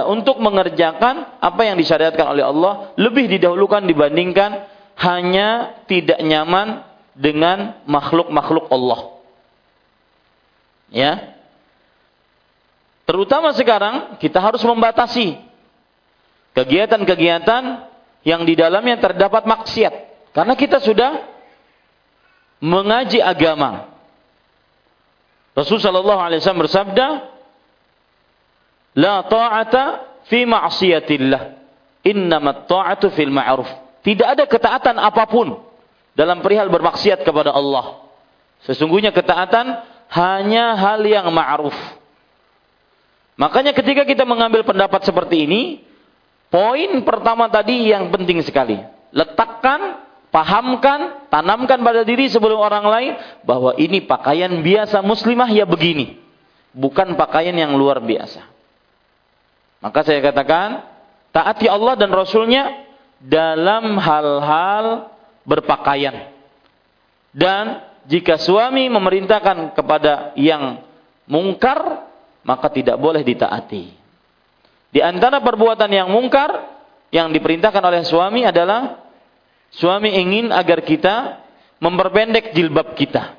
[0.10, 4.66] untuk mengerjakan apa yang disyariatkan oleh Allah lebih didahulukan dibandingkan
[4.98, 6.82] hanya tidak nyaman
[7.14, 9.00] dengan makhluk-makhluk Allah.
[10.90, 11.38] Ya.
[13.06, 15.40] Terutama sekarang kita harus membatasi
[16.58, 17.64] kegiatan-kegiatan
[18.26, 19.94] yang di dalamnya terdapat maksiat.
[20.34, 21.24] Karena kita sudah
[22.60, 23.90] mengaji agama.
[25.54, 27.08] Rasulullah sallallahu alaihi wasallam bersabda,
[28.98, 29.84] "La ta'ata
[30.30, 31.42] fi ma'siyatillah,
[32.06, 35.58] innamat ta'atu fil ma'ruf." Tidak ada ketaatan apa pun
[36.18, 38.04] dalam perihal bermaksiat kepada Allah.
[38.66, 41.76] Sesungguhnya ketaatan hanya hal yang ma'ruf.
[43.38, 45.62] Makanya ketika kita mengambil pendapat seperti ini,
[46.48, 48.80] Poin pertama tadi yang penting sekali.
[49.12, 50.00] Letakkan,
[50.32, 53.14] pahamkan, tanamkan pada diri sebelum orang lain
[53.44, 56.24] bahwa ini pakaian biasa muslimah ya begini.
[56.72, 58.48] Bukan pakaian yang luar biasa.
[59.84, 60.88] Maka saya katakan,
[61.36, 62.87] taati Allah dan Rasulnya
[63.22, 65.14] dalam hal-hal
[65.48, 66.30] berpakaian.
[67.34, 70.82] Dan jika suami memerintahkan kepada yang
[71.28, 72.08] mungkar,
[72.42, 73.94] maka tidak boleh ditaati.
[74.88, 76.80] Di antara perbuatan yang mungkar
[77.12, 79.04] yang diperintahkan oleh suami adalah
[79.76, 81.44] suami ingin agar kita
[81.84, 83.36] memperpendek jilbab kita.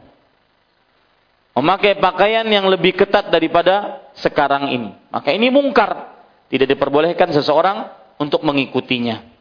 [1.59, 4.95] Memakai pakaian yang lebih ketat daripada sekarang ini.
[5.11, 6.15] Maka ini mungkar.
[6.47, 7.91] Tidak diperbolehkan seseorang
[8.23, 9.38] untuk mengikutinya.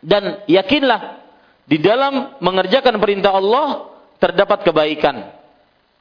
[0.00, 1.20] Dan yakinlah
[1.68, 5.32] di dalam mengerjakan perintah Allah terdapat kebaikan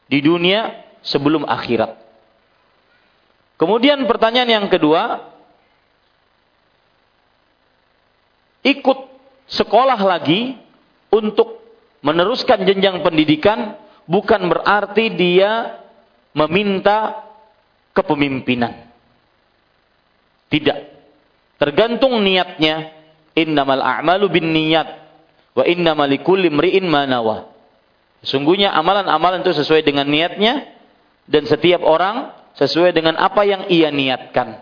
[0.07, 1.95] di dunia sebelum akhirat.
[3.59, 5.29] Kemudian pertanyaan yang kedua,
[8.63, 8.99] ikut
[9.51, 10.55] sekolah lagi
[11.11, 11.59] untuk
[11.99, 13.75] meneruskan jenjang pendidikan
[14.07, 15.83] bukan berarti dia
[16.31, 17.27] meminta
[17.91, 18.89] kepemimpinan.
[20.49, 20.79] Tidak.
[21.59, 22.98] Tergantung niatnya.
[23.37, 24.89] Innamal a'malu bin niyat.
[25.53, 27.49] Wa innamal likulli mri'in manawa.
[28.25, 30.67] Sungguhnya amalan-amalan itu sesuai dengan niatnya
[31.29, 34.59] dan setiap orang sesuai dengan apa yang ia niatkan.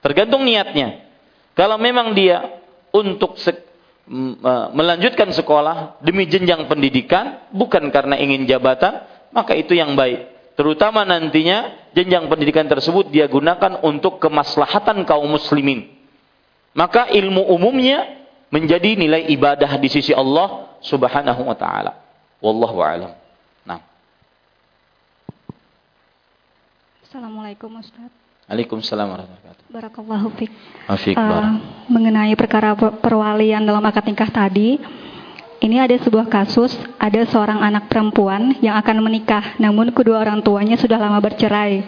[0.00, 1.04] Tergantung niatnya.
[1.52, 2.62] Kalau memang dia
[2.94, 3.36] untuk
[4.72, 9.04] melanjutkan sekolah demi jenjang pendidikan, bukan karena ingin jabatan,
[9.34, 10.54] maka itu yang baik.
[10.56, 15.97] Terutama nantinya jenjang pendidikan tersebut dia gunakan untuk kemaslahatan kaum muslimin.
[16.76, 18.18] Maka ilmu umumnya
[18.48, 21.92] menjadi nilai ibadah di sisi Allah Subhanahu wa taala.
[22.38, 23.12] Wallahu a'lam.
[27.08, 28.12] Assalamualaikum Ustaz.
[28.52, 29.72] Waalaikumsalam warahmatullahi wabarakatuh.
[29.72, 30.52] Barakallahu fiik.
[31.16, 31.56] Uh,
[31.88, 34.76] mengenai perkara perwalian dalam akad nikah tadi,
[35.68, 40.80] ini ada sebuah kasus, ada seorang anak perempuan yang akan menikah, namun kedua orang tuanya
[40.80, 41.84] sudah lama bercerai.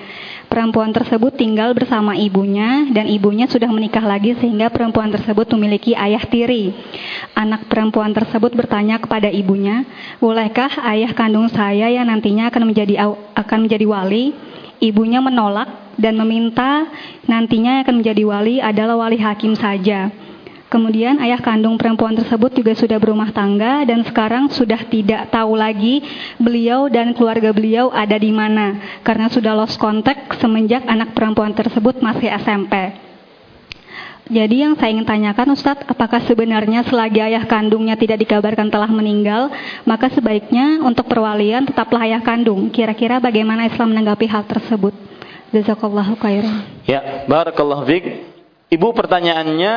[0.52, 6.20] Perempuan tersebut tinggal bersama ibunya dan ibunya sudah menikah lagi sehingga perempuan tersebut memiliki ayah
[6.28, 6.76] tiri.
[7.32, 9.88] Anak perempuan tersebut bertanya kepada ibunya,
[10.20, 13.00] "Bolehkah ayah kandung saya yang nantinya akan menjadi
[13.32, 14.36] akan menjadi wali?"
[14.80, 16.84] Ibunya menolak dan meminta
[17.24, 20.29] nantinya akan menjadi wali adalah wali hakim saja.
[20.70, 25.98] Kemudian ayah kandung perempuan tersebut juga sudah berumah tangga dan sekarang sudah tidak tahu lagi
[26.38, 31.98] beliau dan keluarga beliau ada di mana karena sudah lost contact semenjak anak perempuan tersebut
[31.98, 32.94] masih SMP.
[34.30, 39.50] Jadi yang saya ingin tanyakan Ustadz, apakah sebenarnya selagi ayah kandungnya tidak dikabarkan telah meninggal,
[39.82, 42.70] maka sebaiknya untuk perwalian tetaplah ayah kandung.
[42.70, 44.94] Kira-kira bagaimana Islam menanggapi hal tersebut?
[45.50, 46.62] Jazakallahu khairan.
[46.86, 48.22] Ya, barakallahu fiik.
[48.70, 49.74] Ibu pertanyaannya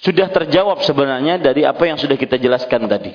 [0.00, 3.12] sudah terjawab sebenarnya dari apa yang sudah kita jelaskan tadi.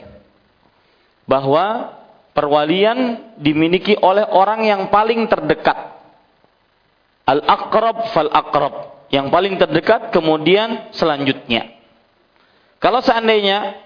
[1.26, 1.98] Bahwa
[2.38, 5.98] perwalian dimiliki oleh orang yang paling terdekat.
[7.26, 9.10] Al-aqrab fal-aqrab.
[9.10, 11.74] Yang paling terdekat kemudian selanjutnya.
[12.78, 13.82] Kalau seandainya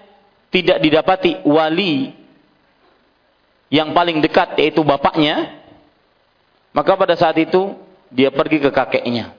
[0.52, 2.12] tidak didapati wali
[3.72, 5.56] yang paling dekat yaitu bapaknya,
[6.76, 7.80] maka pada saat itu
[8.12, 9.32] dia pergi ke kakeknya.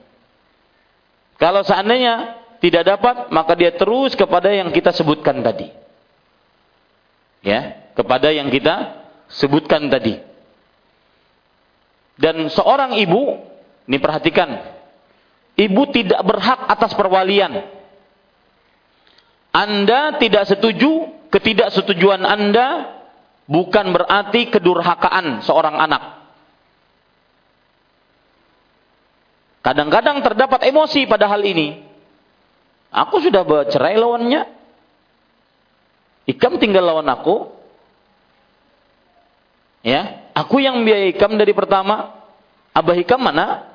[1.38, 5.66] Kalau seandainya tidak dapat, maka dia terus kepada yang kita sebutkan tadi.
[7.42, 9.02] Ya, kepada yang kita
[9.34, 10.22] sebutkan tadi.
[12.14, 13.34] Dan seorang ibu,
[13.90, 14.62] ini perhatikan,
[15.58, 17.66] ibu tidak berhak atas perwalian.
[19.50, 22.94] Anda tidak setuju, ketidaksetujuan Anda
[23.50, 26.22] bukan berarti kedurhakaan seorang anak.
[29.66, 31.91] Kadang-kadang terdapat emosi pada hal ini.
[32.92, 34.44] Aku sudah bercerai lawannya.
[36.28, 37.48] Ikam tinggal lawan aku.
[39.82, 42.14] Ya, aku yang biaya ikam dari pertama.
[42.76, 43.66] Abah ikam mana?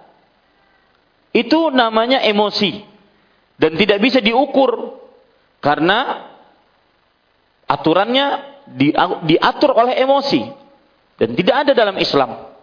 [1.33, 2.85] Itu namanya emosi.
[3.57, 5.01] Dan tidak bisa diukur.
[5.59, 6.29] Karena
[7.65, 8.25] aturannya
[9.25, 10.45] diatur oleh emosi.
[11.17, 12.53] Dan tidak ada dalam Islam.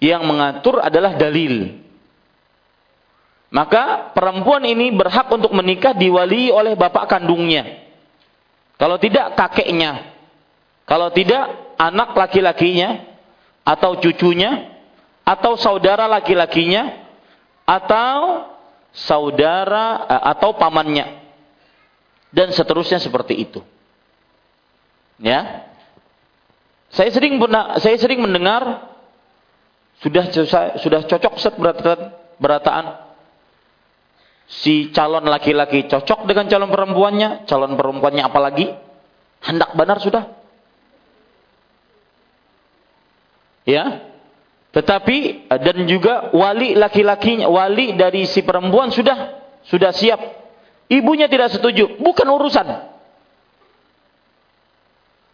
[0.00, 1.85] Yang mengatur adalah dalil.
[3.56, 7.88] Maka perempuan ini berhak untuk menikah diwali oleh bapak kandungnya.
[8.76, 10.12] Kalau tidak kakeknya.
[10.84, 13.00] Kalau tidak anak laki-lakinya
[13.64, 14.76] atau cucunya
[15.24, 17.00] atau saudara laki-lakinya
[17.64, 18.44] atau
[18.92, 21.16] saudara eh, atau pamannya
[22.36, 23.64] dan seterusnya seperti itu.
[25.16, 25.64] Ya.
[26.92, 27.40] Saya sering
[27.80, 28.92] saya sering mendengar
[30.04, 30.28] sudah
[30.76, 31.56] sudah cocok set
[32.36, 33.05] berataan
[34.46, 38.66] si calon laki-laki cocok dengan calon perempuannya, calon perempuannya apalagi
[39.42, 40.24] hendak benar sudah.
[43.66, 44.14] Ya.
[44.70, 50.20] Tetapi dan juga wali laki-lakinya, wali dari si perempuan sudah sudah siap.
[50.86, 52.94] Ibunya tidak setuju, bukan urusan.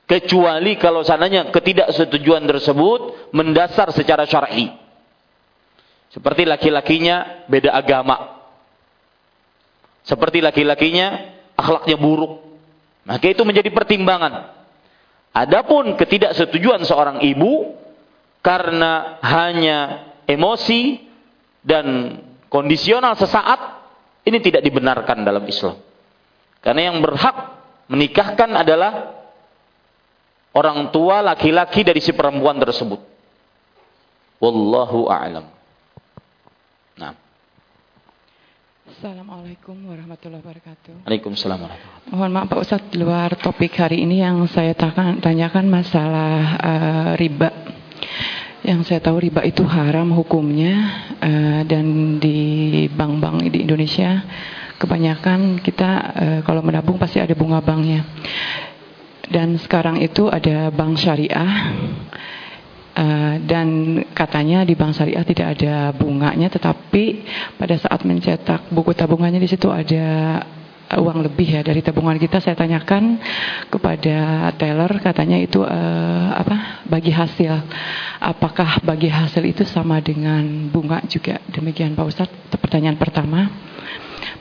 [0.08, 4.72] Kecuali kalau sananya ketidaksetujuan tersebut mendasar secara syar'i.
[6.12, 8.31] Seperti laki-lakinya beda agama,
[10.02, 12.42] seperti laki-lakinya akhlaknya buruk.
[13.06, 14.54] Maka itu menjadi pertimbangan.
[15.32, 17.74] Adapun ketidaksetujuan seorang ibu
[18.44, 21.02] karena hanya emosi
[21.64, 22.18] dan
[22.52, 23.82] kondisional sesaat
[24.28, 25.78] ini tidak dibenarkan dalam Islam.
[26.62, 27.58] Karena yang berhak
[27.90, 29.18] menikahkan adalah
[30.54, 33.00] orang tua laki-laki dari si perempuan tersebut.
[34.38, 35.46] Wallahu a'lam.
[36.98, 37.14] Nah.
[39.02, 41.02] Assalamualaikum warahmatullahi wabarakatuh.
[41.02, 46.54] Waalaikumsalam warahmatullahi Mohon maaf Pak Ustadz, di luar topik hari ini yang saya tanyakan masalah
[46.62, 47.50] uh, riba.
[48.62, 51.82] Yang saya tahu riba itu haram hukumnya uh, dan
[52.22, 54.22] di bank-bank di Indonesia
[54.78, 58.06] kebanyakan kita uh, kalau menabung pasti ada bunga banknya.
[59.26, 61.74] Dan sekarang itu ada bank syariah
[62.92, 63.68] Uh, dan
[64.12, 67.24] katanya di bank syariah tidak ada bunganya, tetapi
[67.56, 70.36] pada saat mencetak buku tabungannya di situ ada
[70.92, 72.44] uang lebih ya dari tabungan kita.
[72.44, 73.16] Saya tanyakan
[73.72, 76.84] kepada teller, katanya itu uh, apa?
[76.84, 77.64] Bagi hasil.
[78.20, 81.40] Apakah bagi hasil itu sama dengan bunga juga?
[81.48, 82.60] Demikian Pak Ustadz.
[82.60, 83.48] Pertanyaan pertama.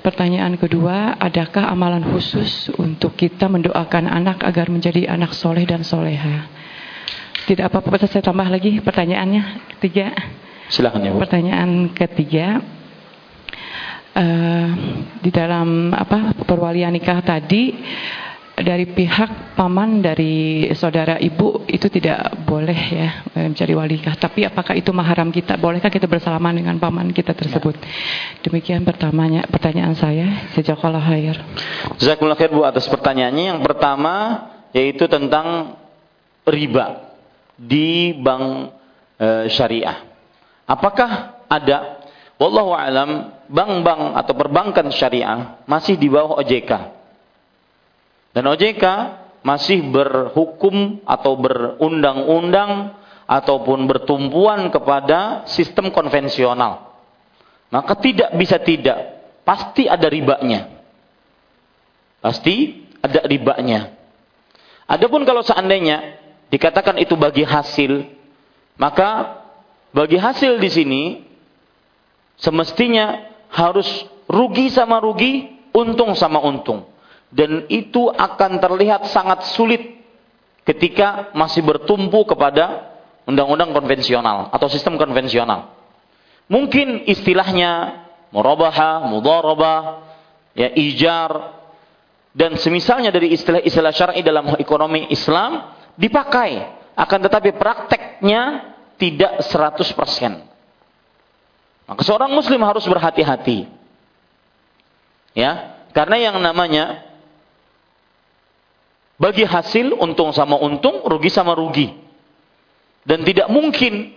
[0.01, 6.60] Pertanyaan kedua, adakah amalan khusus untuk kita mendoakan anak agar menjadi anak soleh dan soleha?
[7.47, 9.75] Tidak apa-apa saya tambah lagi pertanyaannya.
[9.77, 10.13] Ketiga.
[10.71, 11.19] Silakan ya Bu.
[11.19, 12.63] Pertanyaan ketiga,
[14.15, 14.69] uh,
[15.19, 17.75] di dalam apa perwalian nikah tadi
[18.61, 24.15] dari pihak paman dari saudara ibu itu tidak boleh ya mencari wali nikah.
[24.15, 25.57] Tapi apakah itu mahram kita?
[25.57, 27.75] Bolehkah kita bersalaman dengan paman kita tersebut?
[28.45, 30.47] Demikian pertamanya pertanyaan saya.
[30.55, 31.35] Jazakallah khair.
[31.99, 33.57] Jazakumullah khair Bu atas pertanyaannya.
[33.57, 34.13] Yang pertama
[34.71, 35.75] yaitu tentang
[36.47, 37.10] riba
[37.61, 38.73] di bank
[39.21, 40.01] e, syariah.
[40.65, 42.01] Apakah ada
[42.41, 46.71] wallahu alam bank-bank atau perbankan syariah masih di bawah OJK?
[48.33, 48.85] Dan OJK
[49.45, 52.97] masih berhukum atau berundang-undang
[53.29, 56.91] ataupun bertumpuan kepada sistem konvensional.
[57.71, 60.67] Maka tidak bisa tidak, pasti ada ribanya.
[62.19, 63.97] Pasti ada ribanya.
[64.85, 66.20] Adapun kalau seandainya
[66.51, 68.05] dikatakan itu bagi hasil,
[68.75, 69.41] maka
[69.95, 71.03] bagi hasil di sini
[72.37, 73.87] semestinya harus
[74.27, 76.91] rugi sama rugi, untung sama untung
[77.31, 80.03] dan itu akan terlihat sangat sulit
[80.67, 82.91] ketika masih bertumpu kepada
[83.23, 85.71] undang-undang konvensional atau sistem konvensional.
[86.51, 88.03] Mungkin istilahnya
[88.35, 89.81] murabaha, mudharabah,
[90.51, 91.55] ya ijar
[92.35, 100.45] dan semisalnya dari istilah-istilah syar'i dalam ekonomi Islam dipakai, akan tetapi prakteknya tidak 100%.
[101.89, 103.67] Maka seorang muslim harus berhati-hati.
[105.31, 107.03] Ya, karena yang namanya
[109.17, 111.93] bagi hasil untung sama untung, rugi sama rugi.
[113.01, 114.13] Dan tidak mungkin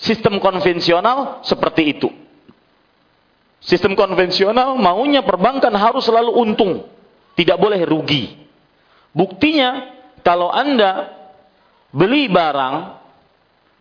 [0.00, 2.08] sistem konvensional seperti itu.
[3.62, 6.88] Sistem konvensional maunya perbankan harus selalu untung,
[7.38, 8.34] tidak boleh rugi.
[9.14, 9.91] Buktinya
[10.22, 11.10] kalau Anda
[11.92, 12.74] beli barang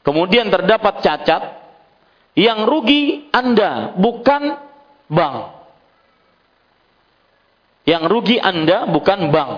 [0.01, 1.43] kemudian terdapat cacat,
[2.37, 4.43] yang rugi Anda bukan
[5.07, 5.37] bank.
[7.85, 9.51] Yang rugi Anda bukan bank.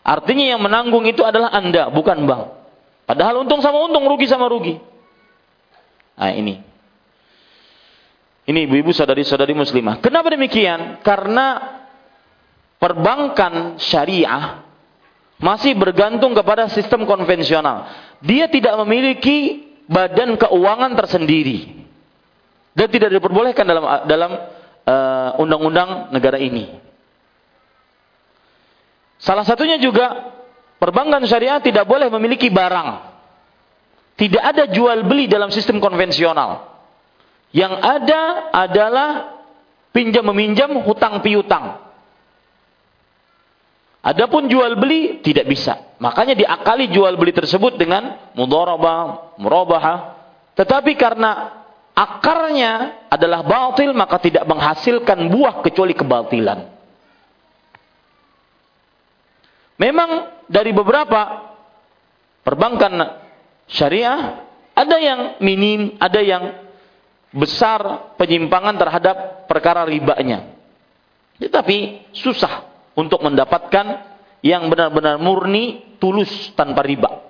[0.00, 2.44] Artinya yang menanggung itu adalah Anda, bukan bank.
[3.04, 4.78] Padahal untung sama untung, rugi sama rugi.
[6.16, 6.62] Nah ini.
[8.46, 10.00] Ini ibu-ibu saudari-saudari muslimah.
[10.02, 11.04] Kenapa demikian?
[11.04, 11.78] Karena
[12.80, 14.69] perbankan syariah
[15.40, 17.88] masih bergantung kepada sistem konvensional.
[18.20, 21.80] Dia tidak memiliki badan keuangan tersendiri.
[22.70, 24.30] Dan tidak diperbolehkan dalam dalam
[24.86, 26.70] uh, undang-undang negara ini.
[29.20, 30.32] Salah satunya juga
[30.78, 33.10] perbankan syariah tidak boleh memiliki barang.
[34.16, 36.68] Tidak ada jual beli dalam sistem konvensional.
[37.50, 38.22] Yang ada
[38.52, 39.08] adalah
[39.90, 41.89] pinjam meminjam, hutang piutang.
[44.00, 45.92] Adapun jual beli tidak bisa.
[46.00, 49.98] Makanya diakali jual beli tersebut dengan mudharabah, murabahah.
[50.56, 51.60] Tetapi karena
[51.92, 56.58] akarnya adalah batil maka tidak menghasilkan buah kecuali kebatilan.
[59.76, 60.10] Memang
[60.48, 61.52] dari beberapa
[62.40, 63.20] perbankan
[63.68, 66.44] syariah ada yang minim, ada yang
[67.36, 70.56] besar penyimpangan terhadap perkara ribanya.
[71.36, 73.86] Tetapi susah untuk mendapatkan
[74.40, 77.20] yang benar-benar murni, tulus tanpa riba.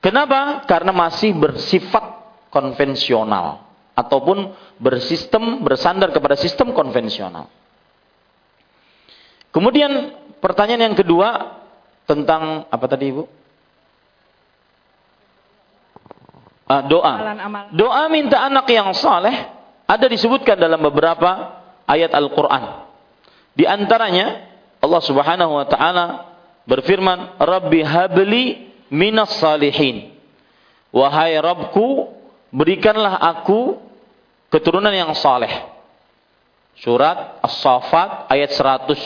[0.00, 0.64] Kenapa?
[0.64, 2.02] Karena masih bersifat
[2.48, 7.52] konvensional ataupun bersistem bersandar kepada sistem konvensional.
[9.50, 11.58] Kemudian pertanyaan yang kedua
[12.08, 13.24] tentang apa tadi Ibu?
[16.70, 17.14] Ah, doa.
[17.74, 19.34] Doa minta anak yang saleh
[19.90, 22.79] ada disebutkan dalam beberapa ayat Al-Qur'an.
[23.54, 24.46] Di antaranya
[24.80, 26.06] Allah Subhanahu wa taala
[26.64, 28.44] berfirman, "Rabbi habli
[28.88, 30.14] minas salihin."
[30.90, 32.10] Wahai Rabbku,
[32.50, 33.78] berikanlah aku
[34.50, 35.50] keturunan yang saleh.
[36.80, 38.98] Surat As-Saffat ayat 100.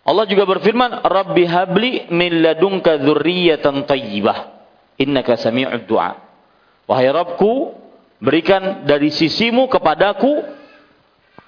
[0.00, 4.38] Allah juga berfirman, "Rabbi habli min ladunka dzurriyyatan thayyibah,
[4.96, 6.16] innaka sami'ud du'a."
[6.88, 7.76] Wahai Rabbku,
[8.16, 10.40] berikan dari sisimu kepadaku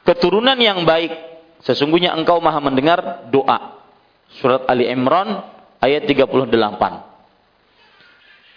[0.05, 1.32] keturunan yang baik.
[1.63, 3.79] Sesungguhnya engkau maha mendengar doa.
[4.43, 5.47] Surat Ali Imran
[5.79, 6.51] ayat 38.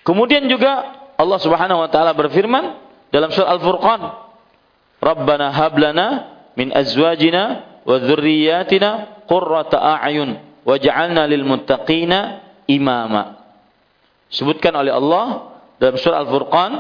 [0.06, 2.78] Kemudian juga Allah Subhanahu wa taala berfirman
[3.10, 4.02] dalam surat Al-Furqan,
[5.02, 6.08] "Rabbana hablana
[6.58, 13.38] min azwajina wa dzurriyyatina qurrata a'yun waj'alna lil muttaqina imama.
[14.34, 16.72] Sebutkan oleh Allah dalam surah Al-Furqan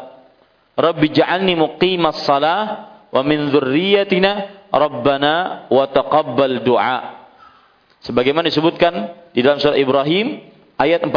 [0.80, 4.31] Rabbi ja'alni muqimas salah wa min dzurriyyatina
[4.69, 7.26] Rabbana wa taqabbal du'a.
[8.06, 8.93] Sebagaimana disebutkan
[9.35, 10.39] di dalam surah Ibrahim
[10.80, 11.11] ayat 40.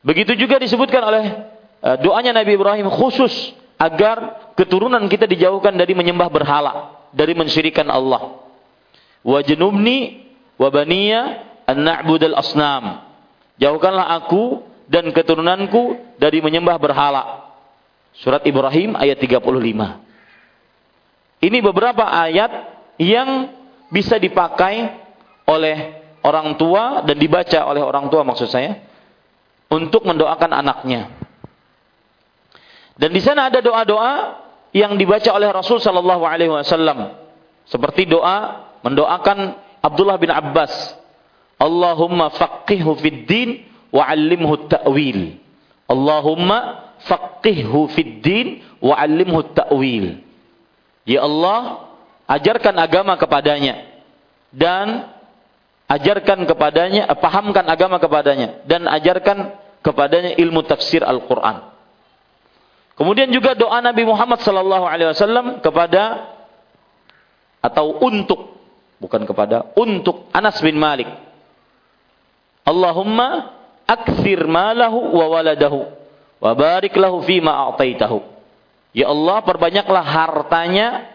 [0.00, 1.24] Begitu juga disebutkan oleh
[1.84, 8.42] uh, doanya Nabi Ibrahim khusus agar keturunan kita dijauhkan dari menyembah berhala, dari mensyirikan Allah.
[9.20, 10.24] Wa janubni
[10.56, 13.06] wa baniya an na'budal asnam.
[13.62, 17.54] Jauhkanlah aku dan keturunanku dari menyembah berhala.
[18.18, 19.38] Surat Ibrahim ayat 35.
[21.40, 22.50] Ini beberapa ayat
[22.98, 23.54] yang
[23.88, 24.98] bisa dipakai
[25.46, 28.82] oleh orang tua dan dibaca oleh orang tua maksud saya
[29.70, 31.16] untuk mendoakan anaknya.
[33.00, 34.12] Dan di sana ada doa-doa
[34.76, 37.16] yang dibaca oleh Rasul Shallallahu Alaihi Wasallam,
[37.64, 40.99] seperti doa mendoakan Abdullah bin Abbas,
[41.60, 45.36] Allahumma faqihhu fid din wa 'allimhu ta'wil.
[45.84, 50.24] Allahumma faqihhu fid din wa 'allimhu ta'wil.
[51.04, 51.92] Ya Allah,
[52.24, 53.84] ajarkan agama kepadanya
[54.56, 55.12] dan
[55.90, 59.52] ajarkan kepadanya, pahamkan agama kepadanya dan ajarkan
[59.84, 61.76] kepadanya ilmu tafsir Al-Qur'an.
[62.96, 66.36] Kemudian juga doa Nabi Muhammad sallallahu alaihi wasallam kepada
[67.64, 68.60] atau untuk
[69.00, 71.08] bukan kepada untuk Anas bin Malik.
[72.70, 75.90] Allahumma akthir malahu wa waladahu
[76.38, 78.22] wa barik lahu ma a'taitahu.
[78.94, 81.10] Ya Allah, perbanyaklah hartanya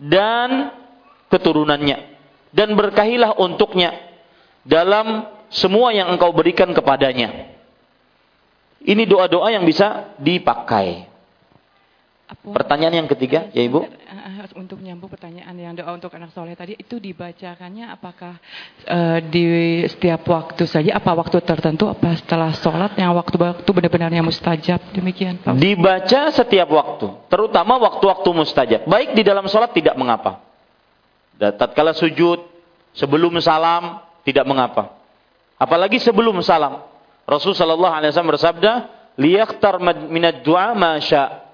[0.00, 0.72] dan
[1.28, 2.14] keturunannya
[2.54, 3.96] dan berkahilah untuknya
[4.64, 7.52] dalam semua yang engkau berikan kepadanya.
[8.84, 11.08] Ini doa-doa yang bisa dipakai.
[12.44, 13.88] Pertanyaan yang ketiga, ya Ibu.
[14.52, 18.36] Untuk nyambung pertanyaan yang doa untuk anak soleh tadi, itu dibacakannya apakah
[18.84, 24.92] uh, di setiap waktu saja, apa waktu tertentu, apa setelah sholat yang waktu-waktu benar-benarnya mustajab,
[24.92, 25.56] demikian Pak?
[25.56, 28.80] Dibaca setiap waktu, terutama waktu-waktu mustajab.
[28.84, 30.44] Baik di dalam sholat tidak mengapa.
[31.40, 32.44] Tatkala sujud,
[32.92, 34.92] sebelum salam, tidak mengapa.
[35.56, 36.84] Apalagi sebelum salam.
[37.24, 38.72] Rasulullah Shallallahu Alaihi Wasallam bersabda,
[39.16, 39.80] liyaktar
[40.12, 41.44] minad du'a masya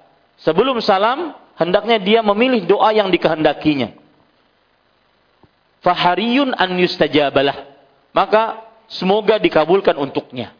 [0.40, 3.92] Sebelum salam, hendaknya dia memilih doa yang dikehendakinya.
[5.84, 7.68] Fahariyun an yustajabalah.
[8.16, 10.56] Maka semoga dikabulkan untuknya.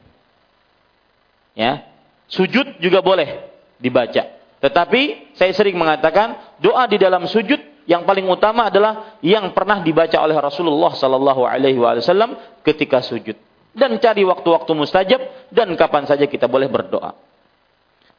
[1.57, 1.89] Ya.
[2.31, 3.49] Sujud juga boleh
[3.81, 4.39] dibaca.
[4.61, 7.59] Tetapi saya sering mengatakan doa di dalam sujud
[7.89, 13.35] yang paling utama adalah yang pernah dibaca oleh Rasulullah sallallahu alaihi wasallam ketika sujud.
[13.73, 17.17] Dan cari waktu-waktu mustajab dan kapan saja kita boleh berdoa.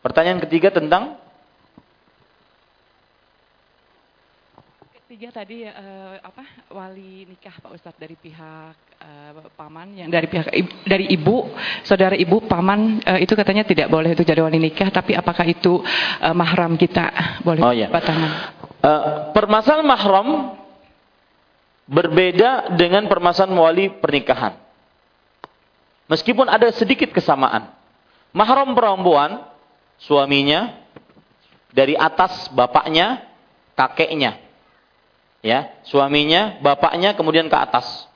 [0.02, 1.22] Pertanyaan ketiga tentang
[5.12, 10.48] Tiga tadi uh, apa wali nikah Pak Ustadz dari pihak uh, paman yang dari pihak
[10.88, 11.52] dari ibu
[11.84, 15.84] saudara ibu paman uh, itu katanya tidak boleh itu jadi wali nikah tapi apakah itu
[15.84, 17.12] uh, mahram kita
[17.44, 17.92] boleh oh, iya.
[17.92, 18.32] batangan?
[18.80, 20.28] Uh, permasalahan mahram
[21.92, 24.56] berbeda dengan permasalahan wali pernikahan.
[26.08, 27.68] Meskipun ada sedikit kesamaan.
[28.32, 29.44] Mahram perempuan
[30.00, 30.72] suaminya
[31.76, 33.28] dari atas bapaknya,
[33.76, 34.51] kakeknya
[35.42, 38.08] ya suaminya bapaknya kemudian ke atas.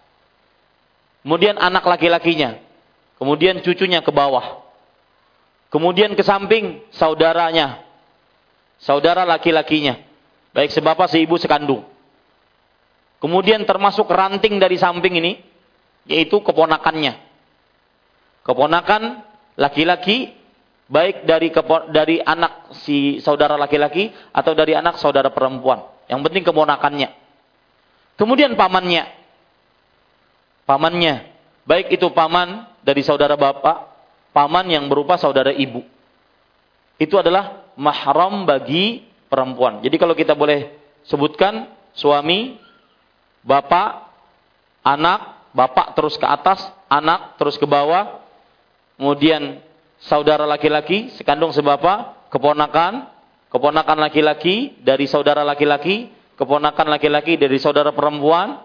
[1.26, 2.62] Kemudian anak laki-lakinya.
[3.18, 4.62] Kemudian cucunya ke bawah.
[5.74, 7.82] Kemudian ke samping saudaranya.
[8.78, 9.98] Saudara laki-lakinya.
[10.54, 11.82] Baik sebapak seibu sekandung.
[13.18, 15.42] Kemudian termasuk ranting dari samping ini
[16.06, 17.18] yaitu keponakannya.
[18.46, 19.26] Keponakan
[19.58, 20.30] laki-laki
[20.86, 21.50] baik dari
[21.90, 27.10] dari anak si saudara laki-laki atau dari anak saudara perempuan yang penting keponakannya.
[28.16, 29.10] Kemudian pamannya.
[30.70, 31.16] Pamannya.
[31.66, 33.90] Baik itu paman dari saudara bapak,
[34.32, 35.82] paman yang berupa saudara ibu.
[37.02, 39.82] Itu adalah mahram bagi perempuan.
[39.82, 40.78] Jadi kalau kita boleh
[41.10, 42.56] sebutkan suami,
[43.42, 44.14] bapak,
[44.86, 48.22] anak, bapak terus ke atas, anak terus ke bawah,
[48.96, 49.65] kemudian
[50.06, 53.10] saudara laki-laki sekandung sebapa, keponakan,
[53.50, 58.62] keponakan laki-laki dari saudara laki-laki, keponakan laki-laki dari saudara perempuan,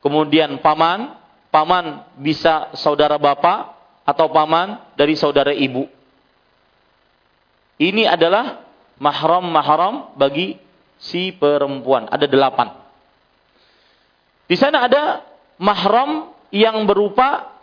[0.00, 1.16] kemudian paman,
[1.52, 3.76] paman bisa saudara bapak
[4.06, 5.88] atau paman dari saudara ibu.
[7.76, 8.64] Ini adalah
[8.96, 10.56] mahram-mahram bagi
[10.96, 12.08] si perempuan.
[12.08, 12.72] Ada delapan.
[14.48, 15.26] Di sana ada
[15.60, 17.55] mahram yang berupa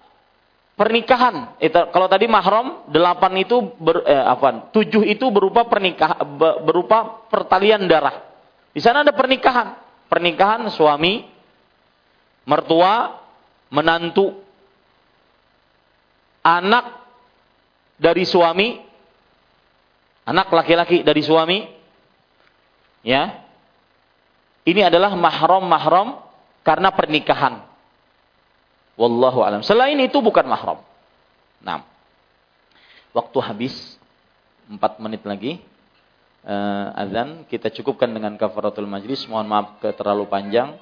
[0.74, 1.58] pernikahan.
[1.62, 4.74] Itu, kalau tadi mahram delapan itu ber, eh, apa?
[4.74, 6.20] Tujuh itu berupa pernikahan
[6.66, 8.26] berupa pertalian darah.
[8.74, 9.78] Di sana ada pernikahan,
[10.10, 11.30] pernikahan suami,
[12.50, 13.22] mertua,
[13.70, 14.34] menantu,
[16.42, 17.06] anak
[18.02, 18.82] dari suami,
[20.26, 21.60] anak laki-laki dari suami,
[23.06, 23.42] ya,
[24.64, 26.24] Ini adalah mahram-mahram
[26.64, 27.73] karena pernikahan.
[28.94, 29.66] Wallahu alam.
[29.66, 30.80] Selain itu bukan mahram.
[31.64, 31.82] Nah,
[33.16, 33.74] waktu habis
[34.70, 35.60] 4 menit lagi
[36.46, 39.26] uh, azan kita cukupkan dengan kafaratul majlis.
[39.26, 40.78] Mohon maaf ke terlalu panjang.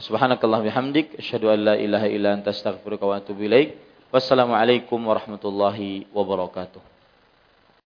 [0.00, 3.76] Subhanakallah bihamdik asyhadu an la ilaha illa anta astaghfiruka wa atubu ilaik.
[4.08, 6.91] Wassalamualaikum warahmatullahi wabarakatuh.